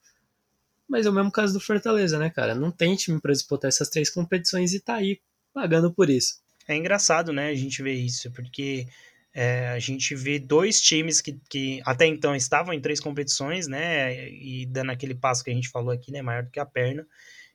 Mas 0.88 1.06
é 1.06 1.10
o 1.10 1.14
mesmo 1.14 1.32
caso 1.32 1.54
do 1.54 1.60
Fortaleza, 1.60 2.20
né, 2.20 2.30
cara? 2.30 2.54
Não 2.54 2.70
tem 2.70 2.96
time 2.96 3.20
para 3.20 3.32
disputar 3.32 3.70
essas 3.70 3.90
três 3.90 4.10
competições 4.10 4.74
e 4.74 4.80
tá 4.80 4.96
aí 4.96 5.20
pagando 5.52 5.92
por 5.92 6.10
isso. 6.10 6.40
É 6.68 6.76
engraçado, 6.76 7.34
né, 7.34 7.50
a 7.50 7.56
gente 7.56 7.82
ver 7.82 7.94
isso, 7.94 8.32
porque 8.32 8.88
é, 9.34 9.70
a 9.70 9.80
gente 9.80 10.16
vê 10.16 10.40
dois 10.40 10.82
times 10.82 11.22
que, 11.22 11.40
que 11.50 11.82
até 11.86 12.06
então 12.06 12.36
estavam 12.36 12.74
em 12.74 12.82
três 12.82 13.00
competições, 13.00 13.68
né, 13.68 14.30
e 14.30 14.66
dando 14.68 14.92
aquele 14.92 15.16
passo 15.16 15.44
que 15.44 15.50
a 15.50 15.54
gente 15.54 15.70
falou 15.70 15.92
aqui, 15.92 16.12
né, 16.12 16.22
maior 16.22 16.44
do 16.44 16.52
que 16.52 16.60
a 16.60 16.66
perna. 16.66 17.06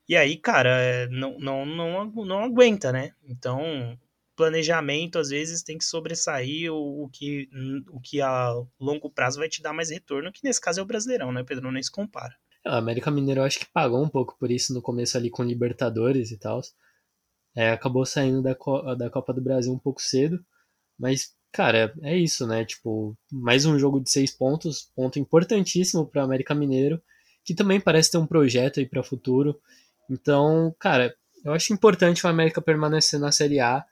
E 0.08 0.16
aí, 0.16 0.36
cara, 0.36 1.08
não, 1.08 1.38
não, 1.38 1.64
não, 1.64 2.04
não 2.06 2.44
aguenta, 2.44 2.90
né? 2.90 3.12
Então, 3.24 3.96
planejamento 4.40 5.18
às 5.18 5.28
vezes 5.28 5.62
tem 5.62 5.76
que 5.76 5.84
sobressair 5.84 6.72
o, 6.72 7.04
o, 7.04 7.10
que, 7.10 7.46
o 7.90 8.00
que 8.00 8.22
a 8.22 8.54
longo 8.80 9.10
prazo 9.10 9.38
vai 9.38 9.50
te 9.50 9.60
dar 9.60 9.74
mais 9.74 9.90
retorno, 9.90 10.32
que 10.32 10.40
nesse 10.42 10.58
caso 10.58 10.80
é 10.80 10.82
o 10.82 10.86
Brasileirão, 10.86 11.30
né, 11.30 11.44
Pedro? 11.44 11.70
Nem 11.70 11.82
se 11.82 11.90
compara. 11.90 12.34
É, 12.64 12.70
o 12.70 12.74
América 12.74 13.10
Mineiro 13.10 13.42
acho 13.42 13.58
que 13.58 13.66
pagou 13.70 14.02
um 14.02 14.08
pouco 14.08 14.34
por 14.38 14.50
isso 14.50 14.72
no 14.72 14.80
começo 14.80 15.18
ali 15.18 15.28
com 15.28 15.42
Libertadores 15.42 16.30
e 16.30 16.38
tal. 16.38 16.62
É, 17.54 17.70
acabou 17.70 18.06
saindo 18.06 18.40
da, 18.40 18.56
da 18.94 19.10
Copa 19.10 19.34
do 19.34 19.42
Brasil 19.42 19.74
um 19.74 19.78
pouco 19.78 20.00
cedo, 20.00 20.42
mas, 20.98 21.34
cara, 21.52 21.92
é 22.02 22.16
isso, 22.16 22.46
né? 22.46 22.64
Tipo, 22.64 23.14
mais 23.30 23.66
um 23.66 23.78
jogo 23.78 24.00
de 24.00 24.10
seis 24.10 24.30
pontos, 24.30 24.90
ponto 24.96 25.18
importantíssimo 25.18 26.06
para 26.06 26.22
América 26.22 26.54
Mineiro, 26.54 27.02
que 27.44 27.54
também 27.54 27.78
parece 27.78 28.10
ter 28.10 28.16
um 28.18 28.26
projeto 28.26 28.80
aí 28.80 28.86
para 28.86 29.00
o 29.00 29.04
futuro. 29.04 29.60
Então, 30.08 30.74
cara, 30.78 31.14
eu 31.44 31.52
acho 31.52 31.74
importante 31.74 32.24
o 32.24 32.28
América 32.30 32.62
permanecer 32.62 33.20
na 33.20 33.30
Série 33.30 33.60
A 33.60 33.84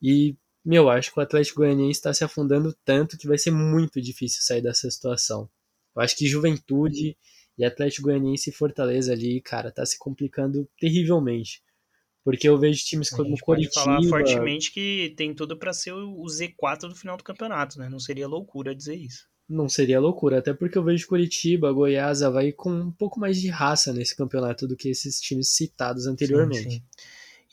e, 0.00 0.36
meu, 0.64 0.88
acho 0.88 1.12
que 1.12 1.18
o 1.18 1.22
Atlético 1.22 1.60
Goianiense 1.60 1.98
está 1.98 2.12
se 2.12 2.24
afundando 2.24 2.76
tanto 2.84 3.16
que 3.16 3.26
vai 3.26 3.38
ser 3.38 3.50
muito 3.50 4.00
difícil 4.00 4.42
sair 4.42 4.60
dessa 4.60 4.90
situação. 4.90 5.48
Eu 5.94 6.02
acho 6.02 6.16
que 6.16 6.26
Juventude 6.26 7.16
e 7.58 7.64
Atlético 7.64 8.08
Goianiense 8.08 8.50
e 8.50 8.52
Fortaleza 8.52 9.12
ali, 9.12 9.40
cara, 9.40 9.72
tá 9.72 9.84
se 9.86 9.98
complicando 9.98 10.68
terrivelmente. 10.78 11.62
Porque 12.22 12.48
eu 12.48 12.58
vejo 12.58 12.84
times 12.84 13.08
como 13.08 13.34
o 13.34 13.38
Coritiba... 13.38 13.84
falar 13.84 14.02
fortemente 14.02 14.72
que 14.72 15.14
tem 15.16 15.32
tudo 15.32 15.56
para 15.56 15.72
ser 15.72 15.92
o 15.92 16.24
Z4 16.24 16.88
do 16.88 16.96
final 16.96 17.16
do 17.16 17.22
campeonato, 17.22 17.78
né? 17.78 17.88
Não 17.88 18.00
seria 18.00 18.26
loucura 18.26 18.74
dizer 18.74 18.96
isso. 18.96 19.28
Não 19.48 19.68
seria 19.68 20.00
loucura, 20.00 20.40
até 20.40 20.52
porque 20.52 20.76
eu 20.76 20.82
vejo 20.82 21.06
Curitiba, 21.06 21.72
Goiás, 21.72 22.22
Havaí 22.22 22.52
com 22.52 22.68
um 22.68 22.90
pouco 22.90 23.20
mais 23.20 23.40
de 23.40 23.48
raça 23.48 23.92
nesse 23.92 24.16
campeonato 24.16 24.66
do 24.66 24.76
que 24.76 24.88
esses 24.88 25.20
times 25.20 25.50
citados 25.50 26.08
anteriormente. 26.08 26.64
Sim, 26.64 26.70
sim. 26.70 26.82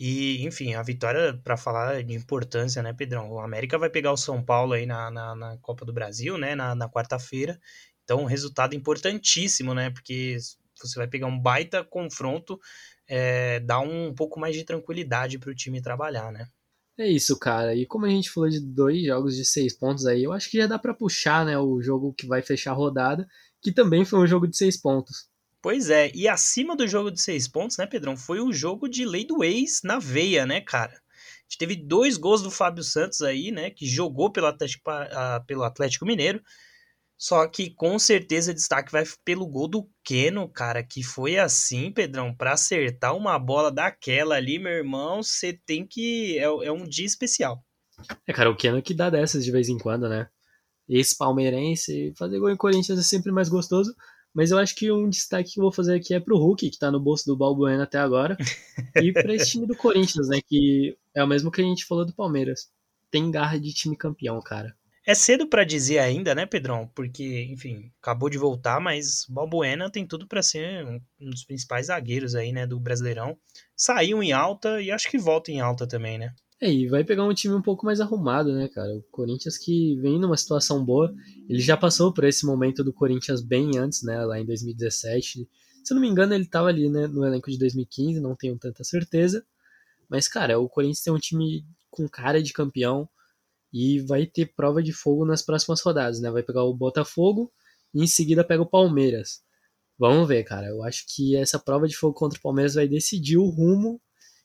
E, 0.06 0.44
enfim, 0.44 0.74
a 0.74 0.84
vitória, 0.84 1.34
para 1.46 1.56
falar 1.56 2.04
de 2.04 2.14
importância, 2.14 2.84
né, 2.84 2.92
Pedrão? 2.92 3.32
O 3.32 3.40
América 3.40 3.78
vai 3.78 3.90
pegar 3.90 4.12
o 4.12 4.18
São 4.18 4.44
Paulo 4.44 4.74
aí 4.74 4.86
na, 4.86 5.10
na, 5.10 5.34
na 5.34 5.58
Copa 5.60 5.86
do 5.86 5.94
Brasil, 5.94 6.38
né, 6.38 6.56
na, 6.56 6.76
na 6.76 6.90
quarta-feira. 6.90 7.58
Então, 8.04 8.20
um 8.20 8.26
resultado 8.26 8.76
importantíssimo, 8.76 9.74
né? 9.74 9.90
Porque 9.92 10.36
você 10.78 11.00
vai 11.00 11.08
pegar 11.08 11.28
um 11.28 11.40
baita 11.40 11.86
confronto, 11.86 12.60
é, 13.08 13.62
dá 13.62 13.80
um 13.80 14.14
pouco 14.14 14.42
mais 14.42 14.58
de 14.58 14.66
tranquilidade 14.66 15.40
para 15.40 15.52
o 15.52 15.56
time 15.56 15.82
trabalhar, 15.82 16.34
né? 16.34 16.48
É 17.00 17.08
isso, 17.08 17.40
cara. 17.40 17.74
E 17.74 17.86
como 17.86 18.06
a 18.06 18.10
gente 18.10 18.30
falou 18.30 18.50
de 18.50 18.60
dois 18.60 19.06
jogos 19.06 19.38
de 19.38 19.46
seis 19.46 19.74
pontos 19.74 20.06
aí, 20.06 20.26
eu 20.26 20.34
acho 20.34 20.52
que 20.52 20.58
já 20.58 20.68
dá 20.68 20.78
para 20.78 20.94
puxar, 20.94 21.46
né, 21.46 21.58
o 21.58 21.82
jogo 21.82 22.14
que 22.14 22.28
vai 22.28 22.42
fechar 22.42 22.72
a 22.72 22.76
rodada, 22.76 23.26
que 23.62 23.72
também 23.72 24.04
foi 24.04 24.20
um 24.20 24.28
jogo 24.28 24.50
de 24.50 24.58
seis 24.58 24.76
pontos. 24.76 25.30
Pois 25.64 25.90
é, 25.90 26.12
e 26.14 26.28
acima 26.28 26.76
do 26.76 26.86
jogo 26.86 27.10
de 27.10 27.22
seis 27.22 27.48
pontos, 27.48 27.78
né, 27.78 27.88
Pedrão, 27.88 28.18
foi 28.18 28.42
o 28.42 28.52
jogo 28.52 28.90
de 28.90 29.06
lei 29.06 29.26
do 29.26 29.42
ex 29.46 29.80
na 29.82 29.98
veia, 29.98 30.46
né, 30.46 30.60
cara? 30.60 30.92
A 30.92 31.44
gente 31.44 31.58
teve 31.58 31.78
dois 31.78 32.18
gols 32.18 32.42
do 32.42 32.52
Fábio 32.52 32.84
Santos 32.84 33.22
aí, 33.22 33.50
né, 33.50 33.70
que 33.70 33.86
jogou 33.86 34.30
pelo 34.30 34.48
Atlético, 34.48 34.84
pelo 35.48 35.64
Atlético 35.64 36.06
Mineiro, 36.06 36.42
só 37.18 37.48
que 37.48 37.74
com 37.74 37.98
certeza 37.98 38.54
destaque 38.54 38.92
vai 38.92 39.06
pelo 39.24 39.48
gol 39.48 39.70
do 39.70 39.90
Keno, 40.04 40.50
cara, 40.50 40.84
que 40.84 41.02
foi 41.02 41.38
assim, 41.38 41.94
Pedrão, 41.94 42.36
para 42.36 42.52
acertar 42.52 43.16
uma 43.16 43.40
bola 43.40 43.72
daquela 43.72 44.36
ali, 44.36 44.60
meu 44.60 44.74
irmão, 44.74 45.24
você 45.24 45.58
tem 45.66 45.88
que. 45.88 46.38
É, 46.40 46.44
é, 46.44 46.72
um 46.74 46.84
dia 46.84 47.06
especial. 47.06 47.64
É, 48.28 48.34
cara, 48.34 48.52
o 48.52 48.58
Keno 48.58 48.82
que 48.82 48.94
dá 48.94 49.10
dessas 49.10 49.46
de 49.46 49.52
vez 49.52 49.70
em 49.70 49.78
quando, 49.78 50.10
né? 50.10 50.28
Esse 50.90 51.18
palmeirense, 51.18 52.12
fazer 52.18 52.38
gol 52.38 52.50
em 52.50 52.58
Corinthians 52.58 53.00
é 53.00 53.04
sempre 53.04 53.32
mais 53.32 53.48
gostoso. 53.48 53.96
Mas 54.34 54.52
eu 54.52 54.58
acho 54.58 54.76
que 54.76 54.92
um 54.92 55.10
destaque 55.10 55.54
que 55.54 55.60
eu 55.60 55.64
vou 55.64 55.72
fazer 55.72 55.96
aqui 55.96 56.14
é 56.14 56.20
pro 56.20 56.38
Hulk, 56.38 56.70
que 56.70 56.80
tá 56.80 56.90
no 56.90 57.00
bolso 57.00 57.26
do 57.26 57.38
Balbuena 57.38 57.84
até 57.84 58.00
agora. 58.00 58.36
e 58.96 59.12
pra 59.14 59.34
esse 59.34 59.52
time 59.52 59.68
do 59.68 59.78
Corinthians, 59.78 60.28
né? 60.28 60.40
Que 60.42 60.98
é 61.16 61.24
o 61.24 61.28
mesmo 61.28 61.52
que 61.52 61.62
a 61.62 61.64
gente 61.64 61.86
falou 61.86 62.06
do 62.06 62.14
Palmeiras. 62.14 62.70
Tem 63.12 63.30
garra 63.30 63.60
de 63.60 63.72
time 63.72 63.96
campeão, 63.96 64.42
cara. 64.42 64.76
É 65.06 65.14
cedo 65.14 65.46
para 65.46 65.66
dizer 65.66 66.00
ainda, 66.00 66.34
né, 66.34 66.46
Pedrão? 66.46 66.90
Porque, 66.96 67.44
enfim, 67.52 67.92
acabou 68.02 68.30
de 68.30 68.38
voltar, 68.38 68.80
mas 68.80 69.26
Balbuena 69.28 69.92
tem 69.92 70.08
tudo 70.08 70.26
para 70.26 70.42
ser 70.42 70.86
um 70.86 71.30
dos 71.30 71.44
principais 71.44 71.88
zagueiros 71.88 72.36
aí, 72.36 72.54
né, 72.54 72.66
do 72.66 72.80
Brasileirão. 72.80 73.38
Saiu 73.76 74.24
em 74.24 74.32
alta 74.32 74.82
e 74.82 74.90
acho 74.90 75.10
que 75.10 75.18
volta 75.18 75.52
em 75.52 75.60
alta 75.60 75.86
também, 75.86 76.18
né? 76.18 76.34
É, 76.64 76.72
e 76.72 76.88
vai 76.88 77.04
pegar 77.04 77.26
um 77.26 77.34
time 77.34 77.54
um 77.54 77.62
pouco 77.62 77.86
mais 77.86 78.00
arrumado, 78.00 78.54
né, 78.54 78.70
cara? 78.70 78.96
O 78.96 79.02
Corinthians 79.12 79.58
que 79.58 79.98
vem 79.98 80.18
numa 80.18 80.38
situação 80.38 80.84
boa, 80.84 81.14
ele 81.50 81.60
já 81.60 81.76
passou 81.76 82.14
por 82.14 82.24
esse 82.24 82.46
momento 82.46 82.84
do 82.84 82.94
Corinthians 82.94 83.42
bem 83.42 83.78
antes, 83.78 84.02
né, 84.02 84.24
lá 84.24 84.40
em 84.40 84.46
2017. 84.46 85.50
Se 85.84 85.94
eu 85.94 85.96
não 85.96 86.02
me 86.02 86.08
engano, 86.08 86.34
ele 86.34 86.46
tava 86.46 86.70
ali, 86.70 86.90
né, 86.90 87.06
no 87.08 87.26
elenco 87.26 87.52
de 87.52 87.58
2015, 87.58 88.22
não 88.22 88.34
tenho 88.34 88.58
tanta 88.58 88.82
certeza. 88.84 89.46
Mas, 90.08 90.30
cara, 90.30 90.58
o 90.58 90.70
Corinthians 90.70 91.04
tem 91.04 91.12
um 91.12 91.20
time 91.20 91.66
com 91.92 92.08
cara 92.08 92.42
de 92.42 92.54
campeão, 92.54 93.10
e 93.74 94.00
vai 94.00 94.28
ter 94.28 94.54
prova 94.56 94.84
de 94.84 94.94
fogo 94.94 95.26
nas 95.26 95.42
próximas 95.42 95.82
rodadas, 95.82 96.22
né? 96.22 96.30
Vai 96.30 96.44
pegar 96.44 96.64
o 96.64 96.76
Botafogo 96.76 97.52
e 97.94 98.04
em 98.04 98.08
seguida 98.08 98.44
pega 98.44 98.62
o 98.62 98.70
Palmeiras. 98.70 99.42
Vamos 99.98 100.28
ver, 100.28 100.44
cara. 100.44 100.68
Eu 100.68 100.84
acho 100.84 101.06
que 101.08 101.36
essa 101.36 101.58
prova 101.58 101.88
de 101.88 101.96
fogo 101.96 102.14
contra 102.14 102.38
o 102.38 102.42
Palmeiras 102.42 102.76
vai 102.76 102.88
decidir 102.88 103.38
o 103.38 103.50
rumo 103.50 104.00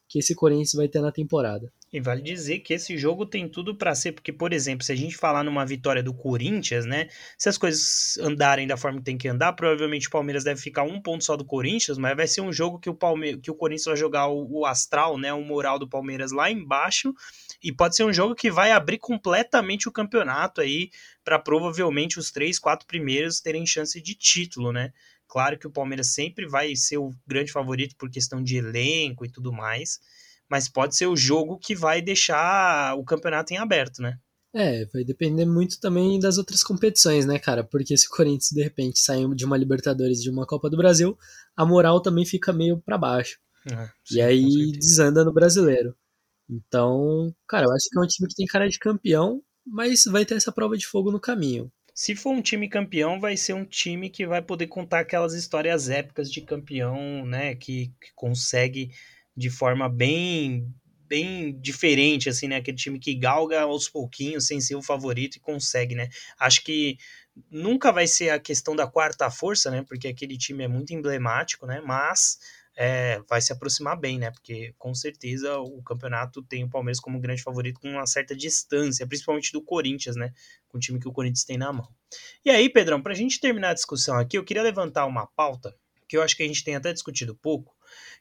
que 0.09 0.19
esse 0.19 0.35
Corinthians 0.35 0.73
vai 0.73 0.89
ter 0.89 1.03
na 1.03 1.13
temporada. 1.13 1.71
E 1.91 2.01
vale 2.01 2.21
dizer 2.21 2.59
que 2.59 2.75
esse 2.75 2.99
jogo 2.99 3.25
tem 3.25 3.49
tudo 3.49 3.75
para 3.75 3.95
ser, 3.95 4.13
porque, 4.13 4.31
por 4.31 4.53
exemplo, 4.53 4.85
se 4.85 4.93
a 4.93 4.95
gente 4.95 5.17
falar 5.17 5.43
numa 5.43 5.65
vitória 5.65 6.03
do 6.03 6.13
Corinthians, 6.13 6.85
né? 6.85 7.09
Se 7.39 7.49
as 7.49 7.57
coisas 7.57 8.19
andarem 8.19 8.67
da 8.67 8.77
forma 8.77 8.99
que 8.99 9.05
tem 9.05 9.17
que 9.17 9.27
andar, 9.27 9.55
provavelmente 9.55 10.07
o 10.07 10.11
Palmeiras 10.11 10.45
deve 10.45 10.61
ficar 10.61 10.83
um 10.83 11.01
ponto 11.01 11.25
só 11.25 11.35
do 11.35 11.47
Corinthians, 11.47 11.97
mas 11.97 12.15
vai 12.15 12.27
ser 12.27 12.43
um 12.43 12.53
jogo 12.53 12.79
que 12.79 12.91
o, 12.91 12.95
Palme 12.95 13.39
que 13.39 13.51
o 13.51 13.55
Corinthians 13.55 13.87
vai 13.87 13.97
jogar 13.97 14.27
o, 14.27 14.61
o 14.61 14.67
astral, 14.67 15.17
né? 15.17 15.33
O 15.33 15.43
moral 15.43 15.79
do 15.79 15.89
Palmeiras 15.89 16.31
lá 16.31 16.51
embaixo. 16.51 17.15
E 17.63 17.73
pode 17.73 17.97
ser 17.97 18.05
um 18.05 18.13
jogo 18.13 18.35
que 18.35 18.51
vai 18.51 18.71
abrir 18.71 18.99
completamente 18.99 19.89
o 19.89 19.93
campeonato 19.93 20.61
aí, 20.61 20.91
para 21.25 21.39
provavelmente 21.39 22.19
os 22.19 22.31
três, 22.31 22.59
quatro 22.59 22.87
primeiros 22.87 23.41
terem 23.41 23.67
chance 23.67 23.99
de 24.03 24.15
título, 24.15 24.73
né? 24.73 24.93
Claro 25.27 25.59
que 25.59 25.67
o 25.67 25.71
Palmeiras 25.71 26.09
sempre 26.09 26.47
vai 26.47 26.77
ser 26.77 26.99
o 26.99 27.15
grande 27.27 27.51
favorito 27.51 27.97
por 27.97 28.11
questão 28.11 28.43
de 28.43 28.59
elenco 28.59 29.25
e 29.25 29.31
tudo 29.31 29.51
mais 29.51 30.01
mas 30.51 30.69
pode 30.69 30.97
ser 30.97 31.07
o 31.07 31.17
jogo 31.17 31.59
que 31.59 31.75
vai 31.75 32.01
deixar 32.01 32.95
o 32.97 33.05
campeonato 33.05 33.53
em 33.53 33.59
aberto, 33.59 34.01
né? 34.01 34.19
É, 34.55 34.87
vai 34.87 35.05
depender 35.05 35.45
muito 35.45 35.79
também 35.79 36.19
das 36.19 36.39
outras 36.39 36.63
competições, 36.63 37.27
né, 37.27 37.39
cara? 37.39 37.63
Porque 37.63 37.97
se 37.97 38.07
o 38.07 38.11
Corinthians 38.11 38.51
de 38.51 38.63
repente 38.63 38.99
sair 38.99 39.29
de 39.35 39.45
uma 39.45 39.57
Libertadores 39.57 40.23
de 40.23 40.31
uma 40.31 40.47
Copa 40.47 40.71
do 40.71 40.77
Brasil, 40.77 41.19
a 41.57 41.67
moral 41.67 42.01
também 42.01 42.25
fica 42.25 42.53
meio 42.53 42.79
para 42.81 42.97
baixo. 42.97 43.39
É, 43.71 43.87
sim, 44.05 44.17
e 44.17 44.21
aí 44.23 44.73
desanda 44.73 45.23
no 45.23 45.33
brasileiro. 45.33 45.95
Então, 46.49 47.35
cara, 47.47 47.67
eu 47.67 47.73
acho 47.73 47.91
que 47.91 47.99
é 47.99 48.01
um 48.01 48.07
time 48.07 48.29
que 48.29 48.35
tem 48.35 48.47
cara 48.47 48.69
de 48.69 48.79
campeão, 48.79 49.43
mas 49.67 50.05
vai 50.05 50.25
ter 50.25 50.35
essa 50.35 50.51
prova 50.51 50.79
de 50.79 50.87
fogo 50.87 51.13
no 51.13 51.21
caminho. 51.21 51.71
Se 51.95 52.15
for 52.15 52.31
um 52.31 52.41
time 52.41 52.69
campeão, 52.69 53.21
vai 53.21 53.37
ser 53.37 53.53
um 53.53 53.65
time 53.65 54.09
que 54.09 54.27
vai 54.27 54.41
poder 54.41 54.69
contar 54.69 55.01
aquelas 55.01 55.35
histórias 55.35 55.91
épicas 55.91 56.31
de 56.31 56.41
campeão, 56.41 57.27
né? 57.27 57.55
Que, 57.55 57.89
que 58.01 58.13
consegue 58.15 58.93
de 59.39 59.51
forma 59.51 59.89
bem 59.89 60.75
bem 61.09 61.59
diferente, 61.59 62.29
assim, 62.29 62.49
né? 62.49 62.57
Aquele 62.57 62.77
time 62.77 62.99
que 62.99 63.15
galga 63.15 63.63
aos 63.63 63.89
pouquinhos 63.89 64.47
sem 64.47 64.61
ser 64.61 64.75
o 64.75 64.83
favorito 64.83 65.37
e 65.37 65.41
consegue, 65.41 65.95
né? 65.95 66.11
Acho 66.39 66.63
que 66.63 66.99
nunca 67.51 67.91
vai 67.91 68.07
ser 68.07 68.29
a 68.29 68.39
questão 68.39 68.77
da 68.77 68.87
quarta 68.87 69.31
força, 69.31 69.71
né? 69.71 69.83
Porque 69.89 70.09
aquele 70.09 70.37
time 70.37 70.65
é 70.65 70.69
muito 70.69 70.93
emblemático, 70.93 71.67
né? 71.67 71.81
Mas 71.81 72.39
é, 72.77 73.23
vai 73.27 73.41
se 73.41 73.53
aproximar 73.53 73.99
bem, 73.99 74.19
né? 74.19 74.31
Porque 74.31 74.75
com 74.77 74.95
certeza 74.95 75.59
o 75.59 75.83
campeonato 75.83 76.43
tem 76.43 76.65
o 76.65 76.69
Palmeiras 76.69 77.01
como 77.01 77.19
grande 77.21 77.43
favorito 77.43 77.81
com 77.81 77.89
uma 77.89 78.07
certa 78.07 78.37
distância, 78.37 79.07
principalmente 79.07 79.51
do 79.51 79.63
Corinthians, 79.63 80.15
né? 80.15 80.35
Com 80.69 80.77
o 80.77 80.81
time 80.81 81.01
que 81.01 81.09
o 81.09 81.13
Corinthians 81.13 81.45
tem 81.45 81.57
na 81.57 81.73
mão. 81.73 81.89
E 82.45 82.51
aí, 82.51 82.69
Pedrão, 82.69 83.01
para 83.01 83.13
a 83.13 83.17
gente 83.17 83.41
terminar 83.41 83.71
a 83.71 83.75
discussão 83.75 84.19
aqui, 84.19 84.37
eu 84.37 84.45
queria 84.45 84.63
levantar 84.63 85.07
uma 85.07 85.27
pauta 85.27 85.75
que 86.07 86.17
eu 86.17 86.23
acho 86.23 86.37
que 86.37 86.43
a 86.43 86.47
gente 86.47 86.65
tem 86.65 86.75
até 86.75 86.93
discutido 86.93 87.35
pouco, 87.35 87.75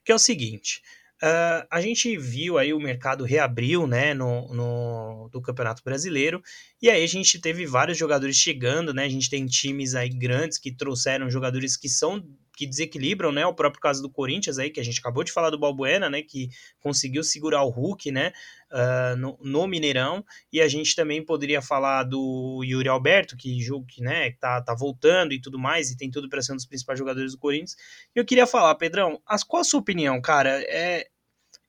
que 0.03 0.12
é 0.12 0.15
o 0.15 0.19
seguinte: 0.19 0.82
Uh, 1.23 1.65
a 1.71 1.82
gente 1.82 2.15
viu 2.15 2.60
aí 2.60 2.71
o 2.73 2.80
mercado 2.80 3.23
reabriu, 3.23 3.88
né, 3.88 4.13
no, 4.13 4.53
no, 4.53 5.30
do 5.32 5.41
Campeonato 5.41 5.84
Brasileiro, 5.84 6.43
e 6.80 6.91
aí 6.91 7.03
a 7.03 7.08
gente 7.08 7.39
teve 7.41 7.65
vários 7.65 7.97
jogadores 7.97 8.36
chegando, 8.36 8.93
né, 8.93 9.06
a 9.06 9.10
gente 9.10 9.27
tem 9.27 9.45
times 9.47 9.95
aí 9.95 10.10
grandes 10.10 10.60
que 10.60 10.71
trouxeram 10.71 11.27
jogadores 11.30 11.75
que 11.75 11.89
são 11.89 12.23
que 12.58 12.65
desequilibram, 12.65 13.32
né? 13.32 13.46
O 13.46 13.54
próprio 13.54 13.80
caso 13.80 14.02
do 14.02 14.10
Corinthians 14.10 14.58
aí, 14.58 14.72
que 14.72 14.80
a 14.80 14.84
gente 14.84 15.00
acabou 15.00 15.24
de 15.24 15.32
falar 15.32 15.52
do 15.52 15.60
Balbuena, 15.60 16.10
né? 16.10 16.24
Que 16.24 16.50
conseguiu 16.80 17.24
segurar 17.24 17.62
o 17.62 17.70
Hulk, 17.70 18.12
né? 18.12 18.34
Uh, 18.72 19.15
no, 19.15 19.38
no, 19.43 19.67
Mineirão. 19.67 20.25
E 20.52 20.60
a 20.60 20.67
gente 20.67 20.96
também 20.96 21.23
poderia 21.23 21.62
falar 21.62 22.04
do 22.04 22.63
Yuri 22.65 22.90
Alberto, 22.90 23.38
que, 23.38 23.60
que 23.88 24.02
né, 24.02 24.31
tá, 24.31 24.60
tá 24.60 24.73
voltando 24.73 25.34
e 25.34 25.40
tudo 25.40 25.60
mais, 25.60 25.92
e 25.92 25.98
tem 25.98 26.10
tudo 26.10 26.27
para 26.27 26.42
ser 26.42 26.54
um 26.54 26.56
dos 26.56 26.65
principais 26.65 26.98
jogadores 26.98 27.34
do 27.34 27.38
Corinthians. 27.38 27.75
E 28.15 28.19
eu 28.19 28.25
queria 28.25 28.48
falar, 28.48 28.73
Pedrão, 28.73 29.21
as, 29.25 29.44
qual 29.44 29.62
a 29.62 29.63
sua 29.63 29.79
opinião, 29.79 30.19
cara? 30.19 30.60
É, 30.63 31.08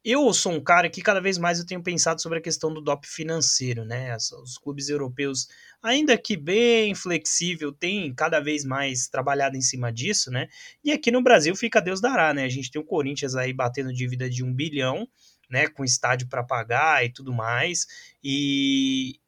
eu 0.05 0.33
sou 0.33 0.53
um 0.53 0.61
cara 0.61 0.89
que 0.89 1.03
cada 1.03 1.21
vez 1.21 1.39
mais 1.39 1.59
eu 1.59 1.67
tenho 1.67 1.83
pensado 1.83 2.21
sobre 2.23 2.39
a 2.39 2.43
questão 2.43 2.73
do 2.73 2.81
DOP 2.81 3.07
financeiro, 3.07 3.85
né? 3.85 4.17
Os 4.17 4.57
clubes 4.57 4.89
europeus, 4.89 5.49
ainda 5.83 6.17
que 6.17 6.37
bem 6.37 6.95
flexível, 6.95 7.73
têm 7.73 8.15
cada 8.15 8.41
vez 8.41 8.65
mais 8.65 9.09
trabalhado 9.09 9.57
em 9.57 9.61
cima 9.61 9.93
disso, 9.93 10.31
né? 10.31 10.49
E 10.85 10.93
aqui 10.93 11.11
no 11.11 11.23
Brasil 11.23 11.55
fica 11.57 11.81
Deus 11.81 12.01
dará, 12.01 12.33
né? 12.33 12.45
A 12.45 12.49
gente 12.49 12.71
tem 12.71 12.81
o 12.81 12.85
Corinthians 12.85 13.35
aí 13.35 13.53
batendo 13.53 13.93
dívida 13.93 14.31
de 14.31 14.45
um 14.45 14.53
bilhão, 14.53 15.09
né, 15.51 15.67
com 15.67 15.85
estádio 15.85 16.29
para 16.29 16.45
pagar 16.45 17.05
e 17.05 17.11
tudo 17.11 17.33
mais, 17.33 17.87
e 18.23 19.19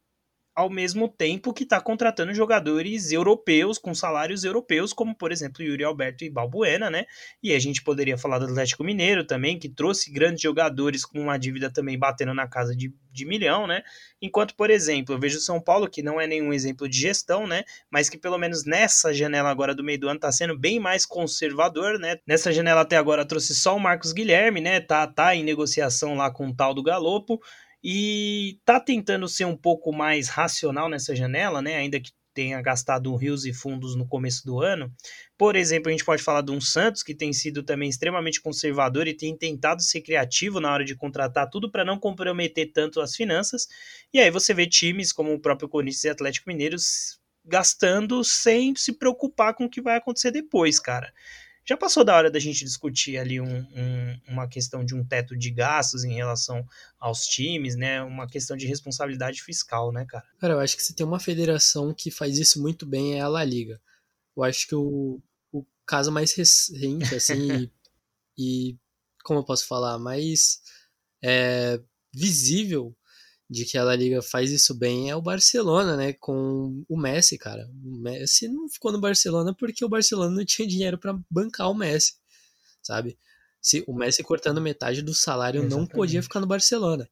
ao 0.60 0.68
mesmo 0.68 1.08
tempo 1.08 1.54
que 1.54 1.62
está 1.62 1.80
contratando 1.80 2.34
jogadores 2.34 3.10
europeus 3.10 3.78
com 3.78 3.94
salários 3.94 4.44
europeus, 4.44 4.92
como 4.92 5.14
por 5.14 5.32
exemplo 5.32 5.62
Yuri 5.62 5.82
Alberto 5.82 6.22
e 6.22 6.28
Balbuena, 6.28 6.90
né? 6.90 7.06
E 7.42 7.54
a 7.54 7.58
gente 7.58 7.82
poderia 7.82 8.18
falar 8.18 8.38
do 8.38 8.44
Atlético 8.44 8.84
Mineiro 8.84 9.24
também, 9.24 9.58
que 9.58 9.70
trouxe 9.70 10.12
grandes 10.12 10.42
jogadores 10.42 11.04
com 11.04 11.18
uma 11.18 11.38
dívida 11.38 11.72
também 11.72 11.98
batendo 11.98 12.34
na 12.34 12.46
casa 12.46 12.76
de, 12.76 12.92
de 13.10 13.24
milhão, 13.24 13.66
né? 13.66 13.82
Enquanto, 14.20 14.54
por 14.54 14.68
exemplo, 14.68 15.14
eu 15.14 15.18
vejo 15.18 15.38
o 15.38 15.40
São 15.40 15.58
Paulo, 15.58 15.88
que 15.88 16.02
não 16.02 16.20
é 16.20 16.26
nenhum 16.26 16.52
exemplo 16.52 16.86
de 16.86 16.98
gestão, 16.98 17.46
né? 17.46 17.64
Mas 17.90 18.10
que 18.10 18.18
pelo 18.18 18.36
menos 18.36 18.66
nessa 18.66 19.14
janela 19.14 19.48
agora 19.48 19.74
do 19.74 19.82
meio 19.82 19.98
do 19.98 20.08
ano 20.08 20.16
está 20.16 20.30
sendo 20.30 20.58
bem 20.58 20.78
mais 20.78 21.06
conservador, 21.06 21.98
né? 21.98 22.18
Nessa 22.26 22.52
janela 22.52 22.82
até 22.82 22.98
agora 22.98 23.24
trouxe 23.24 23.54
só 23.54 23.74
o 23.74 23.80
Marcos 23.80 24.12
Guilherme, 24.12 24.60
né? 24.60 24.78
Tá, 24.78 25.06
tá 25.06 25.34
em 25.34 25.42
negociação 25.42 26.14
lá 26.14 26.30
com 26.30 26.48
o 26.48 26.54
tal 26.54 26.74
do 26.74 26.82
Galopo 26.82 27.40
e 27.82 28.58
tá 28.64 28.78
tentando 28.78 29.28
ser 29.28 29.44
um 29.44 29.56
pouco 29.56 29.92
mais 29.92 30.28
racional 30.28 30.88
nessa 30.88 31.14
janela, 31.14 31.62
né? 31.62 31.76
Ainda 31.76 32.00
que 32.00 32.10
tenha 32.32 32.60
gastado 32.62 33.14
rios 33.16 33.44
e 33.44 33.52
fundos 33.52 33.96
no 33.96 34.06
começo 34.06 34.44
do 34.44 34.60
ano. 34.60 34.92
Por 35.36 35.56
exemplo, 35.56 35.88
a 35.88 35.92
gente 35.92 36.04
pode 36.04 36.22
falar 36.22 36.42
de 36.42 36.52
um 36.52 36.60
Santos 36.60 37.02
que 37.02 37.14
tem 37.14 37.32
sido 37.32 37.62
também 37.62 37.88
extremamente 37.88 38.40
conservador 38.40 39.08
e 39.08 39.16
tem 39.16 39.36
tentado 39.36 39.82
ser 39.82 40.00
criativo 40.00 40.60
na 40.60 40.72
hora 40.72 40.84
de 40.84 40.94
contratar 40.94 41.48
tudo 41.50 41.70
para 41.70 41.84
não 41.84 41.98
comprometer 41.98 42.72
tanto 42.72 43.00
as 43.00 43.16
finanças. 43.16 43.66
E 44.12 44.20
aí 44.20 44.30
você 44.30 44.54
vê 44.54 44.66
times 44.66 45.12
como 45.12 45.32
o 45.32 45.40
próprio 45.40 45.68
Corinthians 45.68 46.04
e 46.04 46.08
Atlético 46.08 46.48
Mineiro 46.48 46.76
gastando 47.44 48.22
sem 48.22 48.74
se 48.76 48.92
preocupar 48.92 49.54
com 49.54 49.64
o 49.64 49.70
que 49.70 49.80
vai 49.80 49.96
acontecer 49.96 50.30
depois, 50.30 50.78
cara 50.78 51.12
já 51.70 51.76
passou 51.76 52.02
da 52.02 52.16
hora 52.16 52.28
da 52.28 52.40
gente 52.40 52.64
discutir 52.64 53.16
ali 53.16 53.40
um, 53.40 53.60
um, 53.60 54.20
uma 54.26 54.48
questão 54.48 54.84
de 54.84 54.92
um 54.92 55.04
teto 55.04 55.36
de 55.36 55.52
gastos 55.52 56.02
em 56.02 56.12
relação 56.12 56.66
aos 56.98 57.26
times, 57.26 57.76
né? 57.76 58.02
Uma 58.02 58.26
questão 58.26 58.56
de 58.56 58.66
responsabilidade 58.66 59.40
fiscal, 59.40 59.92
né, 59.92 60.04
cara? 60.04 60.24
Cara, 60.40 60.54
eu 60.54 60.58
acho 60.58 60.76
que 60.76 60.82
se 60.82 60.94
tem 60.94 61.06
uma 61.06 61.20
federação 61.20 61.94
que 61.94 62.10
faz 62.10 62.38
isso 62.38 62.60
muito 62.60 62.84
bem 62.84 63.18
é 63.18 63.20
a 63.20 63.28
La 63.28 63.44
Liga. 63.44 63.80
Eu 64.36 64.42
acho 64.42 64.66
que 64.66 64.74
o, 64.74 65.22
o 65.52 65.64
caso 65.86 66.10
mais 66.10 66.34
recente, 66.34 67.14
assim, 67.14 67.70
e, 68.36 68.72
e, 68.72 68.76
como 69.22 69.38
eu 69.38 69.44
posso 69.44 69.64
falar, 69.68 69.96
mais 69.96 70.60
é, 71.22 71.80
visível 72.12 72.96
de 73.50 73.64
que 73.64 73.76
a 73.76 73.82
La 73.82 73.96
Liga 73.96 74.22
faz 74.22 74.52
isso 74.52 74.72
bem 74.72 75.10
é 75.10 75.16
o 75.16 75.20
Barcelona, 75.20 75.96
né? 75.96 76.12
Com 76.12 76.84
o 76.88 76.96
Messi, 76.96 77.36
cara. 77.36 77.68
O 77.84 77.96
Messi 77.96 78.46
não 78.46 78.68
ficou 78.68 78.92
no 78.92 79.00
Barcelona 79.00 79.52
porque 79.52 79.84
o 79.84 79.88
Barcelona 79.88 80.30
não 80.32 80.44
tinha 80.44 80.68
dinheiro 80.68 80.96
para 80.96 81.18
bancar 81.28 81.68
o 81.68 81.74
Messi, 81.74 82.14
sabe? 82.80 83.18
Se 83.60 83.82
o 83.88 83.92
Messi 83.92 84.22
cortando 84.22 84.60
metade 84.60 85.02
do 85.02 85.12
salário 85.12 85.62
Exatamente. 85.62 85.80
não 85.80 85.86
podia 85.86 86.22
ficar 86.22 86.38
no 86.38 86.46
Barcelona. 86.46 87.10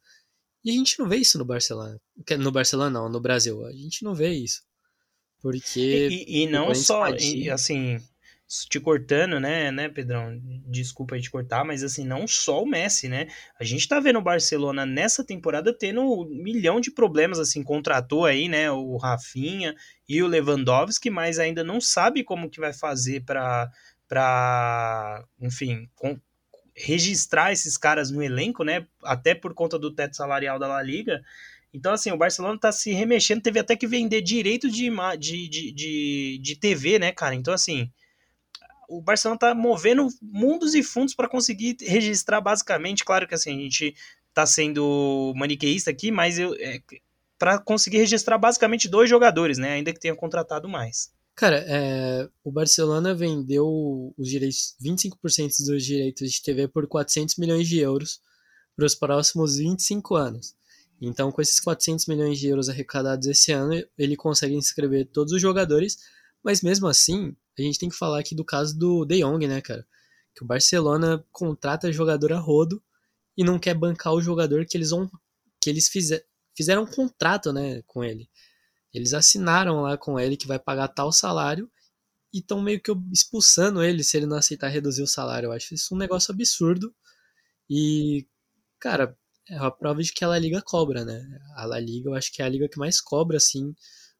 E 0.64 0.70
a 0.70 0.72
gente 0.72 0.96
não 1.00 1.08
vê 1.08 1.16
isso 1.16 1.38
no 1.38 1.44
Barcelona. 1.44 2.00
No 2.38 2.52
Barcelona 2.52 2.90
não, 2.90 3.08
no 3.08 3.20
Brasil. 3.20 3.66
A 3.66 3.72
gente 3.72 4.04
não 4.04 4.14
vê 4.14 4.32
isso. 4.32 4.62
Porque. 5.40 5.80
E, 5.80 6.24
e, 6.24 6.42
e 6.44 6.46
não 6.46 6.72
só, 6.72 7.08
e, 7.10 7.50
assim, 7.50 8.00
te 8.48 8.80
cortando, 8.80 9.38
né, 9.38 9.70
né, 9.70 9.88
Pedrão? 9.88 10.40
Desculpa 10.66 11.14
aí 11.14 11.20
te 11.20 11.30
cortar, 11.30 11.64
mas 11.64 11.84
assim, 11.84 12.06
não 12.06 12.26
só 12.26 12.62
o 12.62 12.66
Messi, 12.66 13.08
né? 13.08 13.28
A 13.60 13.64
gente 13.64 13.86
tá 13.86 14.00
vendo 14.00 14.18
o 14.18 14.22
Barcelona 14.22 14.86
nessa 14.86 15.22
temporada 15.22 15.72
tendo 15.72 16.00
um 16.00 16.24
milhão 16.24 16.80
de 16.80 16.90
problemas, 16.90 17.38
assim, 17.38 17.62
contratou 17.62 18.24
aí, 18.24 18.48
né, 18.48 18.70
o 18.70 18.96
Rafinha 18.96 19.74
e 20.08 20.22
o 20.22 20.26
Lewandowski, 20.26 21.10
mas 21.10 21.38
ainda 21.38 21.62
não 21.62 21.80
sabe 21.80 22.24
como 22.24 22.48
que 22.48 22.60
vai 22.60 22.72
fazer 22.72 23.24
para 23.24 23.70
para, 24.08 25.22
enfim, 25.38 25.86
com, 25.94 26.18
registrar 26.74 27.52
esses 27.52 27.76
caras 27.76 28.10
no 28.10 28.22
elenco, 28.22 28.64
né? 28.64 28.86
Até 29.02 29.34
por 29.34 29.52
conta 29.52 29.78
do 29.78 29.92
teto 29.94 30.16
salarial 30.16 30.58
da 30.58 30.66
La 30.66 30.82
Liga. 30.82 31.22
Então, 31.74 31.92
assim, 31.92 32.10
o 32.10 32.16
Barcelona 32.16 32.58
tá 32.58 32.72
se 32.72 32.92
remexendo, 32.92 33.42
teve 33.42 33.58
até 33.58 33.76
que 33.76 33.86
vender 33.86 34.22
direito 34.22 34.70
de, 34.70 34.90
de, 35.18 35.48
de, 35.48 35.72
de, 35.72 36.38
de 36.40 36.56
TV, 36.56 36.98
né, 36.98 37.12
cara? 37.12 37.34
Então, 37.34 37.52
assim, 37.52 37.90
o 38.88 39.02
Barcelona 39.02 39.38
tá 39.38 39.54
movendo 39.54 40.08
mundos 40.20 40.74
e 40.74 40.82
fundos 40.82 41.14
para 41.14 41.28
conseguir 41.28 41.76
registrar 41.80 42.40
basicamente, 42.40 43.04
claro 43.04 43.28
que 43.28 43.34
assim, 43.34 43.50
a 43.50 43.62
gente 43.62 43.94
tá 44.32 44.46
sendo 44.46 45.32
maniqueísta 45.36 45.90
aqui, 45.90 46.10
mas 46.10 46.38
eu 46.38 46.54
é, 46.58 46.80
para 47.38 47.58
conseguir 47.58 47.98
registrar 47.98 48.38
basicamente 48.38 48.88
dois 48.88 49.08
jogadores, 49.08 49.58
né, 49.58 49.74
ainda 49.74 49.92
que 49.92 50.00
tenha 50.00 50.16
contratado 50.16 50.68
mais. 50.68 51.12
Cara, 51.36 51.64
é, 51.68 52.28
o 52.42 52.50
Barcelona 52.50 53.14
vendeu 53.14 54.12
os 54.18 54.28
direitos, 54.28 54.74
25% 54.82 55.64
dos 55.66 55.84
direitos 55.84 56.32
de 56.32 56.42
TV 56.42 56.66
por 56.66 56.88
400 56.88 57.36
milhões 57.36 57.68
de 57.68 57.78
euros 57.78 58.20
para 58.74 58.84
os 58.84 58.94
próximos 58.96 59.58
25 59.58 60.16
anos. 60.16 60.56
Então, 61.00 61.30
com 61.30 61.40
esses 61.40 61.60
400 61.60 62.06
milhões 62.06 62.40
de 62.40 62.48
euros 62.48 62.68
arrecadados 62.68 63.28
esse 63.28 63.52
ano, 63.52 63.80
ele 63.96 64.16
consegue 64.16 64.56
inscrever 64.56 65.06
todos 65.06 65.32
os 65.32 65.40
jogadores, 65.40 65.98
mas 66.42 66.62
mesmo 66.62 66.86
assim, 66.86 67.36
a 67.58 67.62
gente 67.62 67.78
tem 67.78 67.88
que 67.88 67.96
falar 67.96 68.20
aqui 68.20 68.34
do 68.34 68.44
caso 68.44 68.78
do 68.78 69.04
De 69.04 69.20
Jong, 69.20 69.46
né, 69.46 69.60
cara? 69.60 69.86
Que 70.34 70.44
o 70.44 70.46
Barcelona 70.46 71.24
contrata 71.32 71.92
jogador 71.92 72.32
a 72.32 72.38
rodo 72.38 72.82
e 73.36 73.44
não 73.44 73.58
quer 73.58 73.74
bancar 73.74 74.12
o 74.14 74.20
jogador 74.20 74.66
que 74.66 74.76
eles 74.76 74.90
vão 74.90 75.10
que 75.60 75.70
eles 75.70 75.88
fizer, 75.88 76.24
fizeram 76.56 76.82
um 76.82 76.86
contrato, 76.86 77.52
né, 77.52 77.82
com 77.86 78.04
ele. 78.04 78.28
Eles 78.92 79.12
assinaram 79.12 79.82
lá 79.82 79.96
com 79.98 80.18
ele 80.18 80.36
que 80.36 80.46
vai 80.46 80.58
pagar 80.58 80.88
tal 80.88 81.12
salário 81.12 81.70
e 82.32 82.38
estão 82.38 82.62
meio 82.62 82.80
que 82.80 82.92
expulsando 83.12 83.82
ele 83.82 84.04
se 84.04 84.16
ele 84.16 84.26
não 84.26 84.36
aceitar 84.36 84.68
reduzir 84.68 85.02
o 85.02 85.06
salário. 85.06 85.48
Eu 85.48 85.52
acho 85.52 85.74
isso 85.74 85.94
um 85.94 85.98
negócio 85.98 86.32
absurdo. 86.32 86.94
E, 87.68 88.26
cara, 88.78 89.16
é 89.48 89.56
a 89.56 89.70
prova 89.70 90.02
de 90.02 90.12
que 90.12 90.24
a 90.24 90.28
La 90.28 90.38
Liga 90.38 90.62
cobra, 90.62 91.04
né? 91.04 91.22
A 91.56 91.64
La 91.66 91.80
Liga, 91.80 92.10
eu 92.10 92.14
acho 92.14 92.32
que 92.32 92.42
é 92.42 92.44
a 92.44 92.48
liga 92.48 92.68
que 92.68 92.78
mais 92.78 93.00
cobra, 93.00 93.36
assim, 93.36 93.74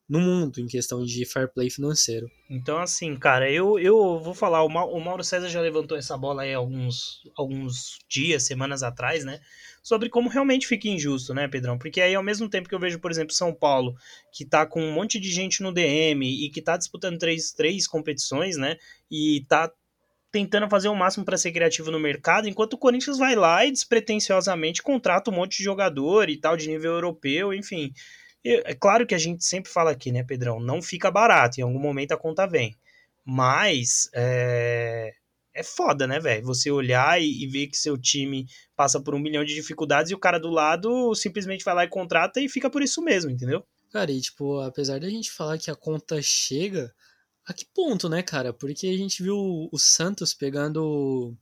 no 0.08 0.20
mundo 0.20 0.58
em 0.58 0.66
questão 0.66 1.04
de 1.04 1.24
fair 1.26 1.52
play 1.52 1.68
financeiro. 1.68 2.30
Então, 2.48 2.78
assim, 2.78 3.14
cara, 3.16 3.50
eu, 3.50 3.78
eu 3.78 4.18
vou 4.18 4.32
falar, 4.32 4.64
o, 4.64 5.00
Mauro 5.00 5.22
César 5.22 5.48
já 5.48 5.60
levantou 5.60 5.98
essa 5.98 6.16
bola 6.16 6.42
aí 6.42 6.54
alguns, 6.54 7.22
alguns 7.36 7.98
dias, 8.08 8.44
semanas 8.44 8.82
atrás, 8.82 9.24
né? 9.24 9.40
Sobre 9.82 10.08
como 10.08 10.30
realmente 10.30 10.66
fica 10.66 10.88
injusto, 10.88 11.34
né, 11.34 11.46
Pedrão? 11.46 11.78
Porque 11.78 12.00
aí, 12.00 12.14
ao 12.14 12.22
mesmo 12.22 12.48
tempo 12.48 12.68
que 12.68 12.74
eu 12.74 12.80
vejo, 12.80 12.98
por 12.98 13.10
exemplo, 13.10 13.34
São 13.34 13.52
Paulo, 13.52 13.94
que 14.32 14.44
tá 14.44 14.64
com 14.64 14.82
um 14.82 14.92
monte 14.92 15.20
de 15.20 15.30
gente 15.30 15.62
no 15.62 15.72
DM 15.72 16.26
e 16.26 16.48
que 16.48 16.62
tá 16.62 16.76
disputando 16.76 17.18
três, 17.18 17.52
três 17.52 17.86
competições, 17.86 18.56
né? 18.56 18.76
E 19.10 19.44
tá 19.46 19.70
tentando 20.30 20.68
fazer 20.68 20.88
o 20.88 20.94
máximo 20.94 21.24
para 21.24 21.38
ser 21.38 21.52
criativo 21.52 21.90
no 21.90 21.98
mercado, 21.98 22.48
enquanto 22.48 22.74
o 22.74 22.78
Corinthians 22.78 23.18
vai 23.18 23.34
lá 23.34 23.64
e 23.64 23.70
despretensiosamente 23.70 24.82
contrata 24.82 25.30
um 25.30 25.34
monte 25.34 25.58
de 25.58 25.64
jogador 25.64 26.28
e 26.28 26.36
tal, 26.36 26.56
de 26.56 26.68
nível 26.68 26.92
europeu, 26.92 27.52
enfim. 27.52 27.92
É 28.44 28.74
claro 28.74 29.06
que 29.06 29.14
a 29.14 29.18
gente 29.18 29.44
sempre 29.44 29.70
fala 29.70 29.90
aqui, 29.90 30.12
né, 30.12 30.22
Pedrão? 30.22 30.60
Não 30.60 30.80
fica 30.80 31.10
barato, 31.10 31.60
em 31.60 31.62
algum 31.62 31.78
momento 31.78 32.12
a 32.12 32.16
conta 32.16 32.46
vem. 32.46 32.76
Mas 33.24 34.08
é, 34.14 35.12
é 35.52 35.62
foda, 35.62 36.06
né, 36.06 36.20
velho? 36.20 36.46
Você 36.46 36.70
olhar 36.70 37.20
e, 37.20 37.44
e, 37.44 37.46
ver 37.46 37.66
que 37.66 37.76
seu 37.76 37.98
time 37.98 38.46
passa 38.76 39.00
por 39.00 39.14
um 39.14 39.18
milhão 39.18 39.44
de 39.44 39.54
dificuldades 39.54 40.10
e 40.10 40.14
o 40.14 40.18
cara 40.18 40.38
do 40.38 40.48
lado 40.48 41.14
simplesmente 41.14 41.64
vai 41.64 41.74
lá 41.74 41.84
e 41.84 41.88
contrata 41.88 42.40
e 42.40 42.48
fica 42.48 42.70
por 42.70 42.82
isso 42.82 43.02
mesmo, 43.02 43.30
entendeu? 43.30 43.64
Cara, 43.90 44.10
e 44.12 44.20
tipo, 44.20 44.60
apesar 44.60 45.00
da 45.00 45.08
gente 45.08 45.30
falar 45.32 45.58
que 45.58 45.70
a 45.70 45.76
conta 45.76 46.22
chega, 46.22 46.94
a 47.44 47.52
que 47.52 47.66
ponto, 47.74 48.08
né, 48.08 48.22
cara? 48.22 48.52
Porque 48.52 48.86
a 48.86 48.96
gente 48.96 49.22
viu 49.22 49.68
o 49.72 49.78
Santos 49.78 50.32
pegando 50.32 51.36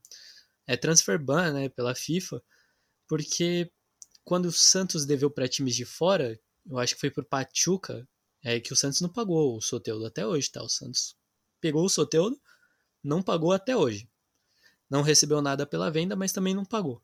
é, 0.67 0.77
transfer 0.77 1.19
ban, 1.19 1.53
né, 1.53 1.69
pela 1.69 1.95
FIFA, 1.95 2.43
porque 3.09 3.71
quando 4.25 4.47
o 4.47 4.53
Santos 4.53 5.07
deveu 5.07 5.31
para 5.31 5.49
times 5.49 5.77
de 5.77 5.85
fora, 5.85 6.39
eu 6.69 6.79
acho 6.79 6.95
que 6.95 7.01
foi 7.01 7.11
por 7.11 7.25
Pachuca, 7.25 8.07
é 8.43 8.61
que 8.61 8.73
o 8.73 8.77
Santos 8.77 9.01
não 9.01 9.09
pagou 9.09 9.57
o 9.57 9.61
Soteudo 9.61 10.07
até 10.07 10.27
hoje, 10.27 10.51
tá? 10.51 10.63
O 10.63 10.69
Santos 10.69 11.17
pegou 11.61 11.85
o 11.85 11.89
Soteudo, 11.89 12.41
não 13.03 13.23
pagou 13.23 13.53
até 13.53 13.77
hoje. 13.77 14.09
Não 14.89 15.03
recebeu 15.03 15.43
nada 15.43 15.67
pela 15.67 15.91
venda, 15.91 16.15
mas 16.15 16.33
também 16.33 16.55
não 16.55 16.65
pagou. 16.65 17.03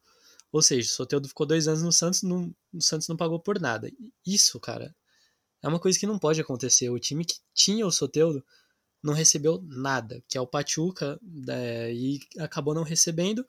Ou 0.52 0.62
seja, 0.62 0.88
o 0.88 0.94
Soteudo 0.94 1.28
ficou 1.28 1.46
dois 1.46 1.66
anos 1.66 1.82
no 1.82 1.92
Santos, 1.92 2.22
não, 2.22 2.54
o 2.72 2.80
Santos 2.80 3.08
não 3.08 3.16
pagou 3.16 3.40
por 3.40 3.58
nada. 3.58 3.90
Isso, 4.24 4.60
cara, 4.60 4.94
é 5.62 5.68
uma 5.68 5.80
coisa 5.80 5.98
que 5.98 6.06
não 6.06 6.18
pode 6.18 6.40
acontecer. 6.40 6.90
O 6.90 6.98
time 6.98 7.24
que 7.24 7.36
tinha 7.54 7.86
o 7.86 7.90
Soteudo 7.90 8.44
não 9.02 9.14
recebeu 9.14 9.60
nada, 9.66 10.22
que 10.28 10.38
é 10.38 10.40
o 10.40 10.46
Pachuca, 10.46 11.18
é, 11.48 11.92
e 11.92 12.20
acabou 12.38 12.74
não 12.74 12.82
recebendo, 12.82 13.44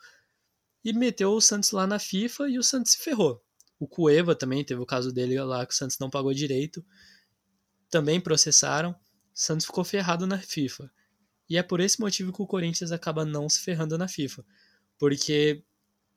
e 0.84 0.93
meteu 0.93 1.32
o 1.34 1.41
Santos 1.41 1.72
lá 1.72 1.86
na 1.86 1.99
FIFA 1.99 2.49
e 2.49 2.57
o 2.57 2.64
Santos 2.64 2.93
se 2.93 2.97
ferrou. 2.99 3.43
O 3.80 3.88
Cueva 3.88 4.36
também 4.36 4.63
teve 4.63 4.82
o 4.82 4.86
caso 4.86 5.11
dele 5.11 5.39
lá 5.41 5.65
que 5.65 5.74
o 5.74 5.78
Santos 5.78 5.99
não 5.99 6.09
pagou 6.09 6.34
direito. 6.34 6.86
Também 7.89 8.19
processaram. 8.19 8.91
O 8.91 8.95
Santos 9.34 9.65
ficou 9.65 9.84
ferrado 9.84 10.26
na 10.26 10.38
FIFA. 10.38 10.91
E 11.49 11.57
é 11.57 11.63
por 11.63 11.80
esse 11.80 11.99
motivo 11.99 12.32
que 12.32 12.41
o 12.41 12.47
Corinthians 12.47 12.91
acaba 12.91 13.26
não 13.26 13.49
se 13.49 13.59
ferrando 13.59 13.97
na 13.97 14.07
FIFA. 14.07 14.45
Porque 14.97 15.63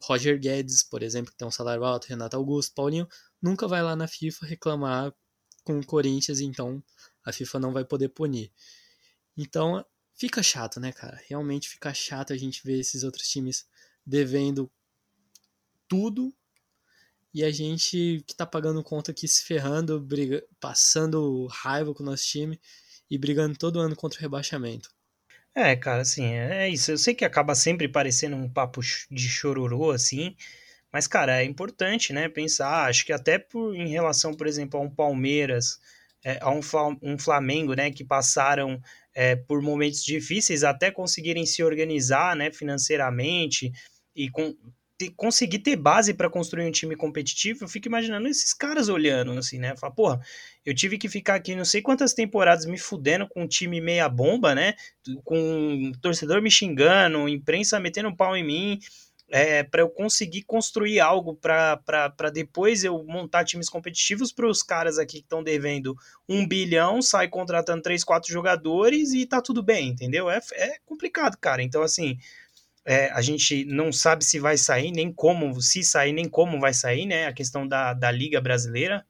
Roger 0.00 0.38
Guedes, 0.38 0.82
por 0.82 1.02
exemplo, 1.02 1.32
que 1.32 1.38
tem 1.38 1.48
um 1.48 1.50
salário 1.50 1.84
alto, 1.84 2.06
Renato 2.06 2.36
Augusto, 2.36 2.74
Paulinho, 2.74 3.08
nunca 3.40 3.66
vai 3.66 3.82
lá 3.82 3.96
na 3.96 4.06
FIFA 4.06 4.46
reclamar 4.46 5.14
com 5.64 5.78
o 5.78 5.84
Corinthians, 5.84 6.40
então 6.40 6.82
a 7.24 7.32
FIFA 7.32 7.58
não 7.58 7.72
vai 7.72 7.84
poder 7.84 8.08
punir. 8.10 8.52
Então 9.36 9.84
fica 10.14 10.42
chato, 10.42 10.78
né, 10.78 10.92
cara? 10.92 11.20
Realmente 11.28 11.68
fica 11.68 11.92
chato 11.92 12.32
a 12.32 12.36
gente 12.36 12.62
ver 12.64 12.78
esses 12.78 13.02
outros 13.02 13.28
times 13.28 13.66
devendo 14.04 14.70
tudo 15.88 16.32
e 17.36 17.44
a 17.44 17.50
gente 17.50 18.24
que 18.26 18.34
tá 18.34 18.46
pagando 18.46 18.82
conta 18.82 19.10
aqui 19.10 19.28
se 19.28 19.44
ferrando, 19.44 20.00
briga, 20.00 20.42
passando 20.58 21.46
raiva 21.48 21.92
com 21.92 22.02
o 22.02 22.06
nosso 22.06 22.24
time 22.24 22.58
e 23.10 23.18
brigando 23.18 23.58
todo 23.58 23.78
ano 23.78 23.94
contra 23.94 24.18
o 24.18 24.22
rebaixamento. 24.22 24.88
É, 25.54 25.76
cara, 25.76 26.00
assim, 26.00 26.24
é 26.24 26.66
isso. 26.66 26.90
Eu 26.90 26.96
sei 26.96 27.14
que 27.14 27.26
acaba 27.26 27.54
sempre 27.54 27.88
parecendo 27.88 28.36
um 28.36 28.48
papo 28.48 28.80
de 29.10 29.28
chororô, 29.28 29.90
assim, 29.90 30.34
mas, 30.90 31.06
cara, 31.06 31.42
é 31.42 31.44
importante, 31.44 32.10
né, 32.10 32.26
pensar, 32.26 32.88
acho 32.88 33.04
que 33.04 33.12
até 33.12 33.38
por, 33.38 33.76
em 33.76 33.88
relação, 33.88 34.32
por 34.32 34.46
exemplo, 34.46 34.80
a 34.80 34.82
um 34.82 34.88
Palmeiras, 34.88 35.78
é, 36.24 36.38
a 36.40 36.50
um, 36.50 36.60
um 37.02 37.18
Flamengo, 37.18 37.74
né, 37.74 37.90
que 37.90 38.02
passaram 38.02 38.80
é, 39.14 39.36
por 39.36 39.60
momentos 39.60 40.02
difíceis 40.02 40.64
até 40.64 40.90
conseguirem 40.90 41.44
se 41.44 41.62
organizar, 41.62 42.34
né, 42.34 42.50
financeiramente 42.50 43.70
e 44.14 44.30
com, 44.30 44.56
ter, 44.98 45.10
conseguir 45.16 45.60
ter 45.60 45.76
base 45.76 46.14
para 46.14 46.30
construir 46.30 46.66
um 46.66 46.70
time 46.70 46.96
competitivo, 46.96 47.64
eu 47.64 47.68
fico 47.68 47.88
imaginando 47.88 48.28
esses 48.28 48.52
caras 48.52 48.88
olhando, 48.88 49.32
assim, 49.32 49.58
né? 49.58 49.76
Fala, 49.76 49.92
porra, 49.92 50.20
eu 50.64 50.74
tive 50.74 50.98
que 50.98 51.08
ficar 51.08 51.34
aqui 51.34 51.54
não 51.54 51.64
sei 51.64 51.82
quantas 51.82 52.14
temporadas 52.14 52.66
me 52.66 52.78
fudendo 52.78 53.28
com 53.28 53.42
um 53.42 53.48
time 53.48 53.80
meia 53.80 54.08
bomba, 54.08 54.54
né? 54.54 54.74
Com 55.24 55.38
um 55.38 55.92
torcedor 56.00 56.40
me 56.40 56.50
xingando, 56.50 57.28
imprensa 57.28 57.78
metendo 57.78 58.08
um 58.08 58.16
pau 58.16 58.36
em 58.36 58.44
mim, 58.44 58.80
é, 59.28 59.62
para 59.64 59.82
eu 59.82 59.88
conseguir 59.88 60.42
construir 60.42 61.00
algo 61.00 61.34
para 61.34 62.30
depois 62.32 62.84
eu 62.84 63.02
montar 63.04 63.44
times 63.44 63.68
competitivos 63.68 64.32
para 64.32 64.46
os 64.46 64.62
caras 64.62 64.98
aqui 64.98 65.18
que 65.18 65.24
estão 65.24 65.42
devendo 65.42 65.96
um 66.28 66.46
bilhão, 66.46 67.02
sai 67.02 67.28
contratando 67.28 67.82
três, 67.82 68.04
quatro 68.04 68.32
jogadores 68.32 69.12
e 69.12 69.26
tá 69.26 69.40
tudo 69.40 69.62
bem, 69.62 69.88
entendeu? 69.88 70.30
É, 70.30 70.40
é 70.52 70.76
complicado, 70.84 71.36
cara. 71.38 71.62
Então, 71.62 71.82
assim, 71.82 72.18
é, 72.86 73.10
a 73.10 73.20
gente 73.20 73.64
não 73.64 73.92
sabe 73.92 74.24
se 74.24 74.38
vai 74.38 74.56
sair, 74.56 74.92
nem 74.92 75.12
como, 75.12 75.60
se 75.60 75.82
sair, 75.82 76.12
nem 76.12 76.28
como 76.28 76.60
vai 76.60 76.72
sair, 76.72 77.04
né? 77.04 77.26
A 77.26 77.32
questão 77.32 77.66
da, 77.66 77.92
da 77.92 78.12
Liga 78.12 78.40
Brasileira. 78.40 79.04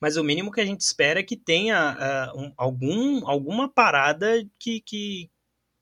Mas 0.00 0.16
o 0.16 0.24
mínimo 0.24 0.50
que 0.50 0.60
a 0.60 0.64
gente 0.64 0.80
espera 0.80 1.20
é 1.20 1.22
que 1.22 1.36
tenha 1.36 2.32
uh, 2.34 2.40
um, 2.40 2.52
algum, 2.56 3.28
alguma 3.28 3.68
parada 3.68 4.42
que, 4.58 4.80
que, 4.80 5.30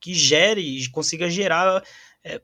que 0.01 0.12
gere, 0.12 0.91
consiga 0.91 1.30
gerar 1.30 1.82
é, 2.24 2.43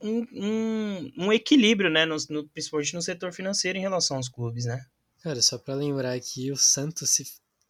um, 0.00 0.26
um, 0.32 1.12
um, 1.18 1.32
equilíbrio, 1.32 1.90
né? 1.90 2.06
No, 2.06 2.16
no, 2.30 2.48
principalmente 2.48 2.94
no 2.94 3.02
setor 3.02 3.30
financeiro 3.30 3.76
em 3.76 3.82
relação 3.82 4.16
aos 4.16 4.28
clubes, 4.28 4.64
né? 4.64 4.82
Cara, 5.22 5.42
só 5.42 5.58
para 5.58 5.74
lembrar 5.74 6.14
aqui, 6.14 6.50
o 6.50 6.56
Santos 6.56 7.18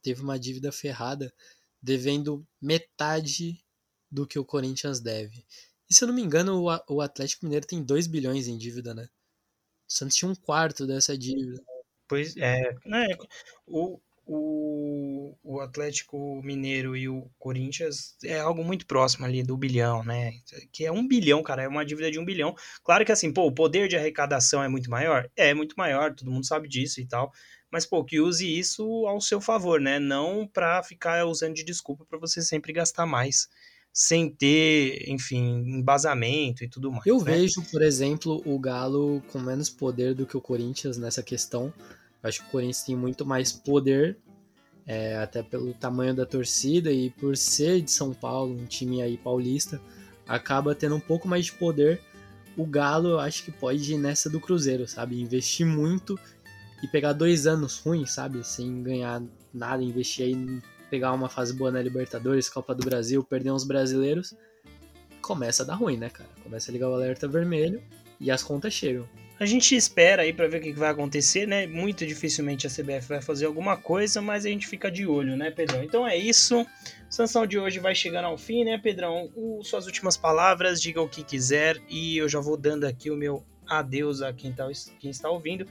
teve 0.00 0.22
uma 0.22 0.38
dívida 0.38 0.70
ferrada 0.70 1.34
devendo 1.82 2.46
metade 2.60 3.58
do 4.08 4.24
que 4.24 4.38
o 4.38 4.44
Corinthians 4.44 5.00
deve. 5.00 5.44
E 5.92 5.94
se 5.94 6.04
eu 6.04 6.08
não 6.08 6.14
me 6.14 6.22
engano, 6.22 6.64
o 6.88 7.02
Atlético 7.02 7.44
Mineiro 7.44 7.66
tem 7.66 7.82
2 7.82 8.06
bilhões 8.06 8.48
em 8.48 8.56
dívida, 8.56 8.94
né? 8.94 9.10
O 9.86 9.92
Santos 9.92 10.16
tinha 10.16 10.30
um 10.30 10.34
quarto 10.34 10.86
dessa 10.86 11.18
dívida. 11.18 11.62
Pois 12.08 12.34
é, 12.38 12.74
né? 12.86 13.08
O, 13.66 14.00
o, 14.24 15.36
o 15.42 15.60
Atlético 15.60 16.40
Mineiro 16.42 16.96
e 16.96 17.10
o 17.10 17.30
Corinthians 17.38 18.16
é 18.24 18.40
algo 18.40 18.64
muito 18.64 18.86
próximo 18.86 19.26
ali 19.26 19.42
do 19.42 19.54
bilhão, 19.54 20.02
né? 20.02 20.32
Que 20.72 20.86
é 20.86 20.90
um 20.90 21.06
bilhão, 21.06 21.42
cara, 21.42 21.64
é 21.64 21.68
uma 21.68 21.84
dívida 21.84 22.10
de 22.10 22.18
um 22.18 22.24
bilhão. 22.24 22.54
Claro 22.82 23.04
que 23.04 23.12
assim, 23.12 23.30
pô, 23.30 23.46
o 23.46 23.52
poder 23.52 23.86
de 23.86 23.94
arrecadação 23.94 24.62
é 24.62 24.68
muito 24.68 24.90
maior? 24.90 25.30
É 25.36 25.52
muito 25.52 25.74
maior, 25.76 26.14
todo 26.14 26.30
mundo 26.30 26.46
sabe 26.46 26.68
disso 26.68 27.02
e 27.02 27.06
tal. 27.06 27.30
Mas, 27.70 27.84
pô, 27.84 28.02
que 28.02 28.18
use 28.18 28.48
isso 28.48 28.82
ao 29.06 29.20
seu 29.20 29.42
favor, 29.42 29.78
né? 29.78 29.98
Não 29.98 30.48
pra 30.48 30.82
ficar 30.82 31.26
usando 31.26 31.54
de 31.54 31.62
desculpa 31.62 32.06
para 32.06 32.18
você 32.18 32.40
sempre 32.40 32.72
gastar 32.72 33.04
mais 33.04 33.46
sem 33.92 34.30
ter, 34.30 35.04
enfim, 35.08 35.78
embasamento 35.78 36.64
e 36.64 36.68
tudo 36.68 36.90
mais. 36.90 37.04
Eu 37.04 37.18
né? 37.18 37.32
vejo, 37.32 37.62
por 37.70 37.82
exemplo, 37.82 38.42
o 38.46 38.58
Galo 38.58 39.22
com 39.30 39.38
menos 39.38 39.68
poder 39.68 40.14
do 40.14 40.26
que 40.26 40.36
o 40.36 40.40
Corinthians 40.40 40.96
nessa 40.96 41.22
questão. 41.22 41.72
Eu 42.22 42.28
acho 42.28 42.40
que 42.40 42.48
o 42.48 42.50
Corinthians 42.50 42.82
tem 42.84 42.96
muito 42.96 43.26
mais 43.26 43.52
poder, 43.52 44.16
é, 44.86 45.16
até 45.16 45.42
pelo 45.42 45.74
tamanho 45.74 46.14
da 46.14 46.24
torcida 46.24 46.90
e 46.90 47.10
por 47.10 47.36
ser 47.36 47.82
de 47.82 47.90
São 47.90 48.14
Paulo, 48.14 48.54
um 48.54 48.64
time 48.64 49.02
aí 49.02 49.18
paulista, 49.18 49.80
acaba 50.26 50.74
tendo 50.74 50.94
um 50.94 51.00
pouco 51.00 51.28
mais 51.28 51.46
de 51.46 51.52
poder. 51.52 52.00
O 52.56 52.64
Galo, 52.64 53.10
eu 53.10 53.20
acho 53.20 53.44
que 53.44 53.52
pode 53.52 53.92
ir 53.92 53.98
nessa 53.98 54.30
do 54.30 54.40
Cruzeiro, 54.40 54.88
sabe? 54.88 55.20
Investir 55.20 55.66
muito 55.66 56.18
e 56.82 56.88
pegar 56.88 57.12
dois 57.12 57.46
anos 57.46 57.78
ruins, 57.78 58.12
sabe? 58.12 58.42
Sem 58.46 58.82
ganhar 58.82 59.22
nada, 59.52 59.82
investir 59.82 60.26
aí 60.26 60.62
pegar 60.92 61.14
uma 61.14 61.30
fase 61.30 61.54
boa 61.54 61.70
na 61.70 61.80
Libertadores, 61.80 62.50
Copa 62.50 62.74
do 62.74 62.84
Brasil, 62.84 63.24
perder 63.24 63.50
uns 63.50 63.64
brasileiros, 63.64 64.34
começa 65.22 65.62
a 65.62 65.66
dar 65.66 65.76
ruim, 65.76 65.96
né, 65.96 66.10
cara? 66.10 66.28
Começa 66.42 66.70
a 66.70 66.72
ligar 66.72 66.90
o 66.90 66.92
alerta 66.92 67.26
vermelho 67.26 67.82
e 68.20 68.30
as 68.30 68.42
contas 68.42 68.74
chegam. 68.74 69.08
A 69.40 69.46
gente 69.46 69.74
espera 69.74 70.20
aí 70.20 70.34
para 70.34 70.46
ver 70.48 70.58
o 70.58 70.60
que 70.60 70.72
vai 70.74 70.90
acontecer, 70.90 71.46
né? 71.46 71.66
Muito 71.66 72.06
dificilmente 72.06 72.66
a 72.66 72.70
CBF 72.70 73.08
vai 73.08 73.22
fazer 73.22 73.46
alguma 73.46 73.74
coisa, 73.74 74.20
mas 74.20 74.44
a 74.44 74.50
gente 74.50 74.66
fica 74.66 74.90
de 74.90 75.06
olho, 75.06 75.34
né, 75.34 75.50
Pedrão? 75.50 75.82
Então 75.82 76.06
é 76.06 76.14
isso. 76.14 76.62
Sanção 77.08 77.46
de 77.46 77.58
hoje 77.58 77.80
vai 77.80 77.94
chegando 77.94 78.26
ao 78.26 78.36
fim, 78.36 78.62
né, 78.62 78.76
Pedrão? 78.76 79.32
O, 79.34 79.64
suas 79.64 79.86
últimas 79.86 80.18
palavras, 80.18 80.78
diga 80.78 81.00
o 81.00 81.08
que 81.08 81.24
quiser 81.24 81.80
e 81.88 82.18
eu 82.18 82.28
já 82.28 82.38
vou 82.38 82.58
dando 82.58 82.84
aqui 82.84 83.10
o 83.10 83.16
meu 83.16 83.42
adeus 83.66 84.20
a 84.20 84.30
quem, 84.30 84.52
tá, 84.52 84.68
quem 85.00 85.10
está 85.10 85.30
ouvindo. 85.30 85.66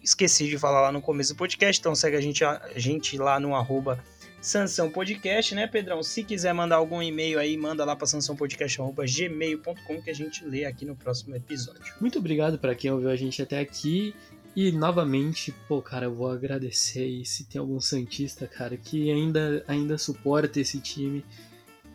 Esqueci 0.00 0.48
de 0.48 0.56
falar 0.56 0.80
lá 0.80 0.92
no 0.92 1.02
começo 1.02 1.34
do 1.34 1.36
podcast, 1.36 1.80
então 1.80 1.92
segue 1.92 2.16
a 2.16 2.20
gente, 2.20 2.44
a 2.44 2.70
gente 2.76 3.18
lá 3.18 3.40
no 3.40 3.56
arroba 3.56 4.02
Sansão 4.40 4.90
Podcast, 4.90 5.54
né, 5.54 5.66
Pedrão? 5.66 6.02
Se 6.02 6.24
quiser 6.24 6.54
mandar 6.54 6.76
algum 6.76 7.02
e-mail 7.02 7.38
aí, 7.38 7.58
manda 7.58 7.84
lá 7.84 7.94
para 7.94 8.06
sansãopodcast.gmail.com 8.06 10.02
que 10.02 10.10
a 10.10 10.14
gente 10.14 10.44
lê 10.44 10.64
aqui 10.64 10.86
no 10.86 10.96
próximo 10.96 11.36
episódio. 11.36 11.94
Muito 12.00 12.18
obrigado 12.18 12.58
para 12.58 12.74
quem 12.74 12.90
ouviu 12.90 13.10
a 13.10 13.16
gente 13.16 13.42
até 13.42 13.60
aqui. 13.60 14.14
E 14.56 14.72
novamente, 14.72 15.52
pô, 15.68 15.82
cara, 15.82 16.06
eu 16.06 16.14
vou 16.14 16.30
agradecer 16.30 17.06
e 17.06 17.24
se 17.24 17.44
tem 17.44 17.60
algum 17.60 17.78
Santista, 17.80 18.46
cara, 18.46 18.76
que 18.76 19.10
ainda, 19.10 19.62
ainda 19.68 19.96
suporta 19.98 20.58
esse 20.58 20.80
time. 20.80 21.24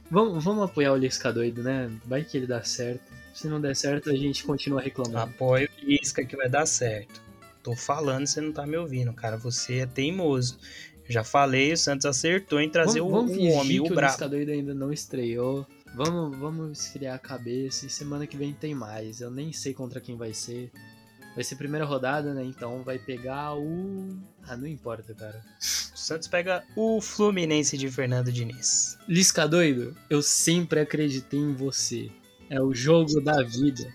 Vamos, 0.09 0.43
vamos 0.43 0.63
apoiar 0.63 0.93
o 0.93 0.97
Lisca 0.97 1.33
doido, 1.33 1.63
né? 1.63 1.91
Vai 2.05 2.23
que 2.23 2.37
ele 2.37 2.47
dá 2.47 2.63
certo. 2.63 3.11
Se 3.33 3.47
não 3.47 3.59
der 3.59 3.75
certo, 3.75 4.09
a 4.09 4.15
gente 4.15 4.43
continua 4.43 4.79
reclamando. 4.79 5.17
Apoio 5.17 5.67
o 5.81 5.85
Lisca 5.85 6.23
que 6.23 6.37
vai 6.37 6.47
dar 6.47 6.65
certo. 6.65 7.21
Tô 7.61 7.75
falando, 7.75 8.27
você 8.27 8.39
não 8.39 8.53
tá 8.53 8.65
me 8.65 8.77
ouvindo, 8.77 9.11
cara. 9.11 9.35
Você 9.37 9.79
é 9.79 9.85
teimoso. 9.87 10.59
Já 11.07 11.23
falei, 11.23 11.73
o 11.73 11.77
Santos 11.77 12.05
acertou 12.05 12.59
em 12.59 12.69
trazer 12.69 12.99
vamos, 12.99 13.31
vamos 13.31 13.37
o, 13.37 13.39
o 13.39 13.51
homem, 13.53 13.79
o 13.79 13.89
brabo. 13.89 14.25
O 14.25 14.29
doido 14.29 14.49
ainda 14.51 14.73
não 14.73 14.91
estreou. 14.91 15.65
Vamos, 15.95 16.37
vamos 16.37 16.79
esfriar 16.79 17.15
a 17.15 17.19
cabeça 17.19 17.85
e 17.85 17.89
semana 17.89 18.27
que 18.27 18.35
vem 18.35 18.53
tem 18.53 18.75
mais. 18.75 19.21
Eu 19.21 19.31
nem 19.31 19.53
sei 19.53 19.73
contra 19.73 20.01
quem 20.01 20.17
vai 20.17 20.33
ser. 20.33 20.71
Vai 21.35 21.43
ser 21.43 21.55
primeira 21.55 21.85
rodada, 21.85 22.33
né? 22.33 22.43
Então 22.43 22.83
vai 22.83 22.97
pegar 22.97 23.55
o. 23.55 24.17
Ah, 24.43 24.57
não 24.57 24.67
importa, 24.67 25.13
cara. 25.13 25.41
O 25.59 25.97
Santos 25.97 26.27
pega 26.27 26.63
o 26.75 26.99
Fluminense 27.01 27.77
de 27.77 27.89
Fernando 27.89 28.31
Diniz. 28.31 28.97
Lisca 29.07 29.47
doido, 29.47 29.95
eu 30.09 30.21
sempre 30.21 30.79
acreditei 30.79 31.39
em 31.39 31.53
você. 31.53 32.09
É 32.49 32.61
o 32.61 32.73
jogo 32.73 33.21
da 33.21 33.41
vida. 33.43 33.93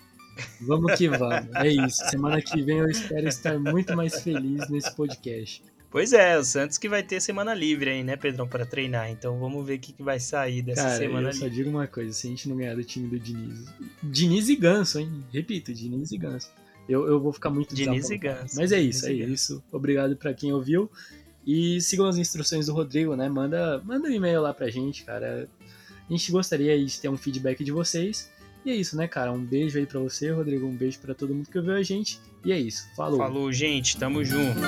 Vamos 0.61 0.95
que 0.97 1.09
vamos. 1.09 1.55
É 1.57 1.69
isso. 1.69 2.03
Semana 2.09 2.41
que 2.41 2.63
vem 2.63 2.79
eu 2.79 2.89
espero 2.89 3.29
estar 3.29 3.59
muito 3.59 3.95
mais 3.97 4.23
feliz 4.23 4.69
nesse 4.69 4.95
podcast. 4.95 5.63
Pois 5.91 6.12
é, 6.12 6.38
o 6.38 6.45
Santos 6.45 6.78
que 6.78 6.88
vai 6.88 7.03
ter 7.03 7.20
semana 7.20 7.53
livre 7.53 7.91
aí, 7.91 8.05
né, 8.05 8.16
Pedrão, 8.16 8.47
para 8.47 8.64
treinar. 8.64 9.11
Então 9.11 9.38
vamos 9.41 9.66
ver 9.66 9.74
o 9.74 9.78
que, 9.80 9.93
que 9.93 10.03
vai 10.03 10.20
sair 10.20 10.62
dessa 10.62 10.84
Cara, 10.84 10.97
semana 10.97 11.28
eu 11.28 11.32
livre. 11.32 11.38
só 11.38 11.49
digo 11.49 11.68
uma 11.68 11.86
coisa, 11.88 12.12
se 12.12 12.28
a 12.28 12.30
gente 12.30 12.49
não 12.49 12.57
ganhar 12.57 12.76
do 12.76 12.84
time 12.84 13.09
do 13.09 13.18
Diniz. 13.18 13.64
Diniz 14.03 14.49
e 14.49 14.55
Ganso, 14.55 15.01
hein? 15.01 15.24
Repito, 15.32 15.74
Diniz 15.74 16.12
e 16.12 16.16
Ganso. 16.16 16.49
Eu, 16.88 17.07
eu 17.09 17.20
vou 17.20 17.32
ficar 17.32 17.51
muito 17.51 17.74
Diniz 17.74 18.09
e 18.09 18.16
Ganso. 18.16 18.55
Mas 18.57 18.70
é 18.70 18.80
isso, 18.80 19.07
Diniz 19.07 19.28
é 19.28 19.32
isso. 19.32 19.64
Obrigado 19.72 20.16
para 20.16 20.32
quem 20.32 20.53
ouviu. 20.53 20.88
E 21.45 21.80
sigam 21.80 22.07
as 22.07 22.16
instruções 22.16 22.66
do 22.66 22.72
Rodrigo, 22.72 23.16
né? 23.16 23.28
Manda, 23.28 23.82
manda 23.84 24.09
um 24.09 24.12
e-mail 24.12 24.43
lá 24.43 24.55
pra 24.55 24.70
gente, 24.70 25.05
cara. 25.05 25.49
A 26.09 26.12
gente 26.12 26.30
gostaria 26.30 26.84
de 26.84 27.01
ter 27.01 27.09
um 27.09 27.16
feedback 27.16 27.64
de 27.64 27.72
vocês. 27.72 28.30
E 28.64 28.70
é 28.70 28.74
isso, 28.74 28.97
né, 28.97 29.09
cara? 29.09 29.32
Um 29.32 29.43
beijo 29.43 29.78
aí 29.78 29.86
para 29.86 29.99
você, 29.99 30.30
Rodrigo. 30.30 30.66
Um 30.66 30.76
beijo 30.76 31.01
para 31.01 31.14
todo 31.14 31.34
mundo 31.34 31.49
que 31.49 31.59
ouviu 31.59 31.74
a 31.74 31.82
gente. 31.82 32.20
E 32.45 32.53
é 32.53 32.59
isso. 32.59 32.86
Falou. 32.95 33.18
Falou, 33.18 33.51
gente. 33.51 33.97
Tamo 33.97 34.22
junto. 34.24 34.61